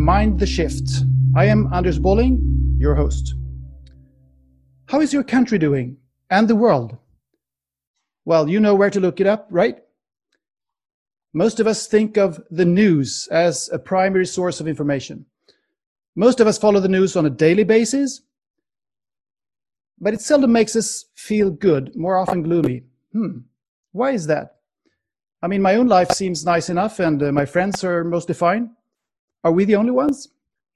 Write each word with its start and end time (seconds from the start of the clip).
Mind 0.00 0.40
the 0.40 0.46
Shift. 0.46 1.04
I 1.36 1.44
am 1.44 1.70
Anders 1.74 1.98
Bolling, 1.98 2.76
your 2.78 2.94
host. 2.94 3.34
How 4.86 5.02
is 5.02 5.12
your 5.12 5.22
country 5.22 5.58
doing 5.58 5.98
and 6.30 6.48
the 6.48 6.56
world? 6.56 6.96
Well, 8.24 8.48
you 8.48 8.60
know 8.60 8.74
where 8.74 8.88
to 8.88 8.98
look 8.98 9.20
it 9.20 9.26
up, 9.26 9.46
right? 9.50 9.76
Most 11.34 11.60
of 11.60 11.66
us 11.66 11.86
think 11.86 12.16
of 12.16 12.42
the 12.50 12.64
news 12.64 13.28
as 13.30 13.68
a 13.74 13.78
primary 13.78 14.24
source 14.24 14.58
of 14.58 14.66
information. 14.66 15.26
Most 16.16 16.40
of 16.40 16.46
us 16.46 16.56
follow 16.56 16.80
the 16.80 16.88
news 16.88 17.14
on 17.14 17.26
a 17.26 17.30
daily 17.30 17.64
basis, 17.64 18.22
but 20.00 20.14
it 20.14 20.22
seldom 20.22 20.50
makes 20.50 20.74
us 20.76 21.04
feel 21.14 21.50
good, 21.50 21.94
more 21.94 22.16
often 22.16 22.42
gloomy. 22.42 22.84
Hmm, 23.12 23.40
why 23.92 24.12
is 24.12 24.26
that? 24.28 24.56
I 25.42 25.46
mean, 25.46 25.60
my 25.60 25.74
own 25.74 25.88
life 25.88 26.10
seems 26.12 26.44
nice 26.44 26.70
enough 26.70 27.00
and 27.00 27.22
uh, 27.22 27.32
my 27.32 27.44
friends 27.44 27.84
are 27.84 28.02
mostly 28.02 28.34
fine. 28.34 28.70
Are 29.42 29.52
we 29.52 29.64
the 29.64 29.76
only 29.76 29.90
ones? 29.90 30.28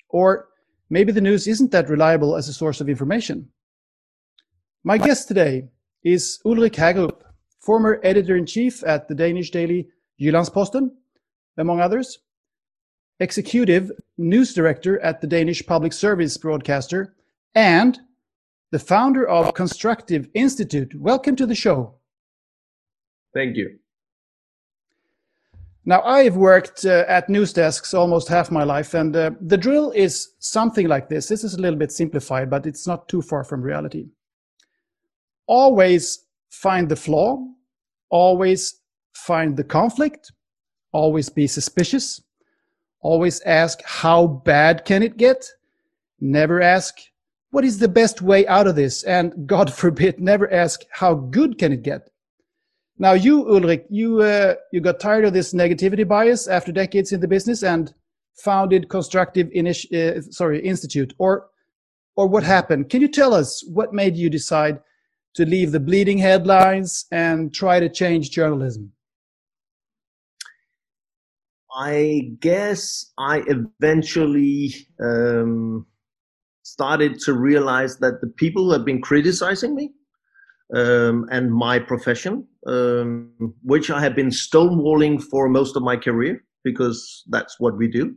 Or 0.08 0.48
maybe 0.90 1.12
the 1.12 1.20
news 1.20 1.46
isn't 1.46 1.70
that 1.72 1.88
reliable 1.88 2.36
as 2.36 2.48
a 2.48 2.52
source 2.52 2.80
of 2.80 2.88
information. 2.88 3.48
My 4.84 4.98
guest 4.98 5.28
today 5.28 5.68
is 6.02 6.40
Ulrik 6.44 6.74
Haagerup, 6.74 7.22
former 7.60 8.00
editor-in-chief 8.02 8.84
at 8.84 9.08
the 9.08 9.14
Danish 9.14 9.50
daily 9.50 9.88
Jyllands-Posten, 10.20 10.96
among 11.58 11.80
others, 11.80 12.18
executive 13.20 13.90
news 14.18 14.54
director 14.54 15.00
at 15.00 15.20
the 15.20 15.26
Danish 15.26 15.64
public 15.66 15.92
service 15.92 16.36
broadcaster, 16.36 17.14
and 17.54 17.98
the 18.70 18.78
founder 18.78 19.26
of 19.26 19.54
Constructive 19.54 20.28
Institute. 20.34 20.94
Welcome 20.94 21.36
to 21.36 21.46
the 21.46 21.54
show. 21.54 21.94
Thank 23.32 23.56
you. 23.56 23.78
Now, 25.86 26.00
I've 26.02 26.36
worked 26.36 26.86
uh, 26.86 27.04
at 27.08 27.28
news 27.28 27.52
desks 27.52 27.92
almost 27.92 28.28
half 28.28 28.50
my 28.50 28.64
life, 28.64 28.94
and 28.94 29.14
uh, 29.14 29.32
the 29.40 29.58
drill 29.58 29.90
is 29.90 30.30
something 30.38 30.88
like 30.88 31.10
this. 31.10 31.28
This 31.28 31.44
is 31.44 31.54
a 31.54 31.60
little 31.60 31.78
bit 31.78 31.92
simplified, 31.92 32.48
but 32.48 32.66
it's 32.66 32.86
not 32.86 33.06
too 33.06 33.20
far 33.20 33.44
from 33.44 33.60
reality. 33.60 34.06
Always 35.46 36.24
find 36.50 36.88
the 36.88 36.96
flaw, 36.96 37.44
always 38.08 38.80
find 39.14 39.56
the 39.56 39.64
conflict, 39.64 40.32
always 40.92 41.28
be 41.28 41.46
suspicious, 41.46 42.22
always 43.00 43.42
ask, 43.42 43.82
how 43.84 44.26
bad 44.26 44.86
can 44.86 45.02
it 45.02 45.18
get? 45.18 45.46
Never 46.18 46.62
ask, 46.62 46.94
what 47.50 47.64
is 47.64 47.78
the 47.78 47.88
best 47.88 48.22
way 48.22 48.46
out 48.46 48.66
of 48.66 48.74
this? 48.74 49.02
And 49.02 49.46
God 49.46 49.70
forbid, 49.82 50.18
never 50.18 50.50
ask, 50.50 50.80
how 50.90 51.14
good 51.14 51.58
can 51.58 51.72
it 51.72 51.82
get? 51.82 52.08
Now, 52.98 53.12
you, 53.12 53.44
Ulrik, 53.44 53.86
you 53.90 54.22
uh, 54.22 54.54
you 54.72 54.80
got 54.80 55.00
tired 55.00 55.24
of 55.24 55.32
this 55.32 55.52
negativity 55.52 56.06
bias 56.06 56.46
after 56.46 56.70
decades 56.70 57.12
in 57.12 57.20
the 57.20 57.28
business 57.28 57.62
and 57.62 57.92
founded 58.36 58.88
Constructive 58.88 59.48
Initi- 59.48 59.92
uh, 59.92 60.22
sorry 60.30 60.60
Institute. 60.60 61.12
Or, 61.18 61.48
or 62.16 62.28
what 62.28 62.44
happened? 62.44 62.90
Can 62.90 63.00
you 63.00 63.08
tell 63.08 63.34
us 63.34 63.64
what 63.66 63.92
made 63.92 64.16
you 64.16 64.30
decide 64.30 64.80
to 65.34 65.44
leave 65.44 65.72
the 65.72 65.80
bleeding 65.80 66.18
headlines 66.18 67.06
and 67.10 67.52
try 67.52 67.80
to 67.80 67.88
change 67.88 68.30
journalism? 68.30 68.92
I 71.76 72.30
guess 72.38 73.12
I 73.18 73.42
eventually 73.48 74.72
um, 75.02 75.86
started 76.62 77.18
to 77.20 77.32
realize 77.32 77.96
that 77.98 78.20
the 78.20 78.28
people 78.28 78.64
who 78.64 78.72
have 78.72 78.84
been 78.84 79.02
criticizing 79.02 79.74
me 79.74 79.90
um, 80.72 81.26
and 81.30 81.52
my 81.52 81.78
profession, 81.78 82.46
um, 82.66 83.54
which 83.62 83.90
I 83.90 84.00
have 84.00 84.14
been 84.14 84.30
stonewalling 84.30 85.22
for 85.22 85.48
most 85.48 85.76
of 85.76 85.82
my 85.82 85.96
career, 85.96 86.42
because 86.62 87.24
that's 87.28 87.60
what 87.60 87.76
we 87.76 87.88
do. 87.88 88.16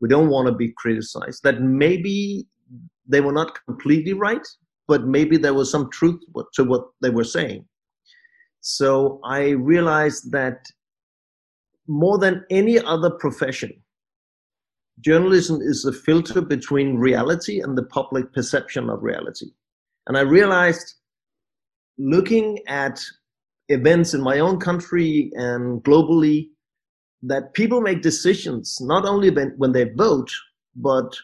We 0.00 0.08
don't 0.08 0.28
want 0.28 0.46
to 0.46 0.54
be 0.54 0.72
criticized. 0.76 1.42
That 1.42 1.60
maybe 1.60 2.46
they 3.06 3.20
were 3.20 3.32
not 3.32 3.58
completely 3.66 4.12
right, 4.12 4.46
but 4.86 5.06
maybe 5.06 5.36
there 5.36 5.54
was 5.54 5.70
some 5.70 5.90
truth 5.90 6.20
to 6.54 6.64
what 6.64 6.84
they 7.02 7.10
were 7.10 7.24
saying. 7.24 7.66
So 8.60 9.20
I 9.24 9.50
realized 9.50 10.32
that 10.32 10.66
more 11.88 12.18
than 12.18 12.44
any 12.50 12.78
other 12.80 13.10
profession, 13.10 13.72
journalism 15.00 15.60
is 15.60 15.84
a 15.84 15.92
filter 15.92 16.40
between 16.40 16.96
reality 16.96 17.60
and 17.60 17.76
the 17.76 17.84
public 17.84 18.32
perception 18.32 18.90
of 18.90 19.02
reality. 19.02 19.46
And 20.06 20.16
I 20.16 20.22
realized 20.22 20.94
looking 21.98 22.58
at 22.66 23.00
events 23.68 24.14
in 24.14 24.20
my 24.20 24.38
own 24.38 24.58
country 24.60 25.30
and 25.34 25.82
globally 25.82 26.48
that 27.22 27.54
people 27.54 27.80
make 27.80 28.02
decisions 28.02 28.78
not 28.80 29.04
only 29.04 29.30
when 29.30 29.72
they 29.72 29.84
vote, 29.84 30.30
but 30.76 31.16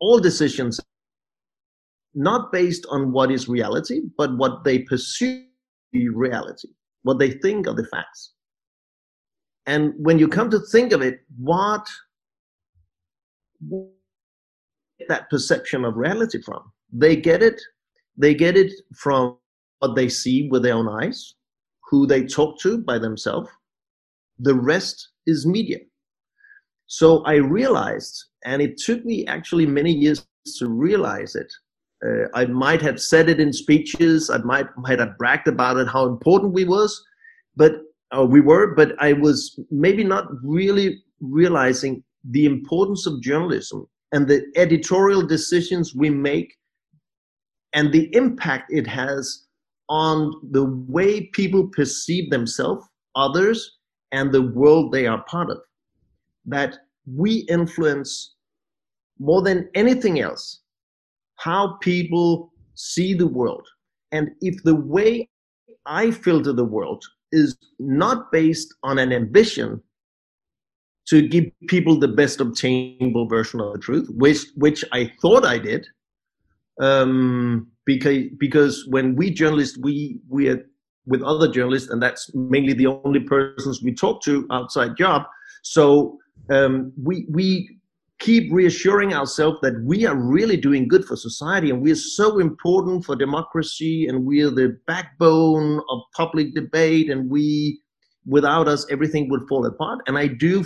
all 0.00 0.18
decisions 0.18 0.80
not 2.14 2.50
based 2.50 2.86
on 2.90 3.12
what 3.12 3.30
is 3.30 3.48
reality, 3.48 4.00
but 4.16 4.36
what 4.36 4.64
they 4.64 4.80
perceive 4.80 5.44
reality, 5.92 6.68
what 7.02 7.18
they 7.18 7.30
think 7.30 7.66
of 7.66 7.76
the 7.76 7.84
facts. 7.84 8.32
And 9.66 9.92
when 9.98 10.18
you 10.18 10.28
come 10.28 10.50
to 10.50 10.60
think 10.72 10.92
of 10.92 11.02
it, 11.02 11.20
what 11.38 11.86
that 15.08 15.28
perception 15.30 15.84
of 15.84 15.96
reality 15.96 16.40
from? 16.42 16.72
They 16.92 17.16
get 17.16 17.42
it. 17.42 17.60
They 18.16 18.34
get 18.34 18.56
it 18.56 18.72
from 18.94 19.38
what 19.80 19.96
they 19.96 20.08
see 20.08 20.48
with 20.50 20.62
their 20.62 20.74
own 20.74 20.88
eyes, 20.88 21.34
who 21.90 22.06
they 22.06 22.24
talk 22.24 22.58
to 22.60 22.78
by 22.78 22.98
themselves. 22.98 23.48
The 24.38 24.54
rest 24.54 25.10
is 25.26 25.46
media. 25.46 25.78
So 26.86 27.24
I 27.24 27.34
realized, 27.36 28.24
and 28.44 28.62
it 28.62 28.78
took 28.78 29.04
me 29.04 29.26
actually 29.26 29.66
many 29.66 29.92
years 29.92 30.26
to 30.58 30.68
realize 30.68 31.34
it. 31.34 31.52
Uh, 32.04 32.28
I 32.34 32.46
might 32.46 32.82
have 32.82 33.00
said 33.00 33.28
it 33.28 33.40
in 33.40 33.52
speeches. 33.52 34.30
I 34.30 34.38
might, 34.38 34.66
might 34.76 34.98
have 34.98 35.18
bragged 35.18 35.48
about 35.48 35.78
it, 35.78 35.88
how 35.88 36.06
important 36.06 36.52
we 36.52 36.64
was, 36.64 37.02
but 37.56 37.72
uh, 38.16 38.24
we 38.24 38.40
were. 38.40 38.74
But 38.74 38.92
I 39.00 39.14
was 39.14 39.58
maybe 39.70 40.04
not 40.04 40.26
really 40.42 41.02
realizing 41.20 42.04
the 42.30 42.44
importance 42.44 43.06
of 43.06 43.22
journalism 43.22 43.88
and 44.12 44.28
the 44.28 44.44
editorial 44.56 45.26
decisions 45.26 45.94
we 45.94 46.10
make 46.10 46.54
and 47.72 47.92
the 47.92 48.14
impact 48.14 48.72
it 48.72 48.86
has 48.86 49.45
on 49.88 50.32
the 50.50 50.64
way 50.88 51.26
people 51.32 51.68
perceive 51.68 52.30
themselves, 52.30 52.84
others, 53.14 53.78
and 54.12 54.32
the 54.32 54.42
world 54.42 54.92
they 54.92 55.06
are 55.06 55.24
part 55.24 55.50
of. 55.50 55.58
That 56.44 56.76
we 57.06 57.46
influence 57.48 58.34
more 59.18 59.42
than 59.42 59.68
anything 59.74 60.20
else 60.20 60.60
how 61.36 61.76
people 61.80 62.52
see 62.74 63.14
the 63.14 63.26
world. 63.26 63.66
And 64.12 64.30
if 64.40 64.62
the 64.62 64.74
way 64.74 65.28
I 65.84 66.10
filter 66.10 66.52
the 66.52 66.64
world 66.64 67.04
is 67.32 67.56
not 67.78 68.32
based 68.32 68.74
on 68.82 68.98
an 68.98 69.12
ambition 69.12 69.82
to 71.08 71.26
give 71.26 71.44
people 71.68 71.98
the 71.98 72.08
best 72.08 72.40
obtainable 72.40 73.28
version 73.28 73.60
of 73.60 73.72
the 73.72 73.78
truth, 73.78 74.08
which 74.10 74.46
which 74.56 74.84
I 74.92 75.12
thought 75.20 75.44
I 75.44 75.58
did, 75.58 75.86
um, 76.80 77.70
because 77.86 78.24
because 78.38 78.86
when 78.88 79.14
we 79.16 79.30
journalists 79.30 79.78
we 79.78 80.18
we 80.28 80.48
are 80.48 80.62
with 81.06 81.22
other 81.22 81.50
journalists, 81.50 81.88
and 81.88 82.02
that's 82.02 82.34
mainly 82.34 82.72
the 82.72 82.88
only 82.88 83.20
persons 83.20 83.82
we 83.82 83.94
talk 83.94 84.22
to 84.24 84.46
outside 84.50 84.96
job. 84.96 85.22
So 85.62 86.18
um, 86.50 86.92
we 87.02 87.26
we 87.30 87.78
keep 88.18 88.52
reassuring 88.52 89.14
ourselves 89.14 89.58
that 89.62 89.80
we 89.84 90.04
are 90.06 90.16
really 90.16 90.56
doing 90.56 90.88
good 90.88 91.04
for 91.04 91.16
society, 91.16 91.70
and 91.70 91.80
we 91.80 91.92
are 91.92 92.02
so 92.18 92.38
important 92.40 93.04
for 93.04 93.14
democracy, 93.14 94.06
and 94.06 94.26
we 94.26 94.42
are 94.42 94.50
the 94.50 94.78
backbone 94.86 95.80
of 95.88 96.00
public 96.14 96.54
debate, 96.54 97.08
and 97.08 97.30
we 97.30 97.80
without 98.26 98.66
us 98.66 98.84
everything 98.90 99.30
would 99.30 99.46
fall 99.48 99.64
apart. 99.64 100.00
And 100.08 100.18
I 100.18 100.26
do 100.26 100.64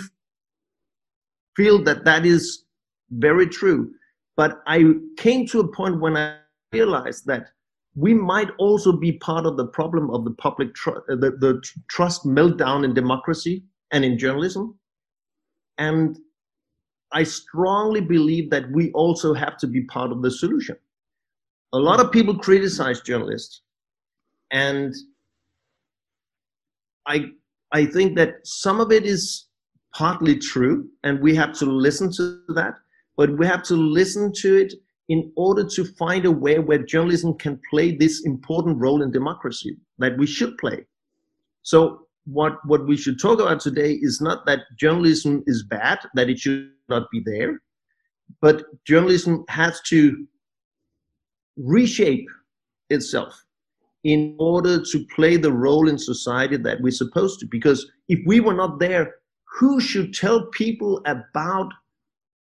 feel 1.55 1.83
that 1.83 2.05
that 2.05 2.25
is 2.25 2.63
very 3.11 3.47
true. 3.47 3.91
But 4.35 4.61
I 4.65 4.93
came 5.17 5.45
to 5.47 5.59
a 5.59 5.67
point 5.67 5.99
when 5.99 6.17
I 6.17 6.37
realized 6.71 7.25
that 7.27 7.49
we 7.95 8.13
might 8.13 8.49
also 8.57 8.91
be 8.91 9.13
part 9.13 9.45
of 9.45 9.57
the 9.57 9.67
problem 9.67 10.09
of 10.11 10.23
the 10.23 10.31
public 10.31 10.73
tr- 10.73 10.99
uh, 11.09 11.15
the, 11.15 11.31
the 11.39 11.61
trust 11.89 12.25
meltdown 12.25 12.85
in 12.85 12.93
democracy 12.93 13.63
and 13.91 14.05
in 14.05 14.17
journalism. 14.17 14.77
And 15.77 16.17
I 17.11 17.23
strongly 17.23 17.99
believe 17.99 18.49
that 18.51 18.71
we 18.71 18.91
also 18.93 19.33
have 19.33 19.57
to 19.57 19.67
be 19.67 19.83
part 19.83 20.11
of 20.11 20.21
the 20.21 20.31
solution. 20.31 20.77
A 21.73 21.77
lot 21.77 21.99
of 21.99 22.11
people 22.11 22.37
criticize 22.37 23.01
journalists, 23.01 23.61
and 24.51 24.93
I 27.05 27.31
I 27.73 27.85
think 27.85 28.15
that 28.17 28.35
some 28.43 28.79
of 28.79 28.91
it 28.91 29.05
is 29.05 29.47
partly 29.93 30.37
true, 30.37 30.89
and 31.03 31.19
we 31.19 31.35
have 31.35 31.53
to 31.59 31.65
listen 31.65 32.11
to 32.13 32.41
that, 32.49 32.75
but 33.17 33.37
we 33.37 33.45
have 33.45 33.63
to 33.63 33.75
listen 33.75 34.31
to 34.37 34.55
it 34.55 34.73
in 35.11 35.29
order 35.35 35.65
to 35.65 35.83
find 35.83 36.25
a 36.25 36.31
way 36.31 36.57
where 36.57 36.81
journalism 36.93 37.37
can 37.37 37.59
play 37.69 37.93
this 37.93 38.25
important 38.25 38.77
role 38.77 39.01
in 39.01 39.11
democracy 39.11 39.75
that 39.97 40.17
we 40.17 40.25
should 40.25 40.57
play. 40.57 40.85
So 41.63 42.07
what 42.23 42.53
what 42.65 42.87
we 42.87 42.95
should 42.95 43.19
talk 43.19 43.41
about 43.41 43.59
today 43.59 43.91
is 44.01 44.21
not 44.21 44.45
that 44.45 44.61
journalism 44.79 45.43
is 45.47 45.65
bad, 45.69 45.99
that 46.13 46.29
it 46.29 46.39
should 46.39 46.71
not 46.87 47.11
be 47.11 47.21
there, 47.25 47.61
but 48.39 48.63
journalism 48.87 49.43
has 49.49 49.81
to 49.89 50.25
reshape 51.57 52.29
itself 52.89 53.33
in 54.05 54.37
order 54.39 54.81
to 54.91 55.05
play 55.13 55.35
the 55.35 55.51
role 55.51 55.89
in 55.89 55.97
society 55.97 56.55
that 56.55 56.79
we're 56.79 57.01
supposed 57.03 57.41
to. 57.41 57.47
Because 57.51 57.85
if 58.07 58.19
we 58.25 58.39
were 58.39 58.59
not 58.63 58.79
there, 58.79 59.15
who 59.59 59.81
should 59.81 60.13
tell 60.13 60.45
people 60.51 61.01
about 61.05 61.69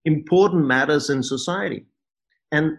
important 0.05 0.67
matters 0.67 1.09
in 1.09 1.23
society? 1.23 1.87
And 2.53 2.77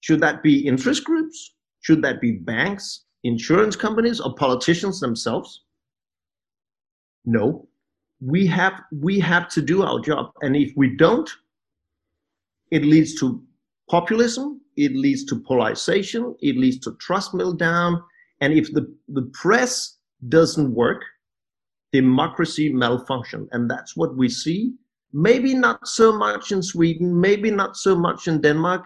should 0.00 0.20
that 0.20 0.42
be 0.42 0.66
interest 0.66 1.04
groups? 1.04 1.54
Should 1.80 2.02
that 2.02 2.20
be 2.20 2.32
banks, 2.32 3.04
insurance 3.24 3.76
companies, 3.76 4.20
or 4.20 4.34
politicians 4.34 5.00
themselves? 5.00 5.62
No. 7.24 7.68
We 8.20 8.46
have 8.46 8.82
we 8.92 9.20
have 9.20 9.48
to 9.50 9.62
do 9.62 9.82
our 9.82 10.00
job. 10.00 10.30
And 10.40 10.56
if 10.56 10.72
we 10.76 10.96
don't, 10.96 11.30
it 12.70 12.82
leads 12.82 13.14
to 13.20 13.42
populism, 13.90 14.60
it 14.76 14.94
leads 14.94 15.24
to 15.26 15.40
polarization, 15.40 16.34
it 16.40 16.56
leads 16.56 16.78
to 16.80 16.96
trust 17.00 17.32
meltdown. 17.32 18.02
And 18.40 18.52
if 18.52 18.72
the, 18.72 18.92
the 19.08 19.30
press 19.32 19.96
doesn't 20.28 20.74
work, 20.74 21.02
democracy 21.92 22.72
malfunction. 22.72 23.48
And 23.52 23.70
that's 23.70 23.96
what 23.96 24.16
we 24.16 24.28
see. 24.28 24.74
Maybe 25.18 25.54
not 25.54 25.88
so 25.88 26.12
much 26.12 26.52
in 26.52 26.62
Sweden, 26.62 27.18
maybe 27.18 27.50
not 27.50 27.78
so 27.78 27.96
much 27.96 28.28
in 28.28 28.42
Denmark, 28.42 28.84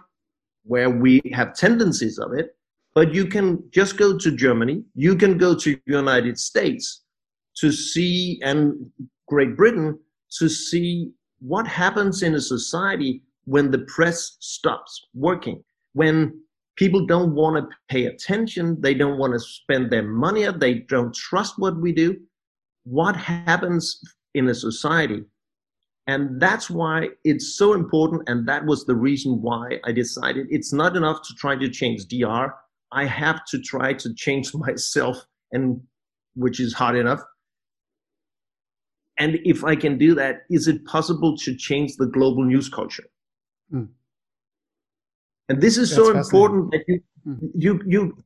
where 0.63 0.89
we 0.89 1.21
have 1.33 1.53
tendencies 1.53 2.17
of 2.19 2.31
it, 2.31 2.55
but 2.95 3.13
you 3.13 3.25
can 3.25 3.61
just 3.71 3.97
go 3.97 4.17
to 4.17 4.31
Germany, 4.31 4.81
you 4.95 5.17
can 5.17 5.37
go 5.37 5.53
to 5.55 5.77
United 5.85 6.39
States 6.39 7.03
to 7.57 7.69
see, 7.69 8.39
and 8.43 8.89
Great 9.27 9.57
Britain, 9.57 9.99
to 10.39 10.47
see 10.47 11.11
what 11.39 11.67
happens 11.67 12.23
in 12.23 12.35
a 12.35 12.39
society 12.39 13.23
when 13.43 13.69
the 13.69 13.79
press 13.79 14.37
stops 14.39 15.07
working, 15.13 15.61
when 15.91 16.39
people 16.77 17.05
don't 17.05 17.35
want 17.35 17.57
to 17.57 17.75
pay 17.89 18.05
attention, 18.05 18.79
they 18.79 18.93
don't 18.93 19.17
want 19.17 19.33
to 19.33 19.39
spend 19.39 19.91
their 19.91 20.07
money, 20.07 20.47
they 20.59 20.75
don't 20.75 21.13
trust 21.13 21.55
what 21.59 21.75
we 21.75 21.91
do. 21.91 22.17
What 22.85 23.17
happens 23.17 23.99
in 24.33 24.47
a 24.47 24.55
society? 24.55 25.25
And 26.11 26.41
that's 26.41 26.69
why 26.69 27.07
it's 27.23 27.57
so 27.57 27.71
important. 27.73 28.27
And 28.27 28.45
that 28.45 28.65
was 28.65 28.83
the 28.83 28.95
reason 28.95 29.41
why 29.41 29.79
I 29.85 29.93
decided 29.93 30.47
it's 30.49 30.73
not 30.73 30.97
enough 30.97 31.21
to 31.25 31.33
try 31.35 31.55
to 31.55 31.69
change 31.69 32.05
DR. 32.07 32.53
I 32.91 33.05
have 33.05 33.45
to 33.45 33.61
try 33.61 33.93
to 33.93 34.13
change 34.15 34.53
myself, 34.67 35.25
and 35.53 35.79
which 36.35 36.59
is 36.59 36.73
hard 36.73 36.97
enough. 36.97 37.21
And 39.19 39.39
if 39.45 39.63
I 39.63 39.77
can 39.77 39.97
do 39.97 40.13
that, 40.15 40.41
is 40.49 40.67
it 40.67 40.83
possible 40.83 41.37
to 41.37 41.55
change 41.55 41.95
the 41.95 42.07
global 42.07 42.43
news 42.43 42.67
culture? 42.67 43.07
Mm. 43.73 43.87
And 45.47 45.61
this 45.61 45.77
is 45.77 45.95
That's 45.95 46.07
so 46.07 46.17
important 46.17 46.71
that 46.71 46.83
you, 46.89 47.01
mm. 47.25 47.39
you, 47.55 47.81
you, 47.87 48.23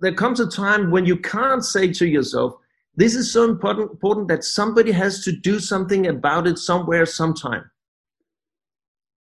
there 0.00 0.14
comes 0.14 0.40
a 0.40 0.50
time 0.50 0.90
when 0.90 1.06
you 1.06 1.16
can't 1.16 1.64
say 1.64 1.92
to 1.92 2.06
yourself, 2.08 2.54
this 2.98 3.14
is 3.14 3.32
so 3.32 3.44
important, 3.44 3.92
important 3.92 4.26
that 4.26 4.42
somebody 4.42 4.90
has 4.90 5.22
to 5.22 5.30
do 5.30 5.60
something 5.60 6.08
about 6.08 6.48
it 6.48 6.58
somewhere, 6.58 7.06
sometime. 7.06 7.64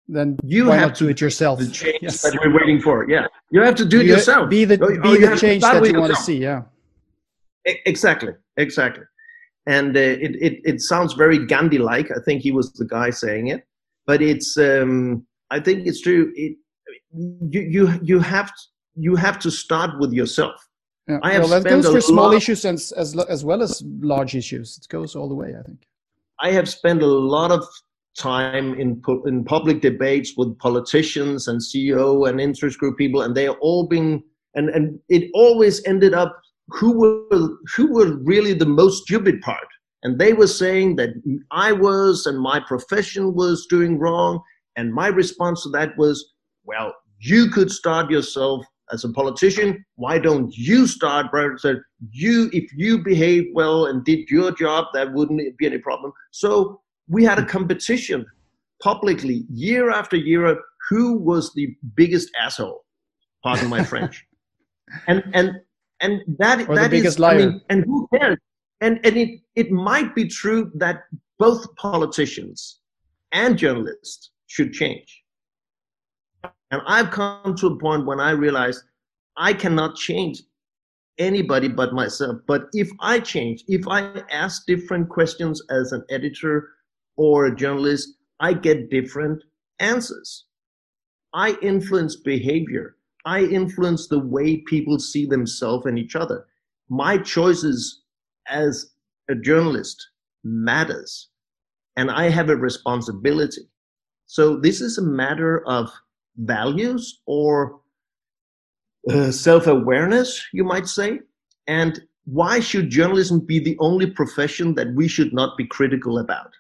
Then 0.08 0.38
you 0.44 0.72
have 0.72 0.94
to 0.94 1.04
do 1.04 1.10
it 1.12 1.22
yourself. 1.22 1.60
The 1.60 1.70
change 1.70 2.00
yes. 2.02 2.24
that 2.24 2.34
we're 2.44 2.52
waiting 2.60 2.82
for. 2.82 3.08
Yeah, 3.08 3.28
you 3.52 3.62
have 3.62 3.76
to 3.76 3.86
do 3.86 4.00
it 4.00 4.08
you 4.08 4.14
yourself. 4.14 4.50
Be 4.50 4.66
the, 4.66 4.78
be 4.78 5.24
the 5.24 5.38
change 5.38 5.62
that 5.62 5.86
you 5.86 6.00
want 6.00 6.16
to 6.16 6.22
see. 6.22 6.38
Yeah, 6.38 6.64
exactly, 7.86 8.34
exactly. 8.58 9.04
And 9.68 9.96
uh, 9.96 10.00
it, 10.00 10.34
it 10.48 10.54
it 10.72 10.82
sounds 10.82 11.14
very 11.14 11.46
Gandhi-like. 11.46 12.10
I 12.10 12.20
think 12.26 12.42
he 12.42 12.52
was 12.52 12.74
the 12.74 12.86
guy 12.86 13.12
saying 13.12 13.50
it, 13.54 13.68
but 14.08 14.20
it's 14.24 14.58
um, 14.58 15.28
I 15.52 15.60
think 15.60 15.86
it's 15.86 16.02
true. 16.02 16.34
It, 16.36 16.58
you 17.54 17.62
you 17.76 18.00
you 18.02 18.20
have 18.20 18.48
to, 18.48 18.62
you 18.96 19.16
have 19.16 19.38
to 19.46 19.52
start 19.52 20.00
with 20.00 20.12
yourself. 20.12 20.60
Yeah. 21.10 21.20
I 21.24 21.34
have 21.34 21.50
well, 21.50 21.60
that 21.60 21.70
goes 21.70 21.90
for 21.90 22.02
small 22.02 22.34
issues 22.34 22.64
as, 22.66 22.92
as 22.92 23.18
as 23.18 23.44
well 23.44 23.64
as 23.64 23.82
large 24.00 24.36
issues. 24.36 24.78
It 24.78 24.88
goes 24.90 25.16
all 25.16 25.28
the 25.28 25.36
way. 25.36 25.56
I 25.60 25.64
think. 25.64 25.88
I 26.40 26.52
have 26.52 26.70
spent 26.70 27.02
a 27.02 27.08
lot 27.08 27.52
of 27.52 27.66
time 28.16 28.76
in 28.76 29.02
in 29.26 29.44
public 29.44 29.82
debates 29.82 30.36
with 30.38 30.58
politicians 30.60 31.48
and 31.48 31.60
CEO 31.60 32.30
and 32.30 32.40
interest 32.40 32.78
group 32.78 32.98
people, 32.98 33.24
and 33.24 33.36
they 33.36 33.48
are 33.48 33.58
all 33.60 33.88
being 33.88 34.24
and 34.54 34.70
and 34.70 35.00
it 35.10 35.32
always 35.34 35.84
ended 35.86 36.14
up 36.14 36.40
who 36.68 36.92
were 37.00 37.58
who 37.76 37.92
were 37.92 38.18
really 38.24 38.54
the 38.54 38.66
most 38.66 39.04
stupid 39.04 39.42
part, 39.42 39.68
and 40.04 40.20
they 40.20 40.34
were 40.34 40.48
saying 40.48 40.96
that 40.98 41.10
I 41.50 41.72
was 41.72 42.28
and 42.28 42.40
my 42.40 42.60
profession 42.60 43.34
was 43.34 43.66
doing 43.68 43.98
wrong, 43.98 44.42
and 44.76 44.94
my 44.94 45.08
response 45.08 45.64
to 45.64 45.70
that 45.70 45.98
was, 45.98 46.34
well, 46.64 46.94
you 47.20 47.50
could 47.50 47.72
start 47.72 48.12
yourself 48.12 48.64
as 48.92 49.04
a 49.04 49.10
politician. 49.10 49.84
Why 49.96 50.20
don't 50.20 50.56
you 50.56 50.88
start? 50.88 51.32
Brad 51.32 51.60
said, 51.60 51.82
you, 52.12 52.50
if 52.54 52.72
you 52.76 53.00
behave 53.04 53.48
well 53.54 53.86
and 53.86 54.04
did 54.04 54.30
your 54.30 54.52
job, 54.52 54.88
that 54.94 55.14
wouldn't 55.14 55.58
be 55.58 55.66
any 55.66 55.78
problem. 55.78 56.12
So 56.32 56.82
we 57.08 57.24
had 57.24 57.40
a 57.40 57.46
competition 57.46 58.26
publicly 58.82 59.46
year 59.52 59.92
after 59.92 60.16
year 60.16 60.58
who 60.90 61.18
was 61.18 61.54
the 61.54 61.76
biggest 61.96 62.32
asshole 62.40 62.86
pardon 63.44 63.70
my 63.70 63.84
french 63.92 64.26
and 65.08 65.24
and 65.34 65.52
and 66.02 66.22
that 66.38 66.68
or 66.68 66.76
that 66.76 66.84
the 66.84 66.90
biggest 66.90 67.16
is, 67.16 67.20
liar. 67.20 67.36
I 67.36 67.46
mean, 67.46 67.62
and 67.70 67.84
who 67.86 68.08
cares 68.14 68.38
and 68.82 69.00
and 69.04 69.18
it 69.18 69.42
it 69.56 69.72
might 69.72 70.16
be 70.16 70.28
true 70.28 70.72
that 70.76 71.04
both 71.38 71.76
politicians 71.76 72.80
and 73.32 73.58
journalists 73.58 74.32
should 74.48 74.74
change. 74.74 75.24
And 76.72 76.82
I've 76.88 77.12
come 77.12 77.56
to 77.56 77.68
a 77.68 77.80
point 77.80 78.06
when 78.06 78.20
I 78.20 78.32
realize 78.32 78.84
I 79.38 79.54
cannot 79.54 79.96
change 79.96 80.44
anybody 81.18 81.68
but 81.68 81.94
myself. 81.94 82.38
But 82.48 82.68
if 82.74 82.90
I 83.00 83.20
change, 83.20 83.64
if 83.68 83.88
I 83.88 84.24
ask 84.32 84.66
different 84.66 85.10
questions 85.10 85.62
as 85.70 85.92
an 85.92 86.04
editor 86.10 86.70
or 87.18 87.46
a 87.46 87.56
journalist, 87.56 88.16
I 88.40 88.54
get 88.54 88.90
different 88.90 89.44
answers. 89.80 90.46
I 91.34 91.58
influence 91.62 92.16
behavior. 92.16 92.96
I 93.26 93.44
influence 93.44 94.08
the 94.08 94.20
way 94.20 94.58
people 94.58 94.98
see 94.98 95.26
themselves 95.26 95.86
and 95.86 96.00
each 96.00 96.16
other. 96.16 96.46
My 96.90 97.18
choices 97.18 98.02
as 98.48 98.92
a 99.30 99.36
journalist 99.36 100.10
matters. 100.44 101.30
And 101.98 102.10
I 102.10 102.30
have 102.30 102.50
a 102.50 102.56
responsibility. 102.56 103.70
So 104.26 104.56
this 104.56 104.80
is 104.80 104.98
a 104.98 105.04
matter 105.04 105.68
of 105.68 105.92
values 106.38 107.22
or 107.26 107.82
uh, 109.10 109.32
self-awareness, 109.32 110.46
you 110.54 110.64
might 110.64 110.88
say. 110.88 111.20
And 111.68 112.02
why 112.26 112.60
should 112.60 112.90
journalism 112.90 113.40
be 113.40 113.60
the 113.60 113.78
only 113.80 114.08
profession 114.08 114.76
that 114.76 114.94
we 114.96 115.08
should 115.08 115.34
not 115.34 115.58
be 115.58 115.66
critical 115.66 116.20
about? 116.20 116.52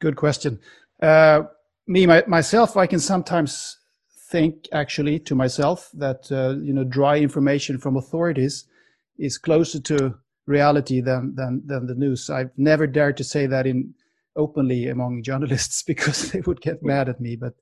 Good 0.00 0.16
question. 0.16 0.60
Uh, 1.02 1.42
me 1.86 2.06
my, 2.06 2.24
myself, 2.26 2.76
I 2.76 2.86
can 2.86 3.00
sometimes 3.00 3.78
think 4.30 4.68
actually 4.72 5.18
to 5.20 5.34
myself 5.34 5.90
that 5.94 6.30
uh, 6.32 6.56
you 6.62 6.72
know 6.72 6.84
dry 6.84 7.18
information 7.18 7.78
from 7.78 7.96
authorities 7.96 8.64
is 9.18 9.38
closer 9.38 9.80
to 9.80 10.14
reality 10.46 11.00
than 11.00 11.34
than 11.34 11.62
than 11.66 11.86
the 11.86 11.94
news. 11.94 12.30
I've 12.30 12.50
never 12.56 12.86
dared 12.86 13.16
to 13.18 13.24
say 13.24 13.46
that 13.46 13.66
in 13.66 13.94
openly 14.36 14.88
among 14.88 15.22
journalists 15.30 15.82
because 15.82 16.18
they 16.32 16.40
would 16.40 16.60
get 16.60 16.82
mad 16.82 17.08
at 17.08 17.20
me. 17.20 17.36
But 17.36 17.54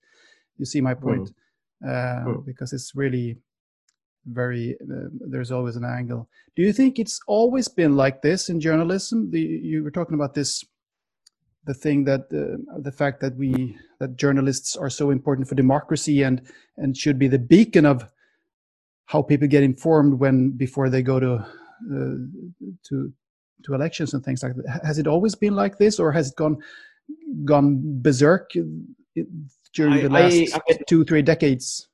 you 0.58 0.64
see 0.64 0.80
my 0.80 0.94
point, 0.94 1.28
mm. 1.28 1.34
Uh, 1.84 2.24
mm. 2.24 2.44
because 2.44 2.72
it's 2.72 2.94
really 2.94 3.36
very 4.26 4.76
uh, 4.80 5.08
there's 5.28 5.50
always 5.50 5.76
an 5.76 5.84
angle. 5.84 6.28
Do 6.54 6.62
you 6.62 6.72
think 6.72 6.98
it's 6.98 7.20
always 7.26 7.66
been 7.68 7.96
like 7.96 8.22
this 8.22 8.48
in 8.48 8.60
journalism? 8.60 9.30
The, 9.30 9.40
you 9.40 9.82
were 9.82 9.90
talking 9.90 10.14
about 10.14 10.34
this, 10.34 10.64
the 11.64 11.74
thing 11.74 12.04
that 12.04 12.22
uh, 12.32 12.78
the 12.78 12.92
fact 12.92 13.20
that 13.20 13.36
we 13.36 13.76
that 13.98 14.16
journalists 14.16 14.76
are 14.76 14.90
so 14.90 15.10
important 15.10 15.48
for 15.48 15.56
democracy 15.56 16.22
and 16.22 16.42
and 16.76 16.96
should 16.96 17.18
be 17.18 17.28
the 17.28 17.38
beacon 17.38 17.84
of 17.84 18.08
how 19.06 19.22
people 19.22 19.48
get 19.48 19.64
informed 19.64 20.14
when 20.14 20.50
before 20.50 20.88
they 20.88 21.02
go 21.02 21.18
to 21.18 21.34
uh, 21.34 22.14
to 22.84 23.12
to 23.64 23.74
elections 23.74 24.14
and 24.14 24.24
things 24.24 24.42
like 24.42 24.54
that. 24.54 24.80
Has 24.84 24.98
it 24.98 25.06
always 25.08 25.34
been 25.34 25.56
like 25.56 25.78
this, 25.78 25.98
or 25.98 26.12
has 26.12 26.28
it 26.28 26.36
gone 26.36 26.58
gone 27.44 27.80
berserk 28.02 28.52
during 29.74 29.94
I, 29.94 30.02
the 30.02 30.08
last 30.08 30.54
I, 30.54 30.60
I, 30.68 30.78
two 30.88 31.04
three 31.04 31.22
decades? 31.22 31.88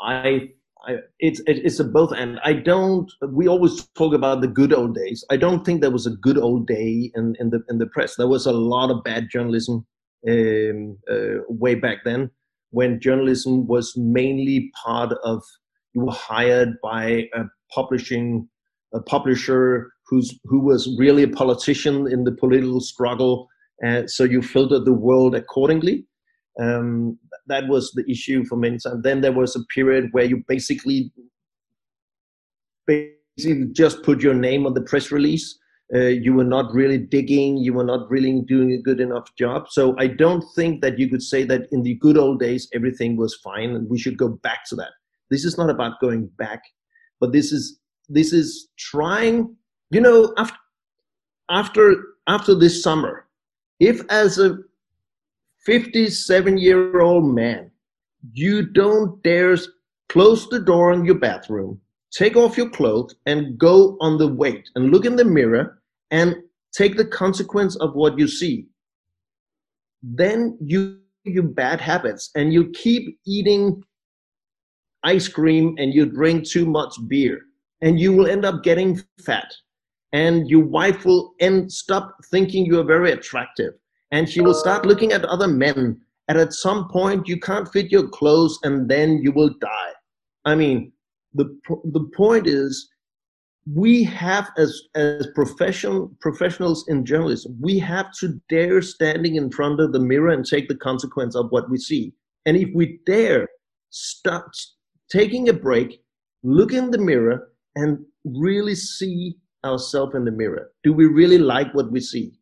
I, 0.00 0.50
I 0.86 0.96
it's 1.18 1.40
it's 1.46 1.80
a 1.80 1.84
both 1.84 2.12
and 2.12 2.38
I 2.44 2.52
don't. 2.52 3.10
We 3.28 3.48
always 3.48 3.88
talk 3.96 4.14
about 4.14 4.40
the 4.40 4.48
good 4.48 4.72
old 4.72 4.94
days. 4.94 5.24
I 5.30 5.36
don't 5.36 5.64
think 5.64 5.80
there 5.80 5.90
was 5.90 6.06
a 6.06 6.16
good 6.16 6.38
old 6.38 6.66
day 6.66 7.10
in 7.14 7.34
in 7.40 7.50
the 7.50 7.62
in 7.68 7.78
the 7.78 7.86
press. 7.86 8.16
There 8.16 8.28
was 8.28 8.46
a 8.46 8.52
lot 8.52 8.90
of 8.90 9.04
bad 9.04 9.28
journalism 9.30 9.86
um, 10.28 10.98
uh, 11.10 11.42
way 11.48 11.74
back 11.74 11.98
then 12.04 12.30
when 12.70 13.00
journalism 13.00 13.66
was 13.66 13.94
mainly 13.96 14.70
part 14.84 15.12
of 15.24 15.42
you 15.94 16.02
were 16.02 16.12
hired 16.12 16.74
by 16.82 17.28
a 17.34 17.44
publishing 17.72 18.48
a 18.94 19.00
publisher 19.00 19.90
who's 20.06 20.38
who 20.44 20.60
was 20.60 20.88
really 20.98 21.22
a 21.22 21.28
politician 21.28 22.10
in 22.10 22.24
the 22.24 22.32
political 22.32 22.80
struggle, 22.80 23.48
and 23.82 24.10
so 24.10 24.24
you 24.24 24.42
filtered 24.42 24.84
the 24.84 24.92
world 24.92 25.34
accordingly. 25.34 26.06
Um, 26.60 27.18
that 27.46 27.68
was 27.68 27.92
the 27.92 28.04
issue 28.10 28.44
for 28.44 28.56
many 28.56 28.78
times. 28.78 29.02
Then 29.02 29.20
there 29.20 29.32
was 29.32 29.54
a 29.54 29.64
period 29.74 30.08
where 30.12 30.24
you 30.24 30.42
basically 30.48 31.12
basically 32.86 33.66
just 33.72 34.02
put 34.02 34.20
your 34.20 34.34
name 34.34 34.66
on 34.66 34.74
the 34.74 34.82
press 34.82 35.12
release. 35.12 35.58
Uh, 35.94 36.00
you 36.00 36.34
were 36.34 36.44
not 36.44 36.72
really 36.74 36.98
digging. 36.98 37.56
You 37.56 37.72
were 37.72 37.84
not 37.84 38.10
really 38.10 38.42
doing 38.46 38.72
a 38.72 38.82
good 38.82 39.00
enough 39.00 39.34
job. 39.36 39.68
So 39.70 39.94
I 39.98 40.06
don't 40.06 40.44
think 40.54 40.82
that 40.82 40.98
you 40.98 41.08
could 41.08 41.22
say 41.22 41.44
that 41.44 41.62
in 41.72 41.82
the 41.82 41.94
good 41.94 42.18
old 42.18 42.40
days 42.40 42.68
everything 42.74 43.16
was 43.16 43.34
fine 43.36 43.70
and 43.70 43.88
we 43.88 43.98
should 43.98 44.18
go 44.18 44.28
back 44.28 44.64
to 44.66 44.76
that. 44.76 44.90
This 45.30 45.44
is 45.44 45.56
not 45.56 45.70
about 45.70 46.00
going 46.00 46.26
back, 46.38 46.62
but 47.20 47.32
this 47.32 47.52
is 47.52 47.78
this 48.08 48.32
is 48.32 48.68
trying. 48.78 49.56
You 49.90 50.00
know, 50.00 50.34
after 50.36 50.56
after 51.50 51.96
after 52.26 52.54
this 52.54 52.82
summer, 52.82 53.26
if 53.80 54.02
as 54.10 54.38
a 54.38 54.58
57 55.68 56.58
year 56.58 57.00
old 57.00 57.34
man. 57.34 57.70
You 58.32 58.66
don't 58.66 59.22
dare 59.22 59.56
close 60.08 60.48
the 60.48 60.60
door 60.60 60.92
on 60.92 61.04
your 61.04 61.18
bathroom 61.18 61.80
take 62.10 62.36
off 62.36 62.56
your 62.56 62.70
clothes 62.70 63.14
and 63.26 63.58
go 63.58 63.96
on 64.00 64.18
the 64.18 64.26
weight 64.26 64.68
and 64.74 64.90
look 64.90 65.04
in 65.04 65.16
the 65.16 65.24
mirror 65.24 65.80
and 66.10 66.36
take 66.72 66.96
the 66.96 67.04
consequence 67.04 67.76
of 67.76 67.94
what 67.94 68.18
you 68.18 68.26
see. 68.26 68.66
Then 70.02 70.56
you 70.60 71.00
your 71.24 71.42
bad 71.42 71.80
habits 71.80 72.30
and 72.36 72.54
you 72.54 72.70
keep 72.70 73.18
eating 73.26 73.82
ice 75.02 75.28
cream 75.28 75.74
and 75.76 75.92
you 75.92 76.06
drink 76.06 76.48
too 76.48 76.64
much 76.64 76.94
beer 77.06 77.40
and 77.82 78.00
you 78.00 78.14
will 78.14 78.26
end 78.26 78.46
up 78.46 78.62
getting 78.62 79.02
fat 79.20 79.52
and 80.14 80.48
your 80.48 80.64
wife 80.64 81.04
will 81.04 81.34
end 81.40 81.70
stop 81.70 82.16
thinking 82.30 82.64
you 82.64 82.80
are 82.80 82.84
very 82.84 83.12
attractive 83.12 83.74
and 84.10 84.28
she 84.28 84.40
will 84.40 84.54
start 84.54 84.86
looking 84.86 85.12
at 85.12 85.24
other 85.24 85.48
men 85.48 86.00
and 86.28 86.38
at 86.38 86.52
some 86.52 86.88
point 86.88 87.28
you 87.28 87.38
can't 87.40 87.70
fit 87.72 87.90
your 87.90 88.08
clothes 88.08 88.58
and 88.62 88.88
then 88.88 89.18
you 89.22 89.32
will 89.32 89.54
die. 89.60 89.92
I 90.44 90.54
mean 90.54 90.92
the 91.34 91.44
the 91.92 92.08
point 92.16 92.46
is 92.46 92.88
we 93.74 94.02
have 94.04 94.50
as 94.56 94.80
as 94.94 95.26
professional 95.34 96.10
professionals 96.20 96.86
in 96.88 97.04
journalism 97.04 97.56
we 97.60 97.78
have 97.78 98.10
to 98.20 98.40
dare 98.48 98.80
standing 98.80 99.36
in 99.36 99.50
front 99.50 99.80
of 99.80 99.92
the 99.92 100.00
mirror 100.00 100.30
and 100.30 100.44
take 100.44 100.68
the 100.68 100.76
consequence 100.76 101.34
of 101.34 101.46
what 101.50 101.68
we 101.70 101.78
see. 101.78 102.14
And 102.46 102.56
if 102.56 102.70
we 102.74 103.00
dare 103.04 103.48
start 103.90 104.56
taking 105.10 105.48
a 105.48 105.52
break 105.52 106.00
look 106.42 106.72
in 106.72 106.90
the 106.90 106.98
mirror 106.98 107.52
and 107.74 107.98
really 108.24 108.74
see 108.74 109.36
ourselves 109.64 110.14
in 110.14 110.24
the 110.24 110.30
mirror 110.30 110.70
do 110.84 110.92
we 110.92 111.06
really 111.06 111.38
like 111.38 111.72
what 111.74 111.90
we 111.90 112.00
see 112.00 112.37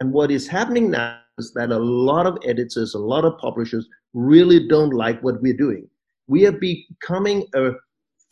and 0.00 0.12
what 0.12 0.30
is 0.30 0.46
happening 0.46 0.90
now 0.90 1.18
is 1.38 1.52
that 1.54 1.70
a 1.70 1.78
lot 1.78 2.26
of 2.26 2.38
editors 2.44 2.94
a 2.94 2.98
lot 2.98 3.24
of 3.24 3.36
publishers 3.38 3.88
really 4.12 4.68
don't 4.68 4.94
like 4.94 5.22
what 5.22 5.40
we're 5.42 5.56
doing 5.56 5.88
we 6.26 6.46
are 6.46 6.52
becoming 6.52 7.46
a 7.54 7.70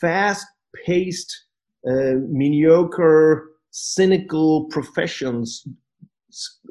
fast 0.00 0.47
paced, 0.85 1.45
uh, 1.88 2.14
mediocre, 2.28 3.50
cynical 3.71 4.64
professions 4.66 5.66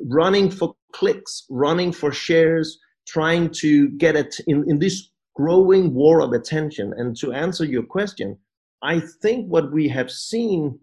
running 0.08 0.50
for 0.50 0.76
clicks, 0.94 1.46
running 1.50 1.92
for 1.92 2.12
shares, 2.12 2.80
trying 3.08 3.50
to 3.50 3.90
get 3.92 4.16
it 4.16 4.36
in, 4.48 4.66
in 4.70 4.80
this 4.80 5.12
growing 5.36 5.94
war 5.94 6.22
of 6.22 6.34
attention. 6.34 6.94
And 6.98 7.16
to 7.18 7.32
answer 7.32 7.66
your 7.66 7.84
question, 7.84 8.38
I 8.82 9.00
think 9.22 9.48
what 9.48 9.72
we 9.72 9.88
have 9.90 10.12
seen, 10.12 10.80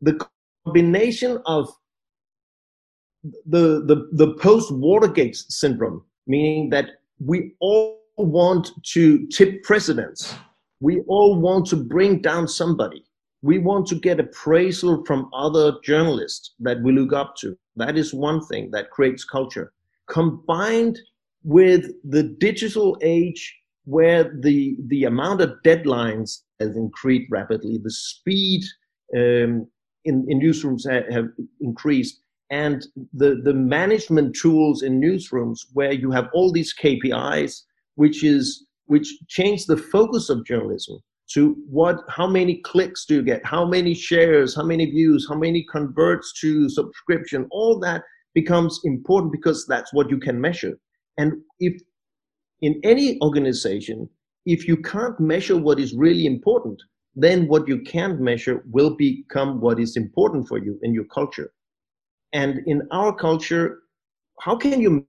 the 0.00 0.18
combination 0.64 1.40
of 1.46 1.68
the, 3.46 3.84
the, 3.84 4.08
the 4.12 4.34
post 4.34 4.72
Watergate 4.72 5.36
syndrome, 5.36 6.04
meaning 6.26 6.70
that 6.70 6.90
we 7.18 7.54
all 7.60 8.00
want 8.16 8.70
to 8.92 9.26
tip 9.28 9.62
presidents 9.62 10.34
we 10.84 11.00
all 11.08 11.40
want 11.40 11.66
to 11.68 11.76
bring 11.76 12.20
down 12.20 12.46
somebody. 12.46 13.04
We 13.40 13.58
want 13.58 13.86
to 13.86 13.94
get 13.94 14.20
appraisal 14.20 15.02
from 15.06 15.30
other 15.32 15.76
journalists 15.82 16.52
that 16.60 16.82
we 16.82 16.92
look 16.92 17.14
up 17.14 17.36
to. 17.36 17.56
That 17.76 17.96
is 17.96 18.12
one 18.12 18.44
thing 18.44 18.70
that 18.72 18.90
creates 18.90 19.24
culture. 19.24 19.72
Combined 20.10 20.98
with 21.42 21.86
the 22.04 22.24
digital 22.38 22.98
age 23.00 23.42
where 23.86 24.24
the, 24.40 24.76
the 24.88 25.04
amount 25.04 25.40
of 25.40 25.54
deadlines 25.64 26.40
has 26.60 26.76
increased 26.76 27.30
rapidly, 27.30 27.78
the 27.82 27.90
speed 27.90 28.62
um, 29.14 29.66
in, 30.04 30.26
in 30.28 30.38
newsrooms 30.38 30.90
have, 30.90 31.10
have 31.10 31.28
increased, 31.62 32.20
and 32.50 32.86
the, 33.12 33.40
the 33.42 33.54
management 33.54 34.36
tools 34.36 34.82
in 34.82 35.00
newsrooms 35.00 35.60
where 35.72 35.92
you 35.92 36.10
have 36.10 36.28
all 36.32 36.52
these 36.52 36.74
KPIs, 36.74 37.62
which 37.94 38.22
is 38.24 38.66
which 38.86 39.08
changed 39.28 39.66
the 39.66 39.78
focus 39.78 40.28
of 40.28 40.44
journalism 40.44 40.98
to 41.32 41.56
what 41.68 42.00
how 42.08 42.26
many 42.26 42.56
clicks 42.56 43.06
do 43.06 43.14
you 43.14 43.22
get? 43.22 43.44
How 43.44 43.66
many 43.66 43.94
shares? 43.94 44.54
How 44.54 44.64
many 44.64 44.86
views? 44.86 45.26
How 45.28 45.36
many 45.36 45.64
converts 45.64 46.32
to 46.40 46.68
subscription? 46.68 47.46
All 47.50 47.78
that 47.80 48.02
becomes 48.34 48.80
important 48.84 49.32
because 49.32 49.64
that's 49.66 49.92
what 49.92 50.10
you 50.10 50.18
can 50.18 50.40
measure. 50.40 50.78
And 51.16 51.32
if 51.60 51.80
in 52.64 52.80
any 52.82 53.20
organization 53.20 54.08
if 54.46 54.68
you 54.68 54.76
can't 54.76 55.18
measure 55.18 55.56
what 55.56 55.78
is 55.78 55.94
really 55.94 56.26
important 56.26 56.80
then 57.16 57.46
what 57.46 57.68
you 57.68 57.80
can't 57.82 58.20
measure 58.20 58.64
will 58.70 58.96
become 58.96 59.60
what 59.60 59.78
is 59.78 59.96
important 59.96 60.48
for 60.48 60.58
you 60.58 60.78
in 60.82 60.94
your 60.94 61.04
culture 61.04 61.52
and 62.34 62.60
in 62.66 62.86
our 62.90 63.14
culture 63.14 63.78
how 64.40 64.56
can 64.56 64.80
you 64.80 65.06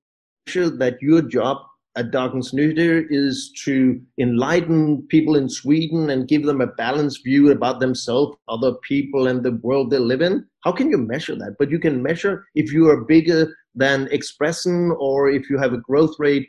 measure 0.48 0.70
that 0.70 1.01
your 1.01 1.22
job 1.22 1.58
at 1.98 2.12
Dagens 2.12 2.53
Nyheter 2.53 3.05
is 3.10 3.51
to 3.63 4.00
enlighten 4.20 5.01
people 5.08 5.36
in 5.36 5.50
Sweden 5.50 6.10
and 6.10 6.27
give 6.27 6.44
them 6.44 6.60
a 6.60 6.67
balanced 6.67 7.24
view 7.24 7.51
about 7.51 7.79
themselves, 7.79 8.38
other 8.50 8.74
people, 8.84 9.27
and 9.27 9.44
the 9.44 9.53
world 9.63 9.91
they 9.91 10.00
live 10.00 10.22
in. 10.22 10.46
How 10.63 10.74
can 10.74 10.89
you 10.89 10.98
measure 10.98 11.36
that? 11.36 11.55
But 11.58 11.70
you 11.70 11.79
can 11.79 12.03
measure 12.03 12.46
if 12.53 12.74
you 12.74 12.89
are 12.89 13.05
bigger 13.05 13.55
than 13.75 14.08
Expressen 14.08 14.94
or 15.00 15.29
if 15.29 15.50
you 15.50 15.58
have 15.58 15.74
a 15.74 15.77
growth 15.77 16.15
rate 16.20 16.48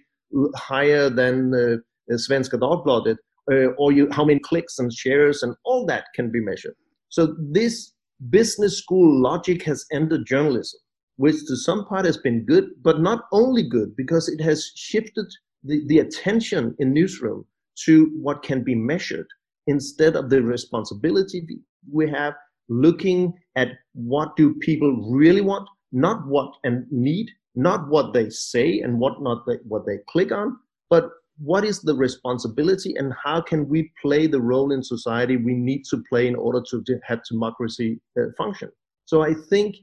higher 0.57 1.09
than 1.09 1.55
uh, 1.55 1.77
Svenska 2.15 2.59
Dagbladet, 2.59 3.17
uh, 3.51 3.73
or 3.79 3.93
you, 3.93 4.09
how 4.11 4.25
many 4.25 4.41
clicks 4.41 4.79
and 4.81 4.93
shares 4.93 5.45
and 5.45 5.55
all 5.65 5.87
that 5.87 6.07
can 6.15 6.33
be 6.33 6.41
measured. 6.41 6.75
So 7.09 7.37
this 7.39 7.93
business 8.31 8.79
school 8.79 9.23
logic 9.23 9.63
has 9.63 9.85
entered 9.93 10.27
journalism 10.27 10.81
which 11.17 11.47
to 11.47 11.57
some 11.57 11.85
part 11.87 12.05
has 12.05 12.17
been 12.19 12.45
good, 12.45 12.71
but 12.83 13.01
not 13.01 13.25
only 13.33 13.63
good 13.63 13.97
because 13.97 14.29
it 14.29 14.41
has 14.41 14.73
shifted 14.77 15.27
the, 15.65 15.83
the 15.87 15.99
attention 15.99 16.75
in 16.79 16.93
newsroom 16.93 17.45
to 17.85 18.11
what 18.21 18.43
can 18.43 18.63
be 18.63 18.75
measured 18.75 19.27
instead 19.67 20.15
of 20.15 20.31
the 20.31 20.43
responsibility 20.43 21.45
we 21.91 22.09
have 22.09 22.35
looking 22.69 23.33
at 23.57 23.69
what 23.95 24.37
do 24.37 24.55
people 24.55 25.11
really 25.11 25.41
want, 25.41 25.69
not 25.93 26.27
what 26.27 26.53
and 26.65 26.85
need, 26.91 27.29
not 27.55 27.89
what 27.89 28.13
they 28.13 28.29
say 28.29 28.81
and 28.81 28.99
what 28.99 29.23
not 29.23 29.47
they, 29.47 29.57
what 29.67 29.87
they 29.87 29.99
click 30.09 30.33
on, 30.33 30.57
but 30.91 31.11
what 31.39 31.65
is 31.65 31.81
the 31.81 31.95
responsibility 31.95 32.95
and 32.97 33.13
how 33.23 33.41
can 33.41 33.69
we 33.69 33.93
play 34.01 34.27
the 34.27 34.41
role 34.41 34.73
in 34.73 34.83
society 34.83 35.37
we 35.37 35.55
need 35.55 35.85
to 35.91 36.03
play 36.09 36.27
in 36.27 36.35
order 36.35 36.63
to 36.71 36.83
have 37.07 37.21
democracy 37.29 38.01
uh, 38.19 38.25
function. 38.39 38.71
So 39.05 39.23
I 39.23 39.35
think 39.35 39.77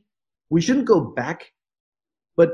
we 0.50 0.62
shouldn't 0.62 0.88
go 0.88 1.00
back, 1.00 1.46
but 2.36 2.52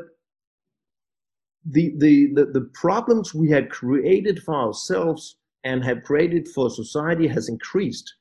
the, 1.65 1.94
the, 1.98 2.34
the, 2.34 2.46
the 2.46 2.70
problems 2.74 3.34
we 3.34 3.50
had 3.50 3.70
created 3.70 4.41
for 4.44 4.56
ourselves 4.56 5.38
and 5.63 5.84
have 5.84 6.03
created 6.03 6.48
for 6.50 6.70
society 6.70 7.27
has 7.27 7.50
increased 7.50 8.13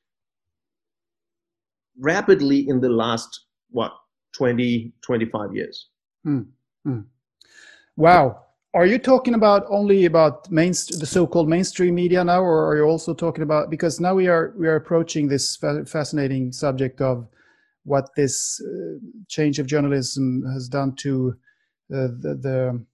rapidly 1.99 2.67
in 2.67 2.79
the 2.79 2.89
last, 2.89 3.45
what, 3.71 3.93
20, 4.35 4.93
25 5.01 5.53
years. 5.53 5.89
Mm, 6.25 6.47
mm. 6.87 7.05
Wow. 7.97 8.45
Are 8.75 8.85
you 8.85 8.99
talking 8.99 9.33
about 9.33 9.65
only 9.69 10.05
about 10.05 10.49
main, 10.51 10.71
the 10.71 11.05
so-called 11.05 11.49
mainstream 11.49 11.95
media 11.95 12.23
now, 12.23 12.41
or 12.41 12.67
are 12.67 12.77
you 12.77 12.83
also 12.83 13.15
talking 13.15 13.41
about 13.41 13.71
because 13.71 13.99
now 13.99 14.13
we 14.13 14.27
are 14.27 14.53
we 14.57 14.67
are 14.67 14.75
approaching 14.75 15.27
this 15.27 15.57
fascinating 15.87 16.51
subject 16.51 17.01
of 17.01 17.27
what 17.83 18.11
this 18.15 18.61
uh, 18.61 18.99
change 19.27 19.57
of 19.57 19.65
journalism 19.65 20.43
has 20.53 20.69
done 20.69 20.95
to 20.97 21.35
uh, 21.91 22.13
the, 22.21 22.37
the 22.39 22.85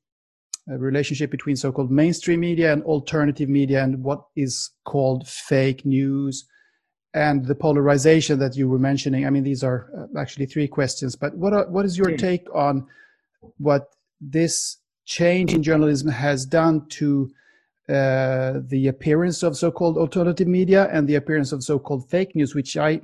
uh, 0.72 0.78
relationship 0.78 1.30
between 1.30 1.58
so-called 1.58 1.92
mainstream 1.92 2.40
media 2.40 2.72
and 2.72 2.82
alternative 2.84 3.50
media 3.50 3.84
and 3.84 4.02
what 4.02 4.26
is 4.38 4.72
called 4.86 5.28
fake 5.28 5.86
news 5.86 6.46
and 7.14 7.46
the 7.46 7.56
polarization 7.56 8.40
that 8.40 8.56
you 8.56 8.70
were 8.70 8.80
mentioning. 8.80 9.26
I 9.26 9.30
mean 9.30 9.44
these 9.44 9.64
are 9.64 9.90
actually 10.18 10.46
three 10.46 10.70
questions 10.70 11.18
but 11.18 11.36
what 11.36 11.52
are, 11.52 11.68
what 11.68 11.84
is 11.84 11.98
your 11.98 12.16
take 12.16 12.48
on 12.56 12.88
what 13.58 13.90
this 14.22 14.78
change 15.06 15.54
in 15.54 15.64
journalism 15.64 16.10
has 16.10 16.46
done 16.46 16.88
to 16.90 17.30
uh, 17.88 18.60
the 18.68 18.88
appearance 18.88 19.44
of 19.44 19.56
so-called 19.56 19.98
alternative 19.98 20.48
media 20.48 20.90
and 20.92 21.08
the 21.08 21.16
appearance 21.16 21.52
of 21.52 21.64
so-called 21.64 22.10
fake 22.10 22.36
news 22.36 22.56
which 22.56 22.76
i 22.78 23.00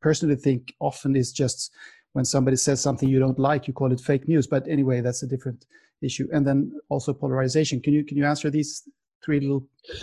personally 0.00 0.36
think 0.36 0.74
often 0.80 1.16
is 1.16 1.32
just 1.32 1.72
when 2.12 2.24
somebody 2.24 2.56
says 2.56 2.80
something 2.80 3.08
you 3.08 3.18
don't 3.18 3.38
like, 3.38 3.66
you 3.68 3.74
call 3.74 3.92
it 3.92 4.00
fake 4.00 4.26
news. 4.28 4.46
But 4.46 4.66
anyway, 4.68 5.00
that's 5.00 5.22
a 5.22 5.26
different 5.26 5.66
issue. 6.02 6.28
And 6.32 6.46
then 6.46 6.72
also 6.88 7.12
polarization. 7.12 7.80
Can 7.80 7.92
you 7.92 8.04
can 8.04 8.16
you 8.16 8.24
answer 8.24 8.50
these 8.50 8.88
three 9.24 9.40
little? 9.40 9.66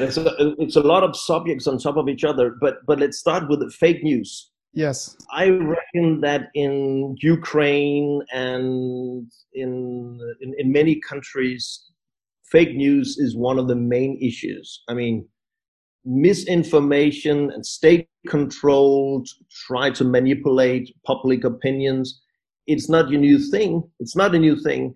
it's, 0.00 0.16
a, 0.16 0.54
it's 0.58 0.76
a 0.76 0.80
lot 0.80 1.04
of 1.04 1.16
subjects 1.16 1.66
on 1.66 1.78
top 1.78 1.96
of 1.96 2.08
each 2.08 2.24
other. 2.24 2.56
But 2.60 2.84
but 2.86 2.98
let's 2.98 3.18
start 3.18 3.48
with 3.48 3.60
the 3.60 3.70
fake 3.70 4.02
news. 4.02 4.50
Yes. 4.74 5.16
I 5.30 5.50
reckon 5.50 6.20
that 6.22 6.48
in 6.54 7.16
Ukraine 7.20 8.22
and 8.32 9.30
in, 9.52 10.18
in, 10.40 10.54
in 10.56 10.72
many 10.72 10.98
countries, 11.00 11.90
fake 12.50 12.74
news 12.74 13.18
is 13.18 13.36
one 13.36 13.58
of 13.58 13.68
the 13.68 13.76
main 13.76 14.18
issues. 14.22 14.82
I 14.88 14.94
mean, 14.94 15.28
misinformation 16.04 17.50
and 17.50 17.64
state 17.64 18.08
controlled 18.26 19.28
try 19.66 19.90
to 19.90 20.04
manipulate 20.04 20.94
public 21.04 21.44
opinions. 21.44 22.22
It's 22.66 22.88
not 22.88 23.12
a 23.12 23.18
new 23.18 23.38
thing. 23.38 23.82
It's 24.00 24.16
not 24.16 24.34
a 24.34 24.38
new 24.38 24.58
thing. 24.58 24.94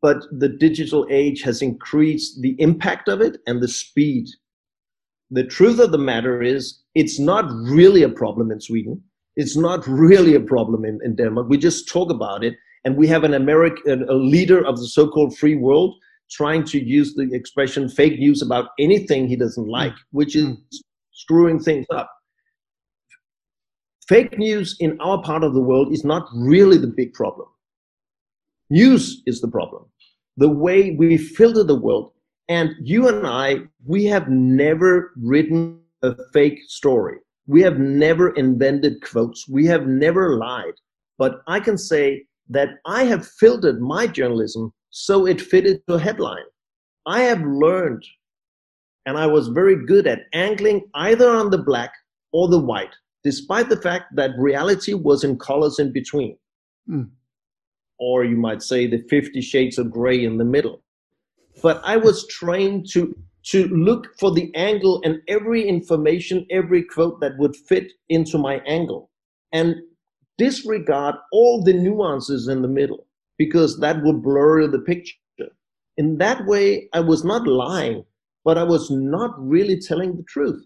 But 0.00 0.18
the 0.30 0.48
digital 0.48 1.06
age 1.10 1.42
has 1.42 1.60
increased 1.60 2.40
the 2.40 2.54
impact 2.60 3.08
of 3.08 3.20
it 3.20 3.38
and 3.46 3.60
the 3.60 3.68
speed. 3.68 4.26
The 5.30 5.44
truth 5.44 5.80
of 5.80 5.90
the 5.90 5.98
matter 5.98 6.40
is, 6.40 6.82
it's 6.98 7.20
not 7.20 7.44
really 7.78 8.02
a 8.02 8.08
problem 8.08 8.50
in 8.50 8.60
Sweden. 8.60 9.00
It's 9.36 9.56
not 9.56 9.86
really 9.86 10.34
a 10.34 10.40
problem 10.40 10.84
in, 10.84 10.98
in 11.04 11.14
Denmark. 11.14 11.48
We 11.48 11.56
just 11.56 11.88
talk 11.88 12.10
about 12.10 12.42
it. 12.42 12.54
And 12.84 12.96
we 12.96 13.06
have 13.06 13.22
an 13.22 13.34
American, 13.34 14.02
a 14.08 14.14
leader 14.14 14.66
of 14.66 14.78
the 14.78 14.88
so 14.88 15.08
called 15.08 15.38
free 15.38 15.54
world 15.54 15.94
trying 16.30 16.64
to 16.64 16.78
use 16.78 17.14
the 17.14 17.28
expression 17.32 17.88
fake 17.88 18.18
news 18.18 18.42
about 18.42 18.70
anything 18.78 19.28
he 19.28 19.36
doesn't 19.36 19.64
hmm. 19.64 19.70
like, 19.70 19.94
which 20.10 20.34
is 20.34 20.46
hmm. 20.46 20.54
screwing 21.12 21.60
things 21.60 21.86
up. 21.90 22.10
Fake 24.08 24.36
news 24.38 24.76
in 24.80 24.98
our 25.00 25.22
part 25.22 25.44
of 25.44 25.54
the 25.54 25.60
world 25.60 25.92
is 25.92 26.04
not 26.04 26.26
really 26.34 26.78
the 26.78 26.92
big 27.00 27.12
problem. 27.14 27.46
News 28.70 29.22
is 29.26 29.40
the 29.40 29.48
problem. 29.48 29.84
The 30.36 30.48
way 30.48 30.96
we 30.98 31.16
filter 31.16 31.62
the 31.62 31.78
world. 31.86 32.12
And 32.48 32.74
you 32.82 33.08
and 33.08 33.26
I, 33.26 33.56
we 33.84 34.06
have 34.06 34.28
never 34.28 35.12
written 35.16 35.80
a 36.02 36.14
fake 36.32 36.60
story. 36.68 37.16
We 37.46 37.62
have 37.62 37.78
never 37.78 38.30
invented 38.30 39.02
quotes. 39.02 39.48
We 39.48 39.66
have 39.66 39.86
never 39.86 40.36
lied. 40.36 40.74
But 41.18 41.40
I 41.46 41.60
can 41.60 41.78
say 41.78 42.26
that 42.48 42.68
I 42.86 43.04
have 43.04 43.26
filtered 43.26 43.80
my 43.80 44.06
journalism 44.06 44.72
so 44.90 45.26
it 45.26 45.40
fitted 45.40 45.80
to 45.86 45.94
a 45.94 45.98
headline. 45.98 46.44
I 47.06 47.22
have 47.22 47.40
learned, 47.42 48.04
and 49.06 49.16
I 49.16 49.26
was 49.26 49.48
very 49.48 49.86
good 49.86 50.06
at 50.06 50.26
angling 50.32 50.88
either 50.94 51.28
on 51.30 51.50
the 51.50 51.58
black 51.58 51.92
or 52.32 52.48
the 52.48 52.58
white, 52.58 52.94
despite 53.24 53.68
the 53.68 53.80
fact 53.80 54.14
that 54.16 54.38
reality 54.38 54.94
was 54.94 55.24
in 55.24 55.38
colors 55.38 55.78
in 55.78 55.92
between. 55.92 56.36
Mm. 56.88 57.10
Or 57.98 58.24
you 58.24 58.36
might 58.36 58.62
say 58.62 58.86
the 58.86 59.02
50 59.08 59.40
shades 59.40 59.78
of 59.78 59.90
gray 59.90 60.24
in 60.24 60.38
the 60.38 60.44
middle. 60.44 60.82
But 61.62 61.80
I 61.84 61.96
was 61.96 62.26
trained 62.28 62.88
to, 62.92 63.16
to 63.50 63.66
look 63.68 64.08
for 64.18 64.30
the 64.32 64.54
angle 64.54 65.00
and 65.04 65.20
every 65.28 65.66
information, 65.66 66.46
every 66.50 66.82
quote 66.82 67.20
that 67.20 67.38
would 67.38 67.56
fit 67.56 67.92
into 68.08 68.36
my 68.36 68.60
angle 68.66 69.10
and 69.52 69.76
disregard 70.36 71.14
all 71.32 71.62
the 71.62 71.72
nuances 71.72 72.48
in 72.48 72.62
the 72.62 72.68
middle 72.68 73.06
because 73.38 73.78
that 73.80 74.02
would 74.02 74.22
blur 74.22 74.66
the 74.66 74.80
picture. 74.80 75.14
In 75.96 76.18
that 76.18 76.44
way, 76.46 76.88
I 76.92 77.00
was 77.00 77.24
not 77.24 77.46
lying, 77.46 78.04
but 78.44 78.58
I 78.58 78.64
was 78.64 78.90
not 78.90 79.32
really 79.38 79.80
telling 79.80 80.16
the 80.16 80.22
truth 80.24 80.64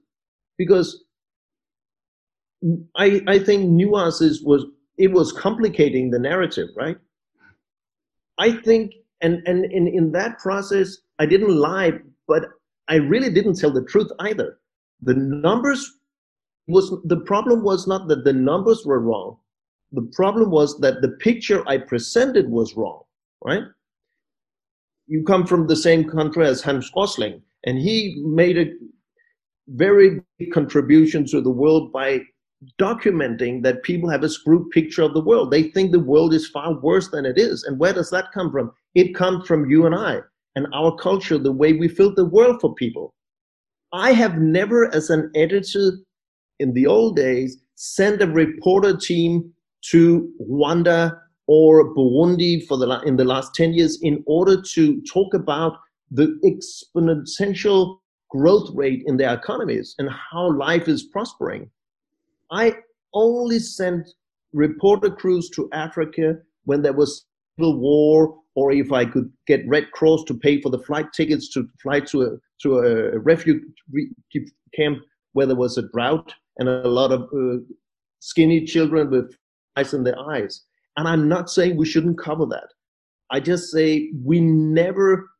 because 0.59 1.05
I, 2.97 3.23
I 3.27 3.39
think 3.39 3.69
nuances 3.69 4.43
was 4.43 4.65
it 4.99 5.13
was 5.13 5.33
complicating 5.33 6.11
the 6.11 6.19
narrative, 6.19 6.69
right? 6.77 6.97
I 8.39 8.53
think 8.53 8.93
and 9.21 9.41
and 9.47 9.65
in, 9.73 9.89
in 9.89 10.13
that 10.13 10.39
process 10.39 10.99
I 11.19 11.27
didn't 11.27 11.57
lie, 11.57 11.93
but 12.29 12.45
I 12.93 12.97
really 12.97 13.31
didn't 13.31 13.59
tell 13.59 13.73
the 13.73 13.85
truth 13.93 14.11
either. 14.21 14.59
The 15.01 15.15
numbers 15.15 15.81
was 16.69 16.95
the 17.05 17.23
problem 17.33 17.63
was 17.63 17.87
not 17.87 18.07
that 18.09 18.25
the 18.25 18.33
numbers 18.33 18.81
were 18.87 19.01
wrong 19.01 19.39
the 19.93 20.03
problem 20.15 20.51
was 20.51 20.79
that 20.79 21.03
the 21.03 21.11
picture 21.11 21.63
I 21.69 21.79
presented 21.79 22.49
was 22.49 22.75
wrong, 22.75 23.03
right? 23.45 23.65
You 25.07 25.23
come 25.25 25.47
from 25.47 25.67
the 25.67 25.77
same 25.77 26.09
country 26.09 26.47
as 26.47 26.63
Hans 26.63 26.91
Rosling, 26.97 27.43
and 27.65 27.79
he 27.79 28.23
made 28.25 28.57
a 28.57 28.73
very 29.69 30.21
big 30.39 30.53
contribution 30.53 31.27
to 31.27 31.41
the 31.41 31.51
world 31.51 31.93
by 31.93 32.23
documenting 32.81 33.63
that 33.63 33.83
people 33.83 34.09
have 34.09 34.23
a 34.23 34.29
screwed 34.29 34.71
picture 34.71 35.03
of 35.03 35.15
the 35.15 35.21
world. 35.21 35.51
They 35.51 35.65
think 35.65 35.93
the 35.93 36.01
world 36.01 36.33
is 36.33 36.49
far 36.49 36.81
worse 36.81 37.09
than 37.09 37.27
it 37.27 37.37
is. 37.37 37.65
And 37.65 37.79
where 37.79 37.93
does 37.93 38.09
that 38.11 38.33
come 38.33 38.51
from? 38.51 38.73
It 38.95 39.15
comes 39.15 39.47
from 39.47 39.69
you 39.69 39.85
and 39.85 39.95
I 39.95 40.21
and 40.57 40.67
our 40.75 40.95
culture, 40.97 41.39
the 41.39 41.53
way 41.53 41.73
we 41.73 41.89
feel 41.89 42.15
the 42.15 42.25
world 42.25 42.61
for 42.61 42.75
people. 42.75 43.15
I 43.93 44.13
have 44.13 44.39
never, 44.39 44.95
as 44.95 45.11
an 45.11 45.31
editor 45.35 45.93
in 46.59 46.73
the 46.73 46.87
old 46.87 47.17
days, 47.17 47.59
sent 47.75 48.23
a 48.23 48.27
reporter 48.27 48.97
team 48.97 49.53
to 49.91 50.31
Rwanda 50.49 51.19
or 51.47 51.95
Burundi 51.95 52.67
for 52.67 52.77
the 52.77 53.01
in 53.01 53.17
the 53.17 53.25
last 53.25 53.55
10 53.55 53.75
years 53.75 53.99
in 54.03 54.23
order 54.27 54.63
to 54.63 55.03
talk 55.03 55.35
about 55.35 55.79
the 56.11 56.29
exponential 56.45 57.99
growth 58.31 58.71
rate 58.75 59.03
in 59.07 59.17
their 59.17 59.35
economies 59.35 59.95
and 59.99 60.09
how 60.11 60.57
life 60.57 60.89
is 60.89 61.03
prospering. 61.03 61.71
I 62.51 62.77
only 63.15 63.59
sent 63.59 64.09
reporter 64.53 65.11
crews 65.11 65.51
to 65.51 65.69
Africa 65.73 66.37
when 66.65 66.83
there 66.83 66.93
was 66.93 67.27
civil 67.59 67.79
war 67.79 68.39
or 68.55 68.73
if 68.73 68.93
I 68.93 69.05
could 69.05 69.31
get 69.47 69.67
Red 69.67 69.91
Cross 69.93 70.25
to 70.25 70.35
pay 70.35 70.61
for 70.61 70.69
the 70.69 70.79
flight 70.79 71.07
tickets 71.15 71.49
to 71.51 71.69
fly 71.83 72.01
to 72.01 72.23
a 72.23 72.29
to 72.63 72.79
a 72.79 73.19
refugee 73.19 73.61
camp 74.75 74.99
where 75.33 75.47
there 75.47 75.57
was 75.57 75.79
a 75.79 75.89
drought 75.93 76.35
and 76.59 76.69
a 76.69 76.89
lot 76.89 77.13
of 77.13 77.23
uh, 77.23 77.59
skinny 78.21 78.65
children 78.65 79.11
with 79.11 79.35
eyes 79.77 79.95
in 79.95 80.05
their 80.05 80.19
eyes. 80.31 80.65
And 80.97 81.09
I'm 81.09 81.29
not 81.29 81.51
saying 81.51 81.77
we 81.77 81.87
shouldn't 81.87 82.19
cover 82.19 82.47
that. 82.47 82.69
I 83.31 83.41
just 83.41 83.71
say 83.73 84.11
we 84.23 84.41
never 84.41 85.31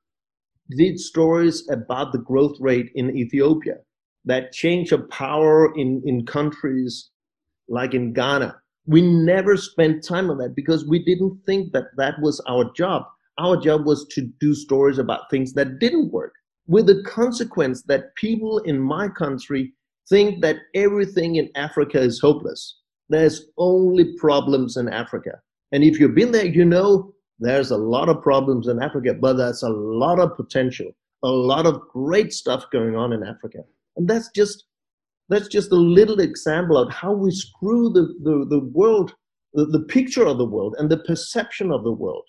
did 0.77 0.99
stories 0.99 1.69
about 1.69 2.13
the 2.13 2.19
growth 2.19 2.57
rate 2.59 2.91
in 2.95 3.15
Ethiopia, 3.15 3.75
that 4.25 4.53
change 4.53 4.93
of 4.93 5.09
power 5.11 5.75
in, 5.77 6.03
in 6.07 6.25
countries 6.25 7.11
like 7.69 7.93
in 7.93 8.15
Ghana. 8.15 8.62
We 8.87 9.03
never 9.03 9.57
spent 9.57 10.05
time 10.05 10.31
on 10.31 10.39
that 10.39 10.57
because 10.57 10.87
we 10.87 11.05
didn't 11.05 11.39
think 11.47 11.73
that 11.73 11.87
that 11.97 12.21
was 12.21 12.41
our 12.49 12.71
job. 12.73 13.05
Our 13.39 13.57
job 13.57 13.87
was 13.87 14.07
to 14.13 14.23
do 14.41 14.55
stories 14.55 14.99
about 14.99 15.31
things 15.31 15.53
that 15.55 15.79
didn't 15.79 16.13
work, 16.13 16.35
with 16.67 16.87
the 16.87 17.03
consequence 17.05 17.83
that 17.85 18.15
people 18.17 18.59
in 18.59 18.79
my 18.81 19.09
country 19.09 19.73
think 20.09 20.43
that 20.43 20.57
everything 20.75 21.37
in 21.37 21.49
Africa 21.55 22.01
is 22.01 22.21
hopeless 22.21 22.77
there's 23.13 23.47
only 23.59 24.17
problems 24.19 24.77
in 24.77 24.89
Africa. 24.89 25.41
And 25.71 25.85
if 25.85 26.01
you've 26.01 26.15
been 26.15 26.33
there, 26.33 26.47
you 26.47 26.65
know 26.65 27.13
there's 27.39 27.71
a 27.71 27.77
lot 27.77 28.09
of 28.09 28.23
problems 28.23 28.69
in 28.69 28.83
Africa, 28.83 29.15
but 29.15 29.35
there's 29.35 29.63
a 29.63 29.69
lot 29.69 30.19
of 30.19 30.37
potential, 30.37 30.91
a 31.23 31.29
lot 31.29 31.67
of 31.67 31.81
great 31.93 32.33
stuff 32.33 32.65
going 32.73 32.97
on 32.97 33.13
in 33.13 33.23
Africa. 33.23 33.59
And 33.97 34.09
that's 34.09 34.31
just 34.35 34.65
that's 35.33 35.49
just 35.49 35.73
a 35.73 35.77
little 35.77 36.21
example 36.21 36.77
of 36.77 36.93
how 36.93 37.13
we 37.13 37.31
screw 37.31 37.91
the, 37.91 38.15
the, 38.23 38.47
the 38.49 38.61
world, 38.73 39.15
the, 39.55 39.67
the 39.67 39.81
picture 39.81 40.27
of 40.27 40.39
the 40.39 40.45
world 40.45 40.75
and 40.79 40.91
the 40.91 40.99
perception 40.99 41.71
of 41.71 41.85
the 41.85 41.93
world. 41.93 42.25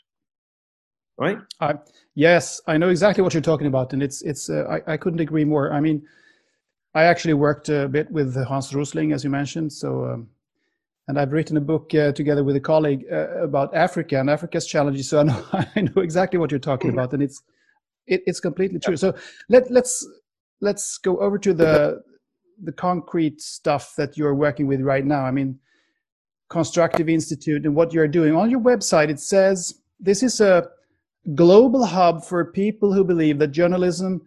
Right? 1.17 1.37
Uh, 1.59 1.75
yes, 2.15 2.59
I 2.67 2.77
know 2.77 2.89
exactly 2.89 3.23
what 3.23 3.33
you're 3.33 3.41
talking 3.41 3.67
about. 3.67 3.93
And 3.93 4.01
it's, 4.01 4.21
it's 4.23 4.49
uh, 4.49 4.65
I, 4.69 4.93
I 4.93 4.97
couldn't 4.97 5.19
agree 5.19 5.45
more. 5.45 5.71
I 5.71 5.79
mean, 5.79 6.03
I 6.95 7.03
actually 7.03 7.33
worked 7.33 7.69
a 7.69 7.87
bit 7.87 8.09
with 8.11 8.35
Hans 8.45 8.73
Rosling, 8.73 9.13
as 9.13 9.23
you 9.23 9.29
mentioned. 9.29 9.73
So 9.73 10.05
um, 10.05 10.29
and 11.07 11.19
I've 11.19 11.33
written 11.33 11.57
a 11.57 11.61
book 11.61 11.93
uh, 11.93 12.11
together 12.13 12.43
with 12.43 12.55
a 12.55 12.59
colleague 12.59 13.05
uh, 13.11 13.43
about 13.43 13.75
Africa 13.75 14.19
and 14.19 14.29
Africa's 14.29 14.65
challenges. 14.65 15.09
So 15.09 15.19
I 15.19 15.23
know 15.23 15.45
I 15.75 15.81
know 15.81 16.01
exactly 16.01 16.39
what 16.39 16.51
you're 16.51 16.59
talking 16.59 16.91
about, 16.91 17.13
and 17.13 17.21
it's 17.21 17.41
it, 18.07 18.21
it's 18.25 18.39
completely 18.39 18.79
true. 18.79 18.95
So 18.95 19.13
let 19.49 19.69
let's 19.69 20.07
let's 20.61 20.97
go 20.97 21.17
over 21.19 21.37
to 21.39 21.53
the 21.53 22.03
the 22.63 22.71
concrete 22.71 23.41
stuff 23.41 23.93
that 23.97 24.17
you're 24.17 24.35
working 24.35 24.67
with 24.67 24.81
right 24.81 25.05
now. 25.05 25.23
I 25.23 25.31
mean, 25.31 25.59
Constructive 26.49 27.09
Institute 27.09 27.65
and 27.65 27.75
what 27.75 27.93
you're 27.93 28.07
doing 28.07 28.35
on 28.35 28.49
your 28.49 28.59
website. 28.59 29.09
It 29.09 29.19
says 29.19 29.81
this 29.99 30.21
is 30.21 30.39
a 30.39 30.69
global 31.35 31.85
hub 31.85 32.23
for 32.23 32.45
people 32.45 32.93
who 32.93 33.03
believe 33.03 33.39
that 33.39 33.47
journalism 33.47 34.21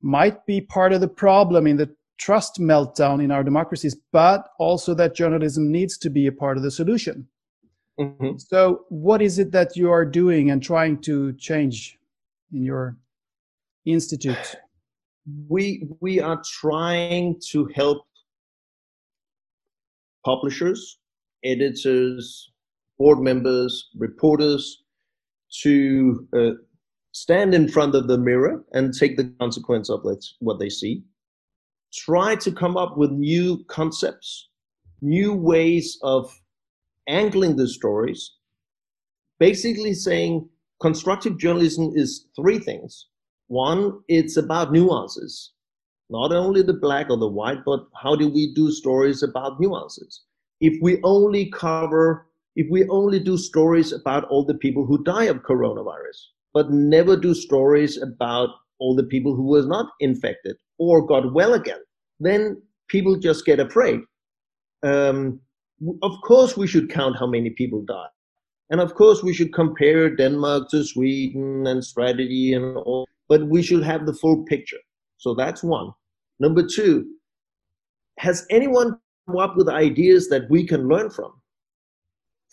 might 0.00 0.46
be 0.46 0.60
part 0.60 0.92
of 0.92 1.00
the 1.00 1.08
problem 1.08 1.66
in 1.66 1.76
the 1.76 1.94
trust 2.18 2.58
meltdown 2.58 3.22
in 3.22 3.30
our 3.30 3.44
democracies, 3.44 3.96
but 4.12 4.48
also 4.58 4.94
that 4.94 5.14
journalism 5.14 5.70
needs 5.70 5.98
to 5.98 6.08
be 6.08 6.26
a 6.26 6.32
part 6.32 6.56
of 6.56 6.62
the 6.62 6.70
solution. 6.70 7.26
Mm-hmm. 7.98 8.38
So, 8.38 8.84
what 8.88 9.22
is 9.22 9.38
it 9.38 9.52
that 9.52 9.76
you 9.76 9.90
are 9.90 10.04
doing 10.04 10.50
and 10.50 10.62
trying 10.62 11.00
to 11.02 11.32
change 11.34 11.98
in 12.52 12.62
your 12.62 12.96
institute? 13.84 14.56
We 15.48 15.88
we 16.00 16.20
are 16.20 16.40
trying 16.60 17.40
to 17.50 17.66
help 17.74 18.06
publishers, 20.24 20.98
editors, 21.44 22.50
board 22.98 23.20
members, 23.20 23.88
reporters 23.96 24.84
to 25.62 26.26
uh, 26.36 26.50
stand 27.12 27.54
in 27.54 27.68
front 27.68 27.94
of 27.94 28.08
the 28.08 28.18
mirror 28.18 28.64
and 28.72 28.92
take 28.92 29.16
the 29.16 29.32
consequence 29.40 29.88
of 29.88 30.04
what 30.40 30.58
they 30.58 30.68
see. 30.68 31.02
Try 31.94 32.34
to 32.36 32.52
come 32.52 32.76
up 32.76 32.96
with 32.96 33.10
new 33.10 33.64
concepts, 33.68 34.48
new 35.00 35.32
ways 35.32 35.98
of 36.02 36.30
angling 37.08 37.56
the 37.56 37.68
stories. 37.68 38.32
Basically, 39.38 39.94
saying 39.94 40.48
constructive 40.80 41.38
journalism 41.38 41.92
is 41.94 42.26
three 42.34 42.58
things. 42.58 43.06
One, 43.48 44.00
it's 44.08 44.36
about 44.36 44.72
nuances, 44.72 45.52
not 46.10 46.32
only 46.32 46.62
the 46.62 46.72
black 46.72 47.10
or 47.10 47.16
the 47.16 47.28
white, 47.28 47.64
but 47.64 47.86
how 48.02 48.16
do 48.16 48.28
we 48.28 48.52
do 48.54 48.70
stories 48.70 49.22
about 49.22 49.60
nuances? 49.60 50.22
If 50.60 50.74
we 50.82 51.00
only 51.02 51.50
cover 51.50 52.26
if 52.56 52.66
we 52.70 52.88
only 52.88 53.20
do 53.20 53.36
stories 53.36 53.92
about 53.92 54.24
all 54.24 54.44
the 54.44 54.54
people 54.54 54.86
who 54.86 55.04
die 55.04 55.24
of 55.24 55.42
coronavirus, 55.42 56.16
but 56.54 56.70
never 56.70 57.14
do 57.14 57.34
stories 57.34 58.00
about 58.00 58.48
all 58.78 58.96
the 58.96 59.04
people 59.04 59.36
who 59.36 59.44
was 59.44 59.66
not 59.66 59.92
infected 60.00 60.56
or 60.78 61.06
got 61.06 61.34
well 61.34 61.52
again, 61.52 61.80
then 62.18 62.60
people 62.88 63.16
just 63.16 63.44
get 63.44 63.60
afraid. 63.60 64.00
Um, 64.82 65.38
of 66.02 66.12
course, 66.22 66.56
we 66.56 66.66
should 66.66 66.90
count 66.90 67.18
how 67.18 67.26
many 67.26 67.50
people 67.50 67.82
die. 67.82 68.08
And 68.70 68.80
of 68.80 68.94
course, 68.94 69.22
we 69.22 69.34
should 69.34 69.52
compare 69.52 70.08
Denmark 70.16 70.70
to 70.70 70.82
Sweden 70.82 71.66
and 71.66 71.84
strategy 71.84 72.54
and 72.54 72.78
all, 72.78 73.06
but 73.28 73.46
we 73.48 73.62
should 73.62 73.82
have 73.82 74.06
the 74.06 74.14
full 74.14 74.44
picture. 74.44 74.78
So 75.18 75.34
that's 75.34 75.62
one. 75.62 75.90
Number 76.38 76.66
two, 76.66 77.06
has 78.18 78.46
anyone 78.50 78.98
come 79.26 79.38
up 79.38 79.56
with 79.56 79.68
ideas 79.68 80.28
that 80.28 80.48
we 80.50 80.66
can 80.66 80.88
learn 80.88 81.10
from? 81.10 81.32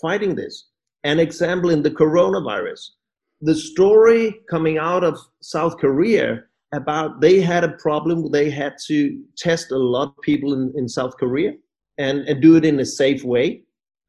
fighting 0.04 0.36
this. 0.36 0.68
An 1.04 1.20
example 1.20 1.70
in 1.70 1.82
the 1.82 1.92
coronavirus, 1.92 2.82
the 3.42 3.56
story 3.56 4.42
coming 4.50 4.78
out 4.78 5.04
of 5.04 5.18
South 5.42 5.78
Korea 5.78 6.44
about 6.74 7.22
they 7.22 7.40
had 7.42 7.64
a 7.64 7.74
problem, 7.86 8.32
they 8.32 8.50
had 8.50 8.74
to 8.88 9.20
test 9.38 9.72
a 9.72 9.78
lot 9.78 10.10
of 10.10 10.22
people 10.22 10.54
in, 10.54 10.74
in 10.76 10.88
South 10.88 11.16
Korea 11.18 11.54
and, 11.98 12.20
and 12.28 12.42
do 12.42 12.56
it 12.56 12.66
in 12.66 12.80
a 12.80 12.86
safe 12.86 13.24
way. 13.24 13.64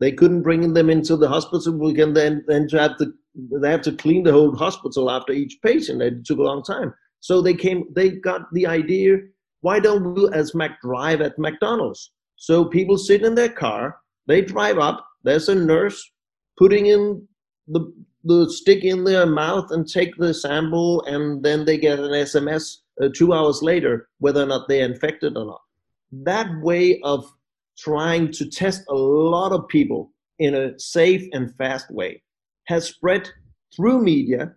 They 0.04 0.12
couldn't 0.12 0.42
bring 0.42 0.74
them 0.74 0.90
into 0.90 1.16
the 1.16 1.28
hospital. 1.28 1.78
We 1.78 1.94
can 1.94 2.12
then 2.12 2.44
then 2.46 2.68
to 2.68 2.78
have 2.78 2.98
to 2.98 3.10
they 3.34 3.70
have 3.70 3.80
to 3.88 3.92
clean 3.92 4.22
the 4.22 4.32
whole 4.32 4.54
hospital 4.54 5.10
after 5.10 5.32
each 5.32 5.56
patient. 5.62 6.02
It 6.02 6.26
took 6.26 6.38
a 6.38 6.42
long 6.42 6.62
time. 6.62 6.92
So 7.20 7.40
they 7.40 7.54
came. 7.54 7.86
They 7.96 8.10
got 8.10 8.42
the 8.52 8.66
idea. 8.66 9.16
Why 9.62 9.80
don't 9.80 10.14
we 10.14 10.28
as 10.34 10.52
McDrive 10.52 11.24
at 11.24 11.38
McDonald's? 11.38 12.12
So 12.36 12.66
people 12.66 12.98
sit 12.98 13.22
in 13.22 13.34
their 13.34 13.48
car, 13.48 13.96
they 14.26 14.42
drive 14.42 14.76
up, 14.76 15.06
there's 15.22 15.48
a 15.48 15.54
nurse 15.54 15.98
putting 16.58 16.84
in 16.84 17.26
the 17.66 17.90
the 18.24 18.50
stick 18.50 18.84
in 18.84 19.04
their 19.04 19.24
mouth 19.24 19.70
and 19.70 19.88
take 19.88 20.14
the 20.18 20.34
sample, 20.34 21.02
and 21.06 21.42
then 21.42 21.64
they 21.64 21.78
get 21.78 21.98
an 21.98 22.10
SMS 22.10 22.76
uh, 23.02 23.08
two 23.16 23.32
hours 23.32 23.62
later 23.62 24.10
whether 24.18 24.42
or 24.42 24.46
not 24.52 24.68
they're 24.68 24.84
infected 24.84 25.34
or 25.38 25.46
not. 25.46 25.62
That 26.12 26.50
way 26.60 27.00
of 27.00 27.24
trying 27.78 28.30
to 28.32 28.48
test 28.48 28.82
a 28.88 28.94
lot 28.94 29.52
of 29.52 29.68
people 29.68 30.12
in 30.38 30.54
a 30.54 30.78
safe 30.78 31.28
and 31.32 31.54
fast 31.56 31.90
way 31.90 32.22
has 32.66 32.86
spread 32.86 33.28
through 33.74 34.02
media 34.02 34.52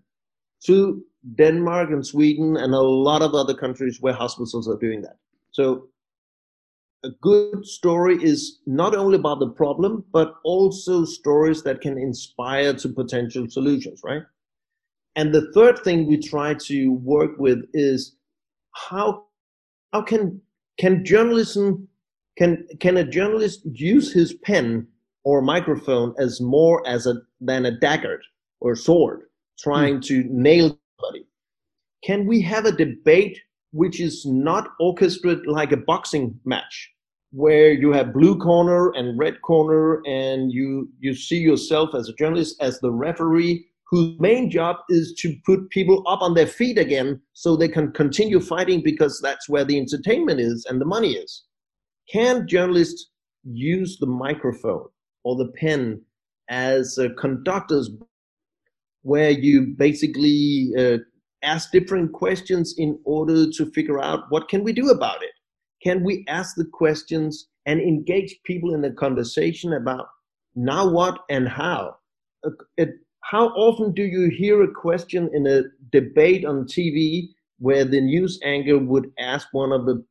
to 0.65 1.03
Denmark 1.35 1.89
and 1.89 2.05
Sweden 2.05 2.57
and 2.57 2.73
a 2.73 2.79
lot 2.79 3.21
of 3.21 3.33
other 3.33 3.53
countries 3.53 4.01
where 4.01 4.13
hospitals 4.13 4.67
are 4.67 4.77
doing 4.77 5.01
that. 5.01 5.17
So 5.51 5.89
a 7.03 7.09
good 7.21 7.65
story 7.65 8.21
is 8.23 8.59
not 8.65 8.95
only 8.95 9.17
about 9.17 9.39
the 9.39 9.49
problem, 9.49 10.03
but 10.11 10.35
also 10.43 11.05
stories 11.05 11.63
that 11.63 11.81
can 11.81 11.97
inspire 11.97 12.73
to 12.75 12.89
potential 12.89 13.49
solutions, 13.49 14.01
right? 14.03 14.23
And 15.15 15.33
the 15.33 15.51
third 15.53 15.79
thing 15.79 16.07
we 16.07 16.17
try 16.17 16.53
to 16.53 16.91
work 16.91 17.31
with 17.39 17.59
is 17.73 18.15
how 18.73 19.25
how 19.93 20.01
can 20.01 20.41
can 20.79 21.03
journalism 21.03 21.87
can 22.37 22.67
can 22.79 22.97
a 22.97 23.03
journalist 23.03 23.61
use 23.65 24.13
his 24.13 24.33
pen 24.33 24.87
or 25.23 25.41
microphone 25.41 26.13
as 26.19 26.39
more 26.39 26.87
as 26.87 27.07
a 27.07 27.15
than 27.41 27.65
a 27.65 27.77
dagger 27.79 28.21
or 28.61 28.75
sword 28.75 29.23
trying 29.59 29.97
mm. 29.97 30.05
to 30.05 30.23
nail 30.29 30.77
somebody? 30.99 31.25
Can 32.03 32.27
we 32.27 32.41
have 32.41 32.65
a 32.65 32.71
debate 32.71 33.39
which 33.71 33.99
is 33.99 34.25
not 34.25 34.69
orchestrated 34.79 35.47
like 35.47 35.71
a 35.71 35.77
boxing 35.77 36.39
match 36.45 36.91
where 37.31 37.71
you 37.73 37.91
have 37.91 38.13
blue 38.13 38.37
corner 38.37 38.91
and 38.91 39.19
red 39.19 39.41
corner 39.41 40.01
and 40.05 40.51
you 40.53 40.89
you 40.99 41.13
see 41.13 41.37
yourself 41.37 41.93
as 41.93 42.07
a 42.07 42.13
journalist 42.13 42.55
as 42.61 42.79
the 42.79 42.91
referee 42.91 43.65
whose 43.89 44.19
main 44.19 44.49
job 44.49 44.77
is 44.89 45.13
to 45.17 45.35
put 45.45 45.69
people 45.69 46.03
up 46.07 46.21
on 46.21 46.33
their 46.33 46.47
feet 46.47 46.77
again 46.77 47.19
so 47.33 47.55
they 47.55 47.67
can 47.67 47.91
continue 47.91 48.39
fighting 48.39 48.81
because 48.81 49.19
that's 49.21 49.49
where 49.49 49.65
the 49.65 49.77
entertainment 49.77 50.39
is 50.39 50.65
and 50.69 50.79
the 50.79 50.85
money 50.85 51.13
is 51.13 51.43
can 52.11 52.47
journalists 52.47 53.09
use 53.43 53.97
the 53.99 54.07
microphone 54.07 54.85
or 55.23 55.35
the 55.35 55.51
pen 55.59 56.01
as 56.49 56.97
conductors 57.19 57.89
where 59.01 59.31
you 59.31 59.73
basically 59.77 60.71
uh, 60.77 60.97
ask 61.43 61.71
different 61.71 62.11
questions 62.13 62.75
in 62.77 62.99
order 63.05 63.49
to 63.49 63.65
figure 63.71 63.99
out 63.99 64.23
what 64.29 64.49
can 64.49 64.63
we 64.63 64.73
do 64.73 64.89
about 64.89 65.23
it? 65.23 65.31
Can 65.83 66.03
we 66.03 66.25
ask 66.27 66.55
the 66.55 66.65
questions 66.65 67.47
and 67.65 67.79
engage 67.79 68.39
people 68.45 68.73
in 68.73 68.83
a 68.85 68.91
conversation 68.91 69.73
about 69.73 70.07
now 70.55 70.89
what 70.89 71.19
and 71.29 71.47
how? 71.47 71.95
Uh, 72.45 72.51
it, 72.77 72.89
how 73.21 73.49
often 73.49 73.93
do 73.93 74.03
you 74.03 74.29
hear 74.29 74.63
a 74.63 74.71
question 74.71 75.29
in 75.33 75.45
a 75.47 75.63
debate 75.91 76.45
on 76.45 76.63
tv 76.63 77.29
where 77.59 77.83
the 77.83 77.99
news 77.99 78.39
anchor 78.43 78.77
would 78.77 79.11
ask 79.19 79.47
one 79.51 79.71
of 79.71 79.85
the 79.85 80.03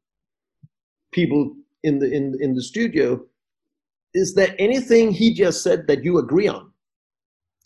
people 1.12 1.54
in 1.86 1.98
the 2.00 2.08
in, 2.18 2.24
in 2.40 2.54
the 2.54 2.62
studio 2.62 3.20
is 4.14 4.34
there 4.34 4.54
anything 4.58 5.12
he 5.12 5.34
just 5.34 5.62
said 5.62 5.86
that 5.86 6.04
you 6.04 6.18
agree 6.18 6.48
on 6.48 6.70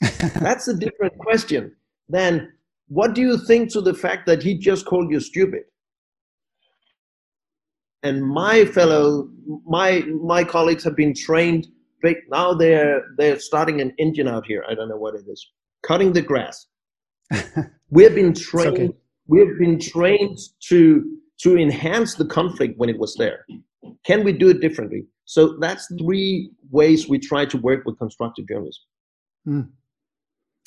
that's 0.47 0.69
a 0.69 0.75
different 0.75 1.17
question 1.19 1.75
than 2.09 2.53
what 2.91 3.15
do 3.15 3.21
you 3.21 3.39
think 3.39 3.71
to 3.73 3.81
the 3.81 3.95
fact 3.95 4.27
that 4.27 4.43
he 4.43 4.59
just 4.59 4.85
called 4.85 5.11
you 5.13 5.21
stupid? 5.21 5.63
And 8.03 8.27
my 8.27 8.65
fellow, 8.65 9.29
my 9.65 10.01
my 10.23 10.43
colleagues 10.43 10.85
have 10.85 10.97
been 10.97 11.15
trained. 11.15 11.69
Now 12.31 12.55
they're 12.55 13.05
they're 13.17 13.39
starting 13.39 13.81
an 13.81 13.93
engine 13.99 14.27
out 14.27 14.47
here. 14.47 14.65
I 14.69 14.75
don't 14.75 14.89
know 14.89 14.97
what 14.97 15.15
it 15.15 15.25
is. 15.29 15.47
Cutting 15.83 16.13
the 16.13 16.23
grass. 16.23 16.67
We've 17.91 18.15
been 18.15 18.35
trained. 18.35 18.79
Okay. 18.79 18.91
We've 19.27 19.59
been 19.59 19.79
trained 19.79 20.39
to 20.69 21.05
to 21.43 21.57
enhance 21.57 22.17
the 22.17 22.25
conflict 22.25 22.77
when 22.79 22.89
it 22.89 22.99
was 22.99 23.15
there. 23.17 23.45
Can 24.05 24.25
we 24.25 24.33
do 24.33 24.49
it 24.51 24.61
differently? 24.61 25.07
So 25.25 25.57
that's 25.59 25.87
three 25.99 26.51
ways 26.71 27.09
we 27.09 27.19
try 27.19 27.45
to 27.47 27.57
work 27.59 27.85
with 27.85 27.99
constructive 27.99 28.49
journalism. 28.49 28.83
Mm. 29.47 29.69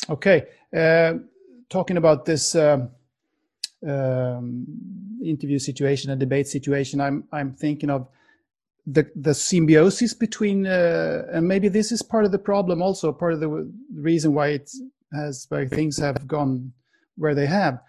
Okay. 0.10 0.46
Uh, 0.76 1.14
talking 1.70 1.98
about 1.98 2.26
this 2.26 2.56
um, 2.56 2.90
um, 3.88 4.66
interview 5.24 5.60
situation 5.60 6.12
and 6.12 6.20
debate 6.20 6.48
situation, 6.48 7.02
I'm 7.02 7.26
I'm 7.32 7.54
thinking 7.54 7.90
of 7.90 8.08
the 8.86 9.10
the 9.16 9.34
symbiosis 9.34 10.14
between, 10.14 10.68
uh, 10.68 11.26
and 11.32 11.48
maybe 11.48 11.70
this 11.70 11.92
is 11.92 12.02
part 12.02 12.26
of 12.26 12.32
the 12.32 12.40
problem, 12.40 12.82
also 12.82 13.12
part 13.12 13.34
of 13.34 13.40
the 13.40 13.72
reason 13.96 14.34
why 14.34 14.50
it 14.50 14.70
has 15.14 15.46
why 15.50 15.68
things 15.68 15.98
have 15.98 16.28
gone 16.28 16.74
where 17.18 17.36
they 17.36 17.46
have. 17.46 17.80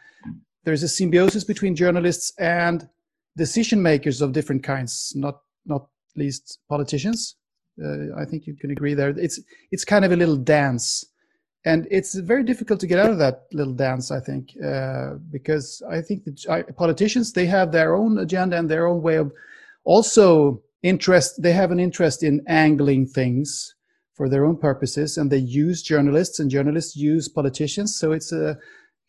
There's 0.64 0.82
a 0.82 0.88
symbiosis 0.88 1.44
between 1.44 1.74
journalists 1.76 2.32
and 2.38 2.88
decision 3.36 3.82
makers 3.82 4.20
of 4.20 4.32
different 4.32 4.62
kinds, 4.62 5.12
not 5.14 5.40
not 5.66 5.88
least 6.16 6.58
politicians. 6.68 7.36
Uh, 7.82 8.14
I 8.16 8.24
think 8.24 8.46
you 8.46 8.54
can 8.54 8.70
agree 8.70 8.94
there. 8.94 9.10
It's 9.10 9.40
it's 9.70 9.84
kind 9.84 10.04
of 10.04 10.12
a 10.12 10.16
little 10.16 10.36
dance 10.36 11.04
and 11.64 11.88
it's 11.90 12.14
very 12.14 12.44
difficult 12.44 12.78
to 12.80 12.86
get 12.86 12.98
out 12.98 13.10
of 13.10 13.18
that 13.18 13.44
little 13.52 13.72
dance 13.72 14.10
i 14.10 14.20
think 14.20 14.50
uh, 14.64 15.14
because 15.30 15.82
i 15.90 16.00
think 16.00 16.24
the 16.24 16.74
politicians 16.76 17.32
they 17.32 17.46
have 17.46 17.72
their 17.72 17.94
own 17.94 18.18
agenda 18.18 18.56
and 18.56 18.68
their 18.68 18.86
own 18.86 19.02
way 19.02 19.16
of 19.16 19.32
also 19.84 20.62
interest 20.82 21.42
they 21.42 21.52
have 21.52 21.70
an 21.70 21.80
interest 21.80 22.22
in 22.22 22.42
angling 22.46 23.06
things 23.06 23.74
for 24.12 24.28
their 24.28 24.44
own 24.44 24.56
purposes 24.56 25.16
and 25.16 25.30
they 25.30 25.38
use 25.38 25.82
journalists 25.82 26.38
and 26.38 26.50
journalists 26.50 26.96
use 26.96 27.28
politicians 27.28 27.96
so 27.96 28.12
it's 28.12 28.32
a 28.32 28.56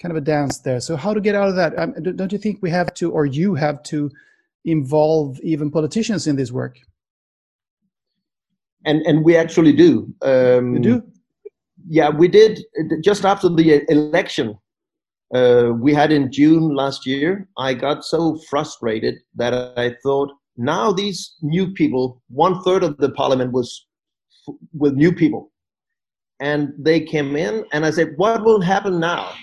kind 0.01 0.11
of 0.11 0.17
a 0.17 0.21
dance 0.21 0.59
there 0.59 0.79
so 0.79 0.95
how 0.95 1.13
to 1.13 1.21
get 1.21 1.35
out 1.35 1.49
of 1.49 1.55
that? 1.55 1.77
Um, 1.79 1.93
don't 2.15 2.31
you 2.31 2.37
think 2.37 2.59
we 2.61 2.69
have 2.69 2.93
to 2.95 3.11
or 3.11 3.25
you 3.25 3.55
have 3.55 3.81
to 3.83 4.11
involve 4.65 5.39
even 5.41 5.71
politicians 5.71 6.27
in 6.27 6.35
this 6.35 6.51
work? 6.51 6.77
And 8.85 9.01
and 9.03 9.23
we 9.23 9.35
actually 9.35 9.73
do. 9.73 10.13
Um, 10.21 10.75
you 10.75 10.79
do? 10.79 11.03
Yeah, 11.87 12.09
we 12.09 12.27
did 12.27 12.63
just 13.01 13.25
after 13.25 13.49
the 13.49 13.83
election. 13.89 14.57
Uh, 15.33 15.71
we 15.79 15.93
had 15.93 16.11
in 16.11 16.31
June 16.31 16.75
last 16.75 17.05
year. 17.05 17.47
I 17.57 17.73
got 17.73 18.03
so 18.03 18.37
frustrated 18.49 19.15
that 19.35 19.53
I 19.77 19.95
thought 20.03 20.31
Now 20.57 20.91
these 20.91 21.35
new 21.41 21.73
people, 21.73 22.21
one 22.29 22.61
third 22.63 22.83
of 22.83 22.97
the 22.97 23.09
parliament 23.11 23.51
was 23.51 23.87
f- 24.47 24.55
with 24.73 24.93
new 24.93 25.11
people, 25.11 25.51
and 26.39 26.71
they 26.79 27.01
came 27.01 27.35
in, 27.35 27.65
and 27.73 27.85
I 27.85 27.91
said, 27.91 28.13
"What 28.15 28.45
will 28.45 28.61
happen 28.61 28.99
now? 28.99 29.33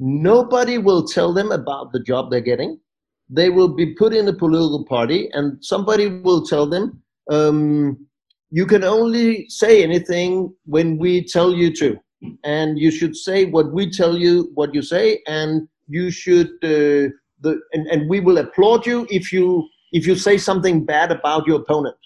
Nobody 0.00 0.78
will 0.78 1.06
tell 1.06 1.32
them 1.32 1.52
about 1.52 1.92
the 1.92 2.00
job 2.00 2.30
they're 2.30 2.40
getting. 2.40 2.80
They 3.28 3.50
will 3.50 3.68
be 3.68 3.94
put 3.94 4.12
in 4.12 4.26
a 4.26 4.32
political 4.32 4.84
party, 4.84 5.28
and 5.32 5.64
somebody 5.64 6.08
will 6.08 6.44
tell 6.44 6.66
them." 6.66 7.02
Um, 7.30 8.08
you 8.50 8.66
can 8.66 8.82
only 8.82 9.48
say 9.48 9.82
anything 9.82 10.52
when 10.64 10.98
we 10.98 11.24
tell 11.24 11.54
you 11.54 11.72
to 11.76 11.96
and 12.44 12.78
you 12.78 12.90
should 12.90 13.16
say 13.16 13.44
what 13.44 13.72
we 13.72 13.90
tell 13.90 14.16
you 14.16 14.50
what 14.54 14.74
you 14.74 14.82
say 14.82 15.22
and 15.26 15.68
you 15.88 16.10
should 16.10 16.48
uh, 16.62 17.08
the 17.40 17.60
and, 17.72 17.86
and 17.86 18.08
we 18.08 18.20
will 18.20 18.38
applaud 18.38 18.86
you 18.86 19.06
if 19.10 19.32
you 19.32 19.66
if 19.92 20.06
you 20.06 20.14
say 20.14 20.36
something 20.36 20.84
bad 20.84 21.10
about 21.10 21.46
your 21.46 21.60
opponent 21.60 21.96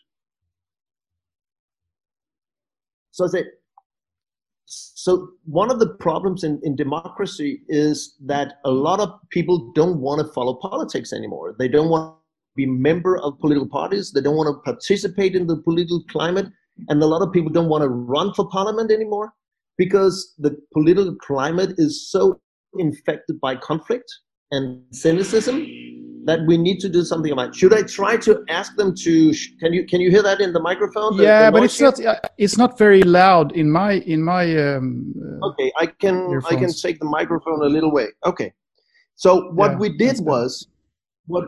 so 3.11 3.27
that 3.29 3.47
so 4.67 5.29
one 5.45 5.71
of 5.71 5.79
the 5.79 5.89
problems 5.89 6.43
in, 6.43 6.61
in 6.63 6.75
democracy 6.75 7.63
is 7.69 8.17
that 8.25 8.55
a 8.65 8.71
lot 8.71 9.01
of 9.01 9.11
people 9.31 9.73
don't 9.75 10.01
want 10.01 10.27
to 10.27 10.33
follow 10.33 10.55
politics 10.55 11.13
anymore. 11.13 11.55
They 11.59 11.69
don't 11.69 11.91
want 11.91 12.15
to 12.15 12.21
be 12.57 12.67
member 12.67 13.19
of 13.19 13.39
political 13.41 13.69
parties. 13.69 14.13
They 14.13 14.23
don't 14.23 14.37
want 14.37 14.49
to 14.49 14.63
participate 14.63 15.37
in 15.37 15.47
the 15.47 15.59
political 15.59 16.03
climate. 16.09 16.47
And 16.89 17.03
a 17.03 17.07
lot 17.07 17.23
of 17.23 17.33
people 17.33 17.51
don't 17.51 17.69
want 17.69 17.83
to 17.83 17.89
run 17.89 18.33
for 18.35 18.49
parliament 18.49 18.91
anymore 18.91 19.35
because 19.77 20.35
the 20.39 20.57
political 20.73 21.15
climate 21.17 21.75
is 21.77 22.11
so 22.11 22.41
infected 22.79 23.41
by 23.41 23.57
conflict 23.57 24.11
and 24.51 24.83
cynicism 24.93 25.67
that 26.25 26.41
we 26.47 26.57
need 26.57 26.79
to 26.81 26.89
do 26.89 27.05
something 27.05 27.33
about. 27.33 27.55
Should 27.55 27.75
I 27.75 27.83
try 27.83 28.17
to 28.19 28.45
ask 28.49 28.77
them 28.77 28.95
to? 28.97 29.35
Can 29.61 29.73
you 29.73 29.85
can 29.87 30.01
you 30.01 30.11
hear 30.11 30.23
that 30.23 30.41
in 30.41 30.53
the 30.53 30.61
microphone? 30.61 31.17
The, 31.17 31.25
yeah, 31.25 31.47
the 31.47 31.53
but 31.53 31.65
it's 31.65 31.79
here? 31.79 31.91
not 31.91 32.05
uh, 32.05 32.29
it's 32.39 32.59
not 32.59 32.79
very 32.79 33.03
loud 33.03 33.53
in 33.53 33.71
my 33.71 33.93
in 33.93 34.23
my. 34.23 34.45
Um, 34.57 35.15
uh, 35.43 35.49
okay, 35.49 35.73
I 35.79 35.87
can 35.87 36.31
earphones. 36.31 36.55
I 36.55 36.59
can 36.59 36.73
take 36.73 36.99
the 36.99 37.07
microphone 37.07 37.63
a 37.63 37.69
little 37.69 37.91
way. 37.91 38.09
Okay, 38.25 38.53
so 39.15 39.51
what 39.53 39.73
yeah, 39.73 39.79
we 39.79 39.97
did 39.97 40.21
was 40.21 40.69
what 41.27 41.45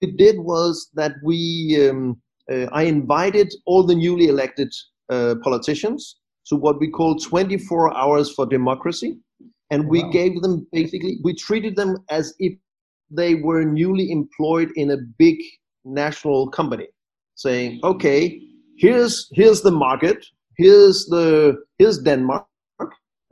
we 0.00 0.12
did 0.12 0.38
was 0.38 0.90
that 0.94 1.12
we 1.22 1.88
um, 1.88 2.20
uh, 2.50 2.66
I 2.72 2.84
invited 2.84 3.52
all 3.66 3.82
the 3.82 3.94
newly 3.94 4.26
elected 4.28 4.72
uh, 5.10 5.36
politicians 5.42 6.16
to 6.46 6.56
what 6.56 6.78
we 6.78 6.88
call 6.88 7.16
24 7.16 7.96
hours 7.96 8.32
for 8.32 8.46
democracy. 8.46 9.18
And 9.70 9.88
we 9.88 10.02
wow. 10.04 10.10
gave 10.10 10.40
them 10.42 10.66
basically, 10.72 11.18
we 11.24 11.34
treated 11.34 11.74
them 11.74 11.98
as 12.08 12.34
if 12.38 12.52
they 13.10 13.36
were 13.36 13.64
newly 13.64 14.10
employed 14.10 14.70
in 14.76 14.90
a 14.90 14.96
big 15.18 15.36
national 15.84 16.50
company, 16.50 16.88
saying, 17.34 17.80
okay, 17.84 18.40
here's, 18.78 19.28
here's 19.32 19.62
the 19.62 19.70
market, 19.70 20.26
here's, 20.56 21.06
the, 21.06 21.56
here's 21.78 21.98
Denmark. 21.98 22.46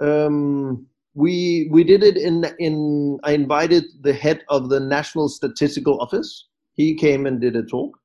Um, 0.01 0.87
we, 1.15 1.69
we 1.71 1.85
did 1.85 2.03
it 2.03 2.17
in, 2.17 2.45
in, 2.59 3.19
I 3.25 3.33
invited 3.33 3.85
the 4.03 4.13
head 4.13 4.43
of 4.49 4.69
the 4.69 4.81
National 4.81 5.29
Statistical 5.29 6.01
Office. 6.01 6.49
He 6.75 6.97
came 6.97 7.27
and 7.27 7.41
did 7.41 7.55
a 7.55 7.63
talk. 7.63 7.97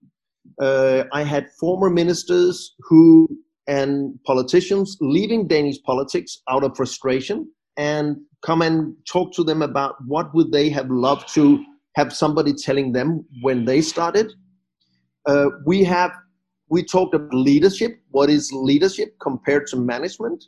Uh, 0.62 1.06
I 1.12 1.24
had 1.24 1.50
former 1.60 1.90
ministers 1.90 2.76
who 2.80 3.28
and 3.70 4.20
politicians 4.26 4.98
leaving 5.00 5.48
Danish 5.48 5.82
politics 5.84 6.42
out 6.50 6.64
of 6.64 6.76
frustration 6.76 7.48
and 7.80 8.18
come 8.42 8.62
and 8.62 8.94
talk 9.10 9.34
to 9.34 9.44
them 9.44 9.62
about 9.62 9.96
what 10.06 10.36
would 10.36 10.52
they 10.52 10.70
have 10.70 10.92
loved 10.92 11.34
to 11.34 11.64
have 11.96 12.14
somebody 12.14 12.54
telling 12.54 12.92
them 12.92 13.26
when 13.42 13.64
they 13.64 13.82
started. 13.82 14.34
Uh, 15.26 15.48
we 15.66 15.84
have 15.84 16.12
we 16.70 16.84
talked 16.84 17.16
about 17.16 17.34
leadership. 17.34 18.00
What 18.12 18.30
is 18.30 18.52
leadership 18.52 19.16
compared 19.22 19.66
to 19.68 19.78
management? 19.78 20.44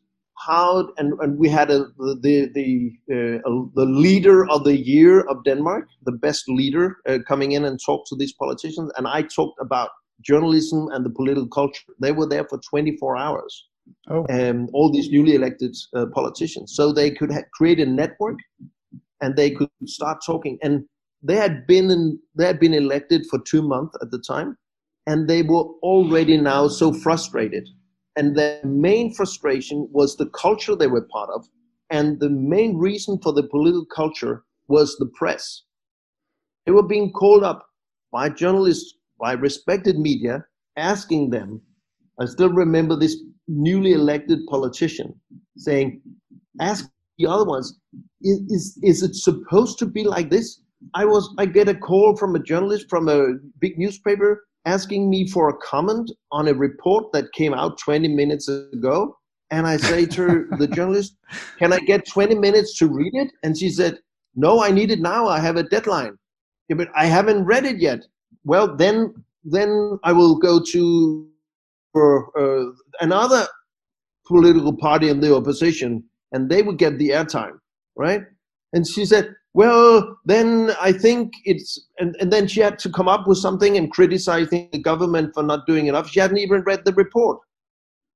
How 0.46 0.89
and, 0.98 1.13
and 1.22 1.38
we 1.38 1.48
had 1.48 1.72
a, 1.72 1.86
the 1.98 2.52
the 2.54 2.91
uh, 3.10 3.50
the 3.76 3.86
leader 3.86 4.50
of 4.50 4.65
the 4.65 4.78
year 4.78 5.22
of 5.22 5.44
Denmark, 5.46 5.88
the 6.04 6.12
best 6.12 6.50
leader, 6.50 6.98
uh, 7.08 7.20
coming 7.28 7.54
in 7.54 7.63
and 7.63 7.80
talk 7.84 8.06
to 8.08 8.15
these 8.15 8.34
politicians. 8.34 8.91
And 8.98 9.08
I 9.08 9.22
talked 9.22 9.60
about 9.62 9.89
journalism 10.22 10.89
and 10.91 11.06
the 11.06 11.10
political 11.10 11.48
culture. 11.48 11.94
They 12.02 12.12
were 12.12 12.28
there 12.28 12.46
for 12.46 12.60
24 12.70 13.17
hours. 13.17 13.70
Oh. 14.10 14.25
Um, 14.30 14.69
all 14.73 14.91
these 14.91 15.10
newly 15.10 15.36
elected 15.36 15.75
uh, 15.95 16.08
politicians. 16.13 16.73
So 16.75 16.91
they 16.91 17.12
could 17.12 17.32
ha- 17.32 17.43
create 17.54 17.80
a 17.80 17.86
network 17.86 18.38
and 19.21 19.36
they 19.36 19.51
could 19.51 19.69
start 19.86 20.19
talking. 20.25 20.58
And 20.62 20.86
they 21.23 21.36
had 21.36 21.67
been 21.67 21.91
in, 21.91 22.19
they 22.36 22.45
had 22.45 22.60
been 22.60 22.73
elected 22.73 23.25
for 23.30 23.39
two 23.39 23.62
months 23.62 23.95
at 24.01 24.12
the 24.12 24.19
time, 24.19 24.58
and 25.08 25.27
they 25.27 25.43
were 25.43 25.65
already 25.84 26.38
now 26.38 26.67
so 26.67 26.93
frustrated. 26.93 27.67
And 28.15 28.36
their 28.36 28.60
main 28.65 29.13
frustration 29.13 29.88
was 29.91 30.17
the 30.17 30.25
culture 30.27 30.75
they 30.75 30.88
were 30.88 31.08
part 31.12 31.30
of, 31.30 31.47
and 31.89 32.19
the 32.19 32.30
main 32.30 32.77
reason 32.77 33.19
for 33.21 33.34
the 33.34 33.43
political 33.43 33.86
culture 33.86 34.43
was 34.67 34.97
the 34.97 35.06
press. 35.17 35.63
They 36.65 36.71
were 36.71 36.88
being 36.88 37.12
called 37.12 37.43
up 37.43 37.67
by 38.12 38.30
journalists 38.30 38.95
by 39.19 39.34
respected 39.34 39.99
media 39.99 40.45
asking 40.77 41.30
them. 41.30 41.62
I 42.19 42.25
still 42.25 42.51
remember 42.51 42.95
this 42.95 43.17
newly 43.52 43.94
elected 43.94 44.40
politician 44.48 45.14
saying, 45.58 46.02
ask 46.60 46.90
the 47.18 47.28
other 47.28 47.46
ones, 47.46 47.80
is, 48.22 48.40
is, 48.50 48.80
is 48.84 49.04
it 49.04 49.16
supposed 49.16 49.80
to 49.80 49.86
be 49.86 50.04
like 50.04 50.30
this? 50.30 50.62
I 50.94 51.06
was 51.06 51.34
I 51.38 51.46
get 51.46 51.70
a 51.70 51.76
call 51.76 52.16
from 52.18 52.36
a 52.36 52.40
journalist 52.40 52.88
from 52.90 53.08
a 53.08 53.36
big 53.60 53.78
newspaper 53.78 54.46
asking 54.66 55.10
me 55.10 55.28
for 55.28 55.50
a 55.50 55.58
comment 55.58 56.12
on 56.32 56.48
a 56.48 56.54
report 56.54 57.12
that 57.14 57.32
came 57.34 57.54
out 57.54 57.78
20 57.78 58.08
minutes 58.08 58.48
ago. 58.48 59.16
And 59.52 59.68
I 59.68 59.78
say 59.78 60.06
to 60.08 60.48
the 60.58 60.68
journalist, 60.68 61.18
Can 61.60 61.72
I 61.72 61.80
get 61.80 62.08
20 62.08 62.36
minutes 62.36 62.78
to 62.80 62.88
read 62.88 63.14
it? 63.14 63.32
And 63.44 63.56
she 63.58 63.70
said, 63.70 64.00
No, 64.36 64.64
I 64.64 64.72
need 64.72 64.90
it 64.90 65.02
now. 65.02 65.28
I 65.28 65.40
have 65.40 65.56
a 65.56 65.64
deadline. 65.64 66.18
Yeah, 66.68 66.78
but 66.78 66.88
I 66.96 67.06
haven't 67.06 67.46
read 67.46 67.66
it 67.66 67.78
yet 67.78 68.02
well, 68.44 68.76
then 68.76 69.14
then 69.44 70.00
I 70.04 70.12
will 70.12 70.38
go 70.38 70.60
to 70.60 71.28
uh, 71.95 72.71
another 72.99 73.47
political 74.25 74.75
party 74.75 75.10
in 75.10 75.19
the 75.19 75.36
opposition, 75.36 76.04
and 76.32 76.49
they 76.49 76.62
would 76.62 76.77
get 76.77 76.97
the 76.97 77.10
airtime, 77.10 77.58
right? 77.95 78.21
And 78.73 78.88
she 78.88 79.06
said, 79.06 79.36
well, 79.54 80.17
then 80.25 80.71
I 80.80 80.93
think 80.93 81.34
it's, 81.43 81.88
and, 81.99 82.15
and 82.21 82.32
then 82.32 82.47
she 82.47 82.62
had 82.62 82.80
to 82.80 82.89
come 82.89 83.10
up 83.10 83.27
with 83.27 83.38
something 83.38 83.75
and 83.77 83.91
criticizing 83.91 84.69
the 84.71 84.80
government 84.80 85.34
for 85.34 85.43
not 85.43 85.67
doing 85.67 85.88
enough. 85.88 86.10
She 86.10 86.21
hadn't 86.21 86.38
even 86.38 86.62
read 86.62 86.86
the 86.86 86.93
report. 86.93 87.39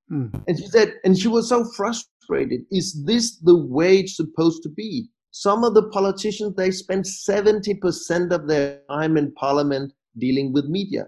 Hmm. 0.08 0.28
And 0.48 0.58
she 0.58 0.68
said, 0.68 0.94
and 1.04 1.18
she 1.18 1.28
was 1.28 1.50
so 1.50 1.66
frustrated. 1.76 2.62
Is 2.72 3.04
this 3.06 3.38
the 3.38 3.58
way 3.58 4.00
it's 4.00 4.16
supposed 4.16 4.64
to 4.64 4.70
be? 4.70 5.10
Some 5.32 5.66
of 5.66 5.74
the 5.74 5.90
politicians, 5.90 6.56
they 6.56 6.72
spend 6.72 7.04
70% 7.04 8.32
of 8.32 8.48
their 8.48 8.80
time 8.90 9.18
in 9.18 9.34
parliament 9.34 9.92
dealing 10.18 10.54
with 10.54 10.66
media, 10.66 11.08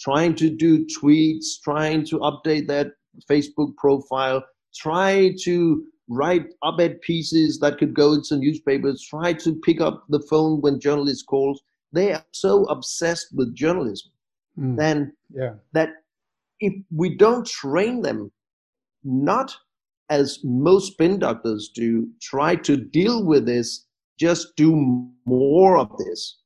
trying 0.00 0.34
to 0.34 0.50
do 0.50 0.86
tweets, 0.86 1.60
trying 1.62 2.04
to 2.06 2.18
update 2.20 2.66
that 2.68 2.92
Facebook 3.30 3.76
profile, 3.76 4.42
try 4.74 5.34
to 5.42 5.84
write 6.08 6.46
op-ed 6.62 7.00
pieces 7.02 7.58
that 7.60 7.78
could 7.78 7.94
go 7.94 8.14
into 8.14 8.36
newspapers, 8.36 9.06
try 9.08 9.32
to 9.32 9.54
pick 9.64 9.80
up 9.80 10.04
the 10.08 10.20
phone 10.30 10.60
when 10.60 10.80
journalists 10.80 11.22
calls. 11.22 11.62
They 11.92 12.12
are 12.12 12.24
so 12.32 12.64
obsessed 12.64 13.28
with 13.34 13.54
journalism 13.54 14.12
mm. 14.58 14.76
then 14.76 15.12
yeah. 15.34 15.54
that 15.72 15.90
if 16.60 16.74
we 16.94 17.16
don't 17.16 17.46
train 17.46 18.02
them, 18.02 18.30
not 19.02 19.54
as 20.10 20.40
most 20.44 20.92
spin 20.92 21.18
doctors 21.18 21.70
do, 21.74 22.08
try 22.20 22.56
to 22.56 22.76
deal 22.76 23.24
with 23.24 23.46
this, 23.46 23.86
just 24.18 24.54
do 24.56 25.08
more 25.24 25.78
of 25.78 25.90
this 25.98 26.36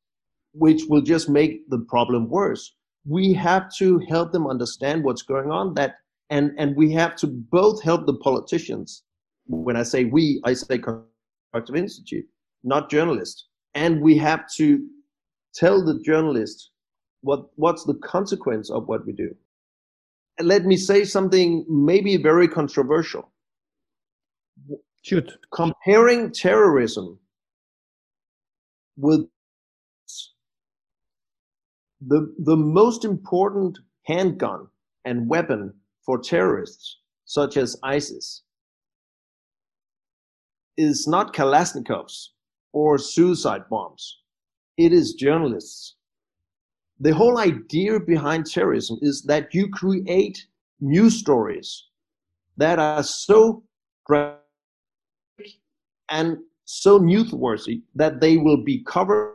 which 0.56 0.82
will 0.88 1.02
just 1.02 1.28
make 1.28 1.68
the 1.68 1.80
problem 1.88 2.28
worse. 2.28 2.76
We 3.06 3.32
have 3.34 3.72
to 3.76 3.98
help 4.08 4.32
them 4.32 4.46
understand 4.46 5.04
what's 5.04 5.22
going 5.22 5.50
on. 5.50 5.74
That 5.74 5.96
and 6.30 6.52
and 6.58 6.74
we 6.76 6.92
have 6.92 7.16
to 7.16 7.26
both 7.26 7.82
help 7.82 8.06
the 8.06 8.14
politicians. 8.14 9.02
When 9.46 9.76
I 9.76 9.82
say 9.82 10.04
we, 10.04 10.40
I 10.44 10.54
say 10.54 10.78
Constructive 10.78 11.76
Institute, 11.76 12.24
not 12.62 12.90
journalists. 12.90 13.46
And 13.74 14.00
we 14.00 14.16
have 14.18 14.44
to 14.56 14.86
tell 15.54 15.84
the 15.84 16.00
journalists 16.00 16.70
what 17.20 17.46
what's 17.56 17.84
the 17.84 17.94
consequence 17.94 18.70
of 18.70 18.88
what 18.88 19.06
we 19.06 19.12
do. 19.12 19.34
And 20.38 20.48
let 20.48 20.64
me 20.64 20.76
say 20.76 21.04
something 21.04 21.64
maybe 21.68 22.16
very 22.16 22.48
controversial. 22.48 23.30
Shoot. 25.02 25.30
Comparing 25.52 26.32
terrorism 26.32 27.18
with 28.96 29.26
the, 32.06 32.34
the 32.38 32.56
most 32.56 33.04
important 33.04 33.78
handgun 34.06 34.66
and 35.04 35.28
weapon 35.28 35.72
for 36.04 36.18
terrorists, 36.18 36.98
such 37.24 37.56
as 37.56 37.76
ISIS, 37.82 38.42
is 40.76 41.06
not 41.06 41.34
Kalashnikovs 41.34 42.28
or 42.72 42.98
suicide 42.98 43.62
bombs. 43.70 44.18
It 44.76 44.92
is 44.92 45.14
journalists. 45.14 45.94
the 47.00 47.14
whole 47.14 47.38
idea 47.38 48.00
behind 48.00 48.46
terrorism 48.46 48.98
is 49.02 49.22
that 49.22 49.52
you 49.54 49.68
create 49.68 50.46
news 50.80 51.18
stories 51.18 51.88
that 52.56 52.78
are 52.78 53.02
so 53.02 53.62
graphic 54.04 54.40
and 56.08 56.38
so 56.64 56.98
newsworthy 57.00 57.82
that 57.94 58.20
they 58.20 58.36
will 58.36 58.62
be 58.62 58.82
covered. 58.84 59.34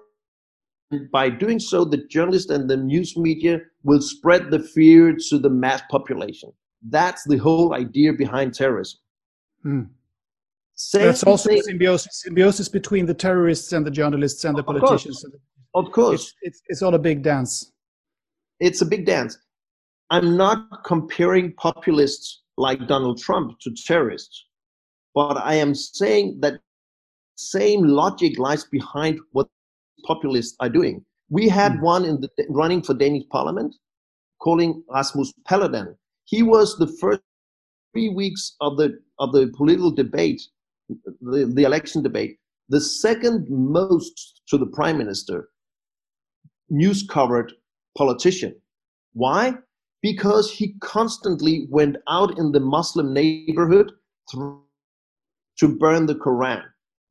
By 1.11 1.29
doing 1.29 1.59
so, 1.59 1.85
the 1.85 1.97
journalists 2.07 2.49
and 2.49 2.69
the 2.69 2.77
news 2.77 3.15
media 3.15 3.59
will 3.83 4.01
spread 4.01 4.49
the 4.49 4.59
fear 4.59 5.15
to 5.29 5.37
the 5.37 5.49
mass 5.49 5.81
population. 5.89 6.51
That's 6.81 7.23
the 7.25 7.37
whole 7.37 7.73
idea 7.73 8.13
behind 8.13 8.55
terrorism. 8.55 8.99
Hmm. 9.63 9.81
That's 10.93 11.23
also 11.23 11.49
thing. 11.49 11.61
symbiosis, 11.61 12.21
symbiosis 12.23 12.69
between 12.69 13.05
the 13.05 13.13
terrorists 13.13 13.73
and 13.73 13.85
the 13.85 13.91
journalists 13.91 14.45
and 14.45 14.57
the 14.57 14.63
politicians. 14.63 15.23
Of 15.75 15.91
course. 15.91 16.21
It's, 16.21 16.35
it's, 16.41 16.61
it's 16.67 16.81
all 16.81 16.95
a 16.95 16.99
big 16.99 17.21
dance. 17.21 17.71
It's 18.59 18.81
a 18.81 18.85
big 18.85 19.05
dance. 19.05 19.37
I'm 20.09 20.37
not 20.37 20.83
comparing 20.85 21.53
populists 21.53 22.41
like 22.57 22.87
Donald 22.87 23.19
Trump 23.19 23.59
to 23.61 23.71
terrorists, 23.85 24.45
but 25.13 25.37
I 25.37 25.55
am 25.55 25.75
saying 25.75 26.39
that 26.41 26.59
same 27.35 27.83
logic 27.83 28.39
lies 28.39 28.63
behind 28.65 29.19
what 29.33 29.47
populists 30.05 30.55
are 30.59 30.69
doing. 30.69 31.03
We 31.29 31.47
had 31.47 31.73
mm. 31.73 31.81
one 31.81 32.05
in 32.05 32.21
the 32.21 32.29
running 32.49 32.81
for 32.81 32.93
Danish 32.93 33.23
parliament 33.31 33.75
calling 34.41 34.83
Rasmus 34.89 35.33
Paludan. 35.47 35.95
He 36.25 36.43
was 36.43 36.77
the 36.77 36.87
first 36.99 37.21
three 37.93 38.09
weeks 38.09 38.55
of 38.61 38.77
the 38.77 38.99
of 39.19 39.31
the 39.33 39.51
political 39.57 39.91
debate, 39.91 40.41
the, 41.21 41.51
the 41.53 41.63
election 41.63 42.01
debate, 42.01 42.37
the 42.69 42.81
second 42.81 43.47
most 43.49 44.41
to 44.49 44.57
the 44.57 44.67
prime 44.67 44.97
minister 44.97 45.49
news 46.69 47.03
covered 47.03 47.53
politician. 47.97 48.55
Why? 49.13 49.55
Because 50.01 50.51
he 50.51 50.75
constantly 50.81 51.67
went 51.69 51.97
out 52.07 52.37
in 52.37 52.51
the 52.51 52.59
Muslim 52.59 53.13
neighborhood 53.13 53.91
to 54.31 55.77
burn 55.79 56.05
the 56.05 56.15
Quran. 56.15 56.63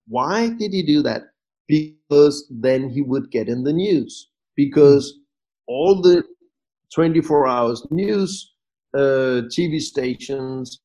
Why 0.07 0.49
did 0.49 0.73
he 0.73 0.83
do 0.83 1.03
that? 1.03 1.25
Because 1.69 2.47
then 2.51 2.89
he 2.89 3.03
would 3.03 3.31
get 3.31 3.49
in 3.49 3.63
the 3.63 3.73
news. 3.73 4.31
Because 4.57 5.21
all 5.67 6.01
the 6.01 6.25
24 6.95 7.47
hours 7.47 7.87
news, 7.91 8.55
uh, 8.95 9.45
TV 9.55 9.81
stations, 9.81 10.81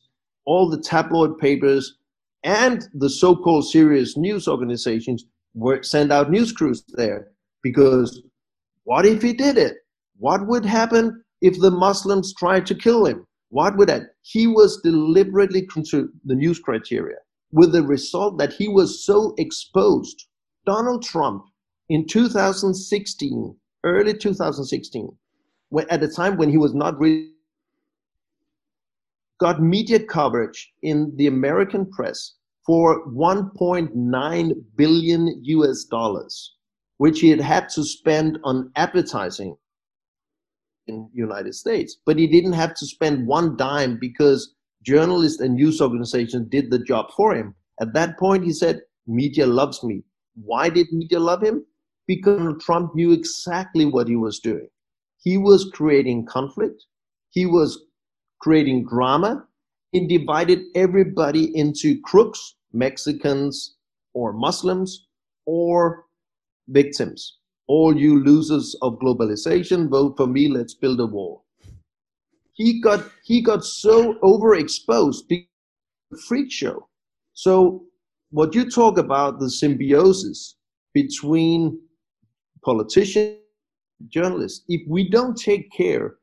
all 0.46 0.70
the 0.70 0.82
tabloid 0.82 1.38
papers, 1.40 1.98
and 2.44 2.88
the 2.94 3.10
so 3.10 3.36
called 3.36 3.68
serious 3.68 4.18
news 4.18 4.48
organizations 4.48 5.26
were 5.54 5.82
send 5.82 6.12
out 6.12 6.30
news 6.30 6.52
crews 6.52 6.84
there 6.90 7.30
because 7.62 8.22
what 8.84 9.06
if 9.06 9.22
he 9.22 9.34
did 9.34 9.58
it? 9.58 9.78
What 10.18 10.48
would 10.48 10.66
happen 10.66 11.24
if 11.42 11.60
the 11.60 11.72
Muslims 11.72 12.34
tried 12.34 12.66
to 12.68 12.76
kill 12.76 13.06
him? 13.06 13.26
What 13.50 13.78
would 13.78 13.90
that? 13.90 14.16
He 14.24 14.48
was 14.48 14.82
deliberately 14.82 15.68
the 16.26 16.36
news 16.36 16.60
criteria 16.60 17.18
with 17.52 17.72
the 17.72 17.84
result 17.84 18.38
that 18.40 18.52
he 18.52 18.68
was 18.68 19.06
so 19.06 19.34
exposed. 19.38 20.28
Donald 20.66 21.04
Trump 21.04 21.46
in 21.90 22.06
2016, 22.08 23.56
early 23.84 24.14
2016, 24.14 25.10
when, 25.70 25.86
at 25.90 26.04
a 26.04 26.08
time 26.08 26.38
when 26.38 26.50
he 26.50 26.58
was 26.58 26.74
not 26.74 27.00
really 27.00 27.30
got 29.40 29.62
media 29.62 30.00
coverage 30.00 30.72
in 30.84 31.12
the 31.18 31.28
American 31.28 31.90
press 31.92 32.36
for 32.66 33.06
1.9 33.08 34.54
billion 34.76 35.42
US 35.44 35.84
dollars 35.84 36.54
which 36.98 37.20
he 37.20 37.30
had 37.30 37.42
had 37.42 37.68
to 37.68 37.84
spend 37.84 38.40
on 38.46 38.72
advertising 38.78 39.58
in 40.88 41.10
the 41.12 41.18
United 41.18 41.54
States. 41.54 41.98
But 42.06 42.18
he 42.18 42.28
didn't 42.28 42.54
have 42.54 42.74
to 42.76 42.86
spend 42.86 43.28
one 43.28 43.58
dime 43.58 43.98
because 44.00 44.56
journalists 44.84 45.42
and 45.42 45.56
news 45.56 45.82
organizations 45.82 46.48
did 46.50 46.72
the 46.72 46.80
job 46.80 47.08
for 47.16 47.36
him. 47.36 47.56
At 47.82 47.94
that 47.94 48.18
point, 48.18 48.44
he 48.44 48.54
said, 48.54 48.82
media 49.08 49.46
loves 49.46 49.84
me. 49.84 50.04
Why 50.36 50.70
did 50.70 50.92
media 50.92 51.20
love 51.20 51.44
him? 51.44 51.66
Because 52.08 52.62
Trump 52.64 52.96
knew 52.96 53.12
exactly 53.12 53.86
what 53.86 54.08
he 54.08 54.16
was 54.16 54.40
doing. 54.40 54.68
He 55.18 55.38
was 55.38 55.70
creating 55.74 56.26
conflict. 56.26 56.86
He 57.30 57.46
was 57.46 57.86
creating 58.40 58.86
drama. 58.88 59.46
He 59.92 60.06
divided 60.06 60.60
everybody 60.76 61.56
into 61.56 62.02
crooks, 62.02 62.56
Mexicans 62.74 63.76
or 64.14 64.34
Muslims, 64.34 65.08
or 65.46 66.06
victims. 66.68 67.38
All 67.68 67.96
you 67.96 68.24
losers 68.24 68.76
of 68.82 69.00
globalization, 69.00 69.90
vote 69.90 70.18
for 70.18 70.28
me, 70.28 70.50
let's 70.50 70.74
build 70.74 71.00
a 71.00 71.06
wall. 71.06 71.46
He 72.54 72.82
got 72.82 73.04
he 73.24 73.42
got 73.42 73.64
so 73.64 74.16
overexposed 74.16 75.24
freak 76.28 76.52
show. 76.52 76.88
So 77.34 77.86
what 78.34 78.56
you 78.56 78.68
talk 78.68 78.98
about 78.98 79.40
the 79.40 79.50
symbiosis 79.50 80.56
between 80.94 81.80
politicians 82.66 83.38
journalists, 84.08 84.66
if 84.68 84.82
we 84.88 85.08
don't 85.08 85.38
take 85.38 85.72
care, 85.72 86.16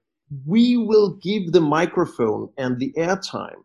we 0.45 0.77
will 0.77 1.17
give 1.23 1.53
the 1.53 1.61
microphone 1.61 2.49
and 2.59 2.79
the 2.79 2.93
airtime 2.99 3.63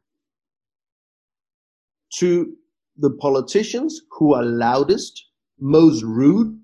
to 2.14 2.54
the 2.98 3.10
politicians 3.20 4.02
who 4.12 4.34
are 4.36 4.44
loudest, 4.44 5.26
most 5.60 6.04
rude, 6.04 6.58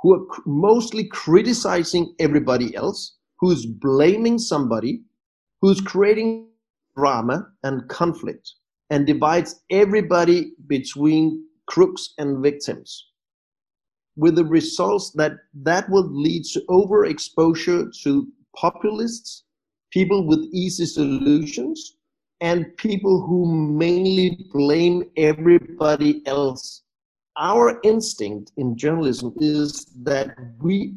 who 0.00 0.14
are 0.14 0.26
mostly 0.46 1.04
criticizing 1.04 2.12
everybody 2.18 2.74
else, 2.74 3.16
who's 3.38 3.66
blaming 3.66 4.36
somebody, 4.36 5.02
who's 5.60 5.80
creating 5.80 6.48
drama 6.96 7.46
and 7.62 7.88
conflict, 7.88 8.54
and 8.90 9.06
divides 9.06 9.60
everybody 9.70 10.52
between 10.66 11.44
crooks 11.66 12.14
and 12.18 12.42
victims. 12.42 13.06
With 14.16 14.36
the 14.36 14.44
results 14.44 15.12
that 15.12 15.32
that 15.62 15.88
will 15.90 16.08
lead 16.10 16.44
to 16.52 16.60
overexposure 16.68 17.90
to 18.02 18.26
populists, 18.56 19.44
people 19.92 20.26
with 20.26 20.40
easy 20.52 20.86
solutions, 20.86 21.96
and 22.40 22.76
people 22.76 23.24
who 23.26 23.46
mainly 23.46 24.48
blame 24.52 25.04
everybody 25.16 26.22
else 26.26 26.82
our 27.38 27.78
instinct 27.84 28.52
in 28.56 28.76
journalism 28.76 29.32
is 29.38 29.86
that 30.02 30.34
we 30.60 30.94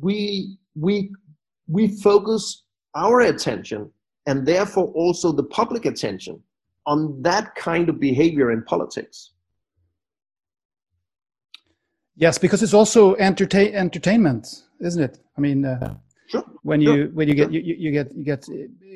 we 0.00 0.56
we 0.76 1.10
we 1.66 1.88
focus 2.00 2.64
our 2.94 3.20
attention 3.22 3.90
and 4.26 4.46
therefore 4.46 4.86
also 4.94 5.32
the 5.32 5.42
public 5.44 5.84
attention 5.84 6.40
on 6.86 7.22
that 7.22 7.54
kind 7.54 7.88
of 7.88 7.98
behavior 8.00 8.52
in 8.52 8.62
politics. 8.64 9.30
Yes 12.16 12.38
because 12.38 12.62
it's 12.62 12.74
also 12.74 13.16
entertain 13.16 13.74
entertainment 13.74 14.46
isn't 14.80 15.02
it? 15.02 15.18
I 15.36 15.40
mean 15.40 15.64
uh, 15.64 15.96
sure, 16.28 16.44
when 16.62 16.80
you 16.80 16.94
sure, 16.94 17.06
when 17.08 17.28
you 17.28 17.34
get 17.34 17.50
you, 17.50 17.60
you 17.60 17.90
get 17.90 18.14
you 18.14 18.24
get 18.24 18.46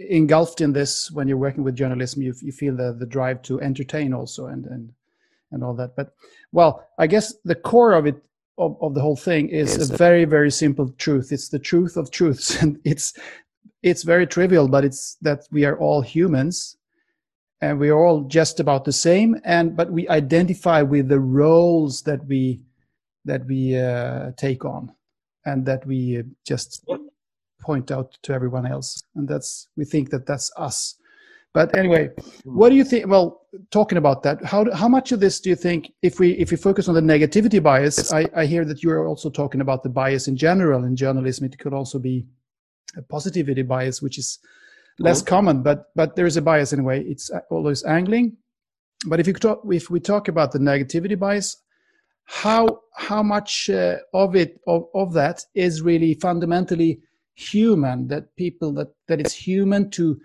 engulfed 0.09 0.61
in 0.61 0.73
this 0.73 1.11
when 1.11 1.27
you're 1.27 1.37
working 1.37 1.65
with 1.65 1.75
journalism 1.75 2.23
you, 2.23 2.35
you 2.41 2.53
feel 2.53 2.77
the 2.77 2.93
the 2.93 3.07
drive 3.07 3.43
to 3.43 3.61
entertain 3.61 4.15
also 4.15 4.47
and 4.47 4.67
and 4.67 4.93
and 5.51 5.65
all 5.65 5.75
that. 5.75 5.97
But 5.97 6.15
well, 6.53 6.87
I 6.99 7.07
guess 7.07 7.35
the 7.45 7.55
core 7.55 7.93
of 7.93 8.07
it 8.07 8.23
of, 8.57 8.77
of 8.81 8.95
the 8.95 9.01
whole 9.01 9.17
thing 9.17 9.49
is 9.49 9.91
a 9.91 9.97
very 9.97 10.25
very 10.25 10.51
simple 10.51 10.91
truth. 10.99 11.33
It's 11.33 11.49
the 11.49 11.59
truth 11.59 11.97
of 11.97 12.11
truths, 12.11 12.57
and 12.63 12.79
it's 12.85 13.15
it's 13.83 14.03
very 14.03 14.27
trivial, 14.27 14.69
but 14.69 14.85
it's 14.85 15.17
that 15.23 15.41
we 15.51 15.65
are 15.65 15.79
all 15.79 16.03
humans, 16.03 16.77
and 17.61 17.79
we 17.79 17.89
are 17.91 17.99
all 17.99 18.23
just 18.23 18.61
about 18.61 18.85
the 18.85 18.93
same. 18.93 19.41
And 19.45 19.77
but 19.77 19.91
we 19.91 20.09
identify 20.09 20.83
with 20.83 21.09
the 21.09 21.21
roles 21.21 22.03
that 22.03 22.25
we 22.27 22.61
that 23.25 23.47
we 23.47 23.77
uh, 23.77 24.33
take 24.37 24.65
on, 24.65 24.93
and 25.45 25.67
that 25.67 25.87
we 25.87 26.23
just 26.47 26.85
point 27.61 27.91
out 27.91 28.17
to 28.23 28.33
everyone 28.33 28.67
else. 28.67 29.03
And 29.15 29.29
that's 29.29 29.69
we 29.77 29.85
think 29.85 30.11
that 30.11 30.27
that's 30.27 30.51
us 30.57 30.99
but 31.55 31.77
anyway, 31.77 32.11
what 32.45 32.69
do 32.69 32.77
you 32.77 32.85
think? 32.85 33.07
Well, 33.07 33.47
talking 33.71 33.99
about 33.99 34.23
that, 34.23 34.45
how 34.45 34.71
how 34.73 34.89
much 34.89 35.13
of 35.13 35.21
this 35.21 35.41
do 35.41 35.49
you 35.51 35.57
think, 35.57 35.93
if 36.03 36.21
we 36.21 36.33
if 36.33 36.51
we 36.51 36.57
focus 36.57 36.89
on 36.89 36.95
the 36.95 37.01
negativity 37.01 37.63
bias, 37.63 38.13
I, 38.13 38.29
I 38.37 38.47
hear 38.47 38.65
that 38.67 38.83
you 38.83 38.91
are 38.91 39.07
also 39.07 39.31
talking 39.31 39.61
about 39.61 39.83
the 39.83 39.89
bias 39.89 40.29
in 40.29 40.37
general 40.37 40.85
in 40.85 40.95
journalism. 40.95 41.47
It 41.47 41.59
could 41.59 41.73
also 41.73 41.99
be 41.99 42.27
a 42.97 43.03
positivity 43.03 43.63
bias, 43.63 44.03
which 44.03 44.19
is 44.19 44.39
less 44.99 45.21
mm-hmm. 45.21 45.29
common, 45.29 45.63
but 45.63 45.87
but 45.95 46.17
there 46.17 46.27
is 46.27 46.37
a 46.37 46.43
bias 46.43 46.73
anyway. 46.73 47.05
It's 47.05 47.31
always 47.51 47.85
angling. 47.85 48.37
But 49.07 49.21
if 49.21 49.27
you 49.27 49.33
talk, 49.33 49.63
if 49.71 49.91
we 49.91 50.01
talk 50.01 50.29
about 50.29 50.53
the 50.53 50.59
negativity 50.59 51.19
bias, 51.19 51.57
how 52.25 52.81
how 52.95 53.23
much 53.23 53.71
uh, 53.71 53.97
of 54.13 54.35
it 54.37 54.61
of, 54.67 54.87
of 54.95 55.13
that 55.15 55.45
is 55.55 55.83
really 55.83 56.15
fundamentally 56.15 57.01
human? 57.35 58.09
That 58.09 58.35
people 58.37 58.73
that 58.75 58.89
that 59.07 59.21
it's 59.21 59.35
human 59.35 59.91
to 59.93 60.21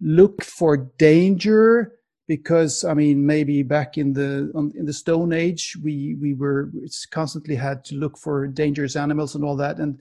look 0.00 0.42
for 0.42 0.76
danger 0.98 1.92
because 2.26 2.84
I 2.84 2.94
mean 2.94 3.26
maybe 3.26 3.62
back 3.62 3.98
in 3.98 4.12
the 4.14 4.50
in 4.74 4.86
the 4.86 4.92
Stone 4.92 5.32
Age 5.32 5.76
we 5.82 6.16
we 6.20 6.34
were 6.34 6.70
it's 6.82 7.06
constantly 7.06 7.54
had 7.54 7.84
to 7.86 7.96
look 7.96 8.16
for 8.16 8.46
dangerous 8.46 8.96
animals 8.96 9.34
and 9.34 9.44
all 9.44 9.56
that 9.56 9.78
and 9.78 10.00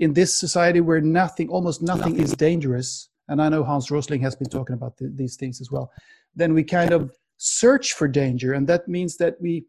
in 0.00 0.14
this 0.14 0.34
society 0.34 0.80
where 0.80 1.00
nothing, 1.02 1.48
almost 1.50 1.82
nothing, 1.82 2.12
nothing. 2.12 2.24
is 2.24 2.32
dangerous, 2.32 3.09
and 3.30 3.40
I 3.40 3.48
know 3.48 3.62
Hans 3.62 3.90
Rosling 3.90 4.20
has 4.22 4.34
been 4.34 4.50
talking 4.50 4.74
about 4.74 4.96
the, 4.98 5.10
these 5.14 5.36
things 5.36 5.60
as 5.60 5.70
well, 5.70 5.90
then 6.34 6.52
we 6.52 6.64
kind 6.64 6.92
of 6.92 7.12
search 7.38 7.94
for 7.94 8.08
danger, 8.08 8.52
and 8.52 8.66
that 8.66 8.88
means 8.88 9.16
that 9.16 9.36
we 9.40 9.64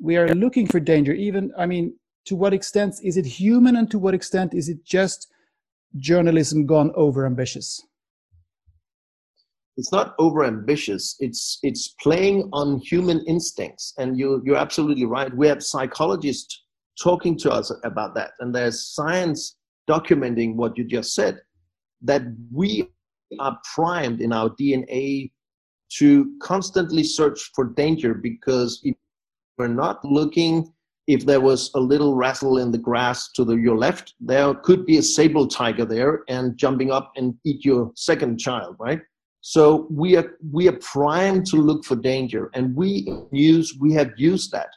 we 0.00 0.16
are 0.16 0.28
looking 0.34 0.66
for 0.66 0.78
danger. 0.78 1.12
Even, 1.12 1.50
I 1.58 1.66
mean, 1.66 1.96
to 2.26 2.36
what 2.36 2.52
extent 2.52 2.94
is 3.02 3.16
it 3.16 3.26
human, 3.26 3.76
and 3.76 3.90
to 3.90 3.98
what 3.98 4.14
extent 4.14 4.54
is 4.54 4.68
it 4.68 4.84
just 4.84 5.26
journalism 5.96 6.66
gone 6.66 6.92
over 6.94 7.26
ambitious? 7.26 7.82
It's 9.78 9.90
not 9.90 10.14
over 10.18 10.44
ambitious. 10.44 11.16
It's 11.18 11.58
it's 11.62 11.94
playing 12.02 12.50
on 12.52 12.78
human 12.78 13.24
instincts, 13.26 13.94
and 13.96 14.18
you 14.18 14.42
you're 14.44 14.56
absolutely 14.56 15.06
right. 15.06 15.34
We 15.34 15.48
have 15.48 15.62
psychologists 15.62 16.64
talking 17.02 17.38
to 17.38 17.50
us 17.50 17.72
about 17.84 18.14
that, 18.16 18.32
and 18.40 18.54
there's 18.54 18.94
science 18.94 19.56
documenting 19.88 20.56
what 20.56 20.76
you 20.76 20.84
just 20.84 21.14
said. 21.14 21.40
That 22.02 22.22
we 22.52 22.88
are 23.38 23.58
primed 23.74 24.20
in 24.20 24.32
our 24.32 24.50
DNA 24.50 25.30
to 25.98 26.32
constantly 26.42 27.02
search 27.02 27.50
for 27.54 27.64
danger 27.64 28.14
because 28.14 28.80
if 28.84 28.94
we're 29.56 29.68
not 29.68 30.04
looking 30.04 30.72
if 31.08 31.24
there 31.24 31.40
was 31.40 31.70
a 31.74 31.80
little 31.80 32.14
rattle 32.14 32.58
in 32.58 32.70
the 32.70 32.78
grass 32.78 33.32
to 33.32 33.42
the, 33.42 33.56
your 33.56 33.78
left, 33.78 34.12
there 34.20 34.52
could 34.54 34.84
be 34.84 34.98
a 34.98 35.02
sable 35.02 35.48
tiger 35.48 35.86
there 35.86 36.22
and 36.28 36.56
jumping 36.58 36.92
up 36.92 37.12
and 37.16 37.34
eat 37.46 37.64
your 37.64 37.90
second 37.96 38.38
child, 38.38 38.76
right? 38.78 39.00
So 39.40 39.86
we 39.90 40.16
are 40.16 40.36
we 40.52 40.68
are 40.68 40.78
primed 40.80 41.46
to 41.46 41.56
look 41.56 41.84
for 41.84 41.96
danger, 41.96 42.50
and 42.54 42.76
we 42.76 43.08
use 43.32 43.74
we 43.80 43.92
have 43.94 44.10
used 44.18 44.52
that. 44.52 44.68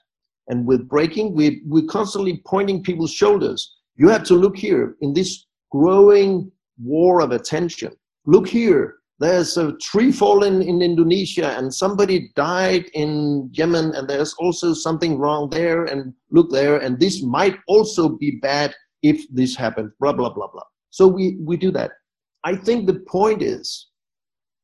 And 0.47 0.65
with 0.65 0.87
breaking, 0.87 1.33
we 1.35 1.61
we're 1.65 1.87
constantly 1.87 2.41
pointing 2.45 2.81
people's 2.81 3.11
shoulders. 3.11 3.75
You 3.95 4.07
have 4.07 4.23
to 4.25 4.35
look 4.35 4.55
here 4.55 4.95
in 5.01 5.13
this 5.13 5.47
growing 5.71 6.49
war 6.81 7.21
of 7.21 7.31
attention. 7.31 7.93
Look 8.25 8.47
here, 8.47 8.95
there's 9.19 9.57
a 9.57 9.73
tree 9.77 10.11
fallen 10.11 10.61
in 10.61 10.81
Indonesia 10.81 11.55
and 11.57 11.73
somebody 11.73 12.31
died 12.35 12.85
in 12.93 13.49
Yemen 13.53 13.93
and 13.95 14.07
there's 14.07 14.33
also 14.39 14.73
something 14.73 15.17
wrong 15.17 15.49
there 15.49 15.85
and 15.85 16.13
look 16.31 16.51
there 16.51 16.77
and 16.77 16.99
this 16.99 17.21
might 17.23 17.55
also 17.67 18.09
be 18.09 18.39
bad 18.41 18.73
if 19.03 19.23
this 19.31 19.55
happens 19.55 19.91
blah 19.99 20.13
blah 20.13 20.33
blah 20.33 20.47
blah. 20.47 20.63
So 20.89 21.07
we 21.07 21.37
we 21.41 21.57
do 21.57 21.71
that. 21.71 21.91
I 22.43 22.55
think 22.55 22.87
the 22.87 22.99
point 23.07 23.41
is 23.43 23.87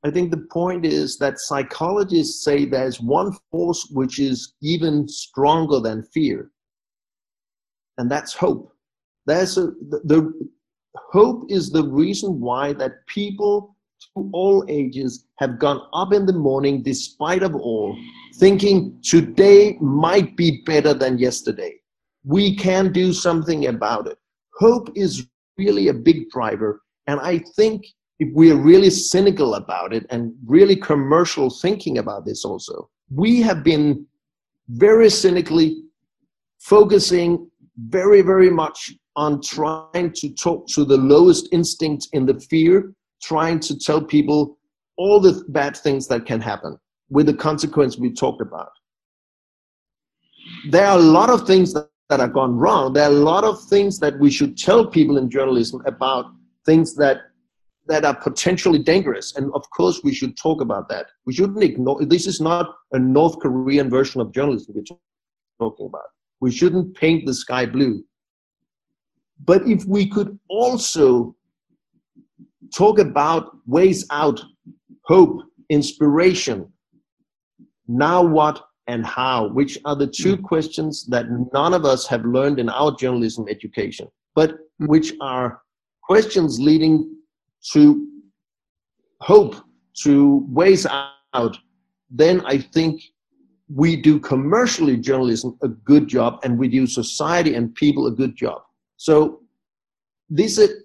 i 0.04 0.12
think 0.12 0.30
the 0.30 0.46
point 0.52 0.86
is 0.86 1.18
that 1.18 1.40
psychologists 1.40 2.44
say 2.44 2.66
there's 2.66 3.02
one 3.02 3.32
force 3.52 3.88
which 3.92 4.20
is 4.20 4.54
even 4.62 5.08
stronger 5.08 5.80
than 5.80 6.04
fear 6.14 6.52
and 7.98 8.10
that's 8.10 8.34
hope. 8.34 8.72
There's 9.26 9.58
a 9.58 9.68
the, 9.90 10.02
the 10.06 10.50
hope 11.12 11.46
is 11.50 11.70
the 11.70 11.84
reason 11.84 12.40
why 12.40 12.74
that 12.74 13.06
people 13.08 13.76
to 14.16 14.30
all 14.34 14.66
ages 14.68 15.26
have 15.38 15.60
gone 15.60 15.82
up 15.94 16.14
in 16.14 16.26
the 16.26 16.34
morning 16.34 16.82
despite 16.84 17.44
of 17.44 17.56
all, 17.56 17.98
thinking 18.36 19.00
today 19.04 19.78
might 19.82 20.36
be 20.36 20.62
better 20.66 20.94
than 20.94 21.18
yesterday. 21.18 21.74
We 22.24 22.56
can 22.56 22.92
do 22.92 23.14
something 23.14 23.68
about 23.68 24.08
it. 24.08 24.18
Hope 24.60 24.90
is 24.96 25.28
really 25.58 25.88
a 25.88 25.94
big 25.94 26.30
driver. 26.30 26.82
And 27.08 27.20
I 27.20 27.40
think 27.56 27.86
if 28.20 28.30
we're 28.34 28.58
really 28.58 28.90
cynical 28.90 29.56
about 29.56 29.94
it 29.94 30.06
and 30.10 30.34
really 30.46 30.76
commercial 30.76 31.50
thinking 31.50 32.00
about 32.00 32.26
this 32.26 32.44
also, 32.44 32.90
we 33.10 33.42
have 33.42 33.64
been 33.64 34.06
very 34.70 35.10
cynically 35.10 35.84
focusing 36.60 37.50
very, 37.78 38.22
very 38.22 38.50
much 38.50 38.94
on 39.18 39.42
trying 39.42 40.14
to 40.14 40.34
talk 40.36 40.68
to 40.68 40.86
the 40.86 40.96
lowest 40.96 41.50
instinct 41.52 42.08
in 42.14 42.26
the 42.26 42.40
fear 42.40 42.94
trying 43.22 43.60
to 43.60 43.78
tell 43.78 44.02
people 44.02 44.58
all 44.96 45.20
the 45.20 45.44
bad 45.50 45.76
things 45.76 46.08
that 46.08 46.26
can 46.26 46.40
happen 46.40 46.78
with 47.10 47.26
the 47.26 47.34
consequence 47.34 47.98
we 47.98 48.14
talked 48.14 48.42
about. 48.42 48.70
There 50.70 50.86
are 50.86 50.98
a 50.98 51.02
lot 51.02 51.30
of 51.30 51.46
things 51.46 51.74
that, 51.74 51.90
that 52.10 52.32
gone 52.32 52.56
wrong. 52.58 52.94
There 52.94 53.04
are 53.04 53.12
a 53.12 53.24
lot 53.34 53.44
of 53.44 53.62
things 53.66 54.00
that 54.00 54.18
we 54.20 54.32
should 54.32 54.58
tell 54.58 54.86
people 54.86 55.18
in 55.18 55.30
journalism 55.30 55.82
about 55.86 56.26
things 56.66 56.96
that 56.96 57.18
that 57.88 58.04
are 58.04 58.16
potentially 58.16 58.80
dangerous. 58.80 59.38
And 59.38 59.50
of 59.54 59.64
course, 59.70 60.02
we 60.04 60.14
should 60.14 60.36
talk 60.36 60.60
about 60.60 60.90
that. 60.90 61.06
We 61.26 61.34
shouldn't 61.34 61.64
ignore. 61.64 62.04
This 62.06 62.28
is 62.28 62.42
not 62.42 62.76
a 62.92 63.00
North 63.00 63.40
Korean 63.40 63.90
version 63.90 64.20
of 64.20 64.34
journalism 64.34 64.76
we're 64.76 64.84
talking 65.58 65.86
about. 65.86 66.10
We 66.42 66.52
shouldn't 66.52 66.98
paint 66.98 67.26
the 67.26 67.34
sky 67.34 67.66
blue. 67.66 68.04
But 69.44 69.68
if 69.68 69.86
we 69.86 70.08
could 70.10 70.38
also 70.50 71.36
talk 72.74 73.00
about 73.00 73.58
ways 73.66 74.06
out, 74.12 74.42
hope, 75.06 75.42
inspiration. 75.70 76.72
Now 77.88 78.22
what 78.22 78.64
and 78.88 79.06
how, 79.06 79.50
which 79.50 79.78
are 79.86 79.96
the 79.96 80.08
two 80.08 80.38
hmm. 80.38 80.44
questions 80.44 81.06
that 81.08 81.26
none 81.54 81.74
of 81.74 81.86
us 81.86 82.08
have 82.08 82.26
learned 82.26 82.60
in 82.60 82.70
our 82.70 82.96
journalism 82.96 83.46
education, 83.50 84.08
but 84.36 84.58
hmm. 84.80 84.88
which 84.88 85.14
are 85.22 85.62
questions 86.04 86.60
leading 86.60 87.14
to 87.74 88.08
hope, 89.22 89.56
to 90.04 90.46
ways 90.50 90.88
out, 91.34 91.58
then 92.10 92.42
I 92.46 92.60
think 92.60 93.02
we 93.70 93.98
do 93.98 94.20
commercially 94.20 94.96
journalism 94.96 95.58
a 95.62 95.68
good 95.68 96.08
job 96.08 96.40
and 96.44 96.58
we 96.58 96.70
do 96.70 96.88
society 96.88 97.56
and 97.56 97.76
people 97.76 98.08
a 98.08 98.12
good 98.12 98.36
job. 98.36 98.62
So 98.98 99.42
this 100.30 100.58
is 100.58 100.84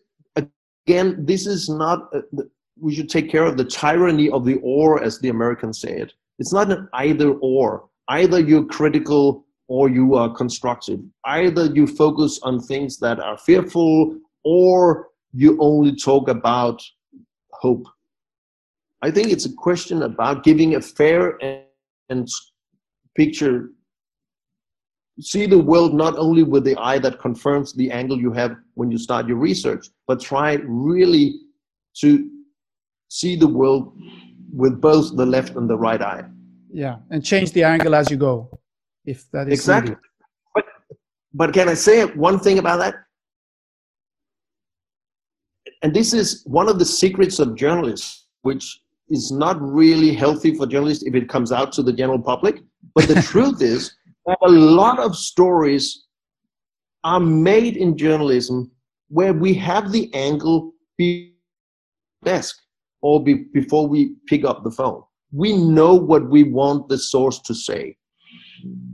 again, 0.86 1.24
this 1.24 1.46
is 1.46 1.68
not, 1.68 2.08
uh, 2.14 2.20
a, 2.38 2.42
we 2.80 2.94
should 2.94 3.08
take 3.08 3.30
care 3.30 3.44
of 3.44 3.56
the 3.56 3.64
tyranny 3.64 4.30
of 4.30 4.44
the 4.44 4.58
or, 4.62 5.02
as 5.02 5.18
the 5.18 5.28
Americans 5.28 5.80
say 5.80 5.92
it. 5.92 6.12
It's 6.38 6.52
not 6.52 6.70
an 6.70 6.88
either 6.94 7.32
or. 7.40 7.88
Either 8.08 8.40
you're 8.40 8.64
critical 8.64 9.46
or 9.68 9.88
you 9.88 10.14
are 10.14 10.34
constructive. 10.34 11.00
Either 11.24 11.66
you 11.66 11.86
focus 11.86 12.40
on 12.42 12.60
things 12.60 12.98
that 12.98 13.20
are 13.20 13.38
fearful 13.38 14.18
or 14.44 15.08
you 15.32 15.56
only 15.60 15.94
talk 15.94 16.28
about 16.28 16.82
hope. 17.52 17.86
I 19.02 19.10
think 19.10 19.30
it's 19.30 19.46
a 19.46 19.52
question 19.52 20.02
about 20.02 20.42
giving 20.42 20.74
a 20.74 20.80
fair 20.80 21.38
and, 21.42 21.62
and 22.08 22.28
picture 23.16 23.70
see 25.20 25.46
the 25.46 25.58
world 25.58 25.94
not 25.94 26.16
only 26.16 26.42
with 26.42 26.64
the 26.64 26.76
eye 26.76 26.98
that 26.98 27.18
confirms 27.18 27.72
the 27.74 27.90
angle 27.90 28.18
you 28.18 28.32
have 28.32 28.56
when 28.74 28.90
you 28.90 28.98
start 28.98 29.28
your 29.28 29.36
research, 29.36 29.88
but 30.06 30.20
try 30.20 30.54
really 30.64 31.40
to 31.98 32.30
see 33.08 33.36
the 33.36 33.46
world 33.46 33.94
with 34.54 34.80
both 34.80 35.14
the 35.16 35.26
left 35.26 35.54
and 35.56 35.68
the 35.68 35.76
right 35.76 36.00
eye. 36.00 36.24
Yeah, 36.72 36.96
and 37.10 37.22
change 37.22 37.52
the 37.52 37.64
angle 37.64 37.94
as 37.94 38.10
you 38.10 38.16
go, 38.16 38.58
if 39.04 39.30
that 39.32 39.48
is 39.48 39.54
exactly. 39.54 39.96
But, 40.54 40.64
but 41.34 41.52
can 41.52 41.68
I 41.68 41.74
say 41.74 42.04
one 42.04 42.38
thing 42.38 42.58
about 42.58 42.78
that? 42.78 42.94
And 45.82 45.92
this 45.92 46.14
is 46.14 46.42
one 46.46 46.68
of 46.68 46.78
the 46.78 46.84
secrets 46.86 47.38
of 47.38 47.54
journalists, 47.56 48.26
which 48.42 48.80
is 49.10 49.30
not 49.30 49.60
really 49.60 50.14
healthy 50.14 50.54
for 50.54 50.66
journalists 50.66 51.04
if 51.04 51.14
it 51.14 51.28
comes 51.28 51.52
out 51.52 51.72
to 51.72 51.82
the 51.82 51.92
general 51.92 52.18
public. 52.18 52.62
But 52.94 53.08
the 53.08 53.20
truth 53.32 53.60
is 53.60 53.94
a 54.26 54.48
lot 54.48 54.98
of 54.98 55.16
stories 55.16 56.06
are 57.04 57.20
made 57.20 57.76
in 57.76 57.96
journalism 57.96 58.70
where 59.08 59.32
we 59.32 59.54
have 59.54 59.92
the 59.92 60.12
angle 60.14 60.72
be 60.96 61.34
desk 62.24 62.56
or 63.00 63.22
be, 63.22 63.34
before 63.52 63.88
we 63.88 64.14
pick 64.26 64.44
up 64.44 64.62
the 64.62 64.70
phone. 64.70 65.02
We 65.32 65.56
know 65.56 65.94
what 65.94 66.30
we 66.30 66.44
want 66.44 66.88
the 66.88 66.98
source 66.98 67.40
to 67.40 67.54
say, 67.54 67.96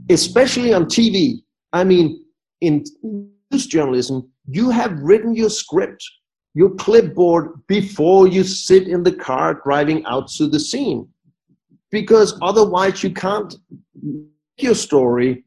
especially 0.09 0.73
on 0.73 0.85
TV. 0.85 1.43
I 1.73 1.83
mean, 1.83 2.25
in 2.61 2.83
news 3.03 3.67
journalism, 3.67 4.29
you 4.47 4.71
have 4.71 4.99
written 4.99 5.35
your 5.35 5.49
script, 5.49 6.03
your 6.55 6.71
clipboard 6.71 7.65
before 7.67 8.27
you 8.27 8.43
sit 8.43 8.87
in 8.87 9.03
the 9.03 9.11
car 9.11 9.61
driving 9.63 10.03
out 10.05 10.27
to 10.29 10.47
the 10.47 10.59
scene, 10.59 11.07
because 11.91 12.37
otherwise 12.41 13.03
you 13.03 13.11
can't 13.11 13.55
your 14.61 14.75
story, 14.75 15.43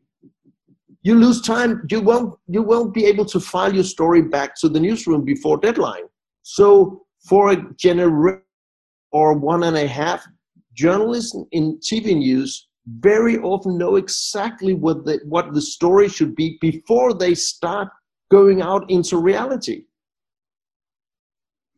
you 1.03 1.17
lose 1.17 1.41
time. 1.41 1.83
You 1.91 2.01
won't 2.01 2.39
you 2.47 2.63
won't 2.63 2.95
be 2.95 3.07
able 3.07 3.25
to 3.27 3.41
file 3.41 3.75
your 3.75 3.85
story 3.85 4.23
back 4.23 4.55
to 4.61 4.69
the 4.69 4.81
newsroom 4.81 5.25
before 5.25 5.59
deadline. 5.59 6.05
So 6.43 7.05
for 7.29 7.53
a 7.53 7.75
generation 7.75 8.43
or 9.11 9.35
one 9.35 9.65
and 9.65 9.77
a 9.77 9.87
half, 9.87 10.25
journalists 10.75 11.37
in 11.53 11.79
TV 11.79 12.17
news 12.17 12.69
very 13.01 13.39
often 13.39 13.79
know 13.79 13.97
exactly 13.97 14.75
what 14.75 15.05
the 15.05 15.21
what 15.25 15.53
the 15.55 15.63
story 15.63 16.09
should 16.09 16.35
be 16.35 16.59
before 16.61 17.15
they 17.15 17.35
start 17.35 17.89
going 18.31 18.63
out 18.63 18.89
into 18.91 19.19
reality. 19.19 19.85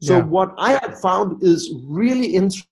So 0.00 0.18
yeah. 0.18 0.24
what 0.24 0.54
I 0.58 0.72
have 0.72 1.00
found 1.00 1.42
is 1.42 1.72
really 1.86 2.26
interesting 2.34 2.68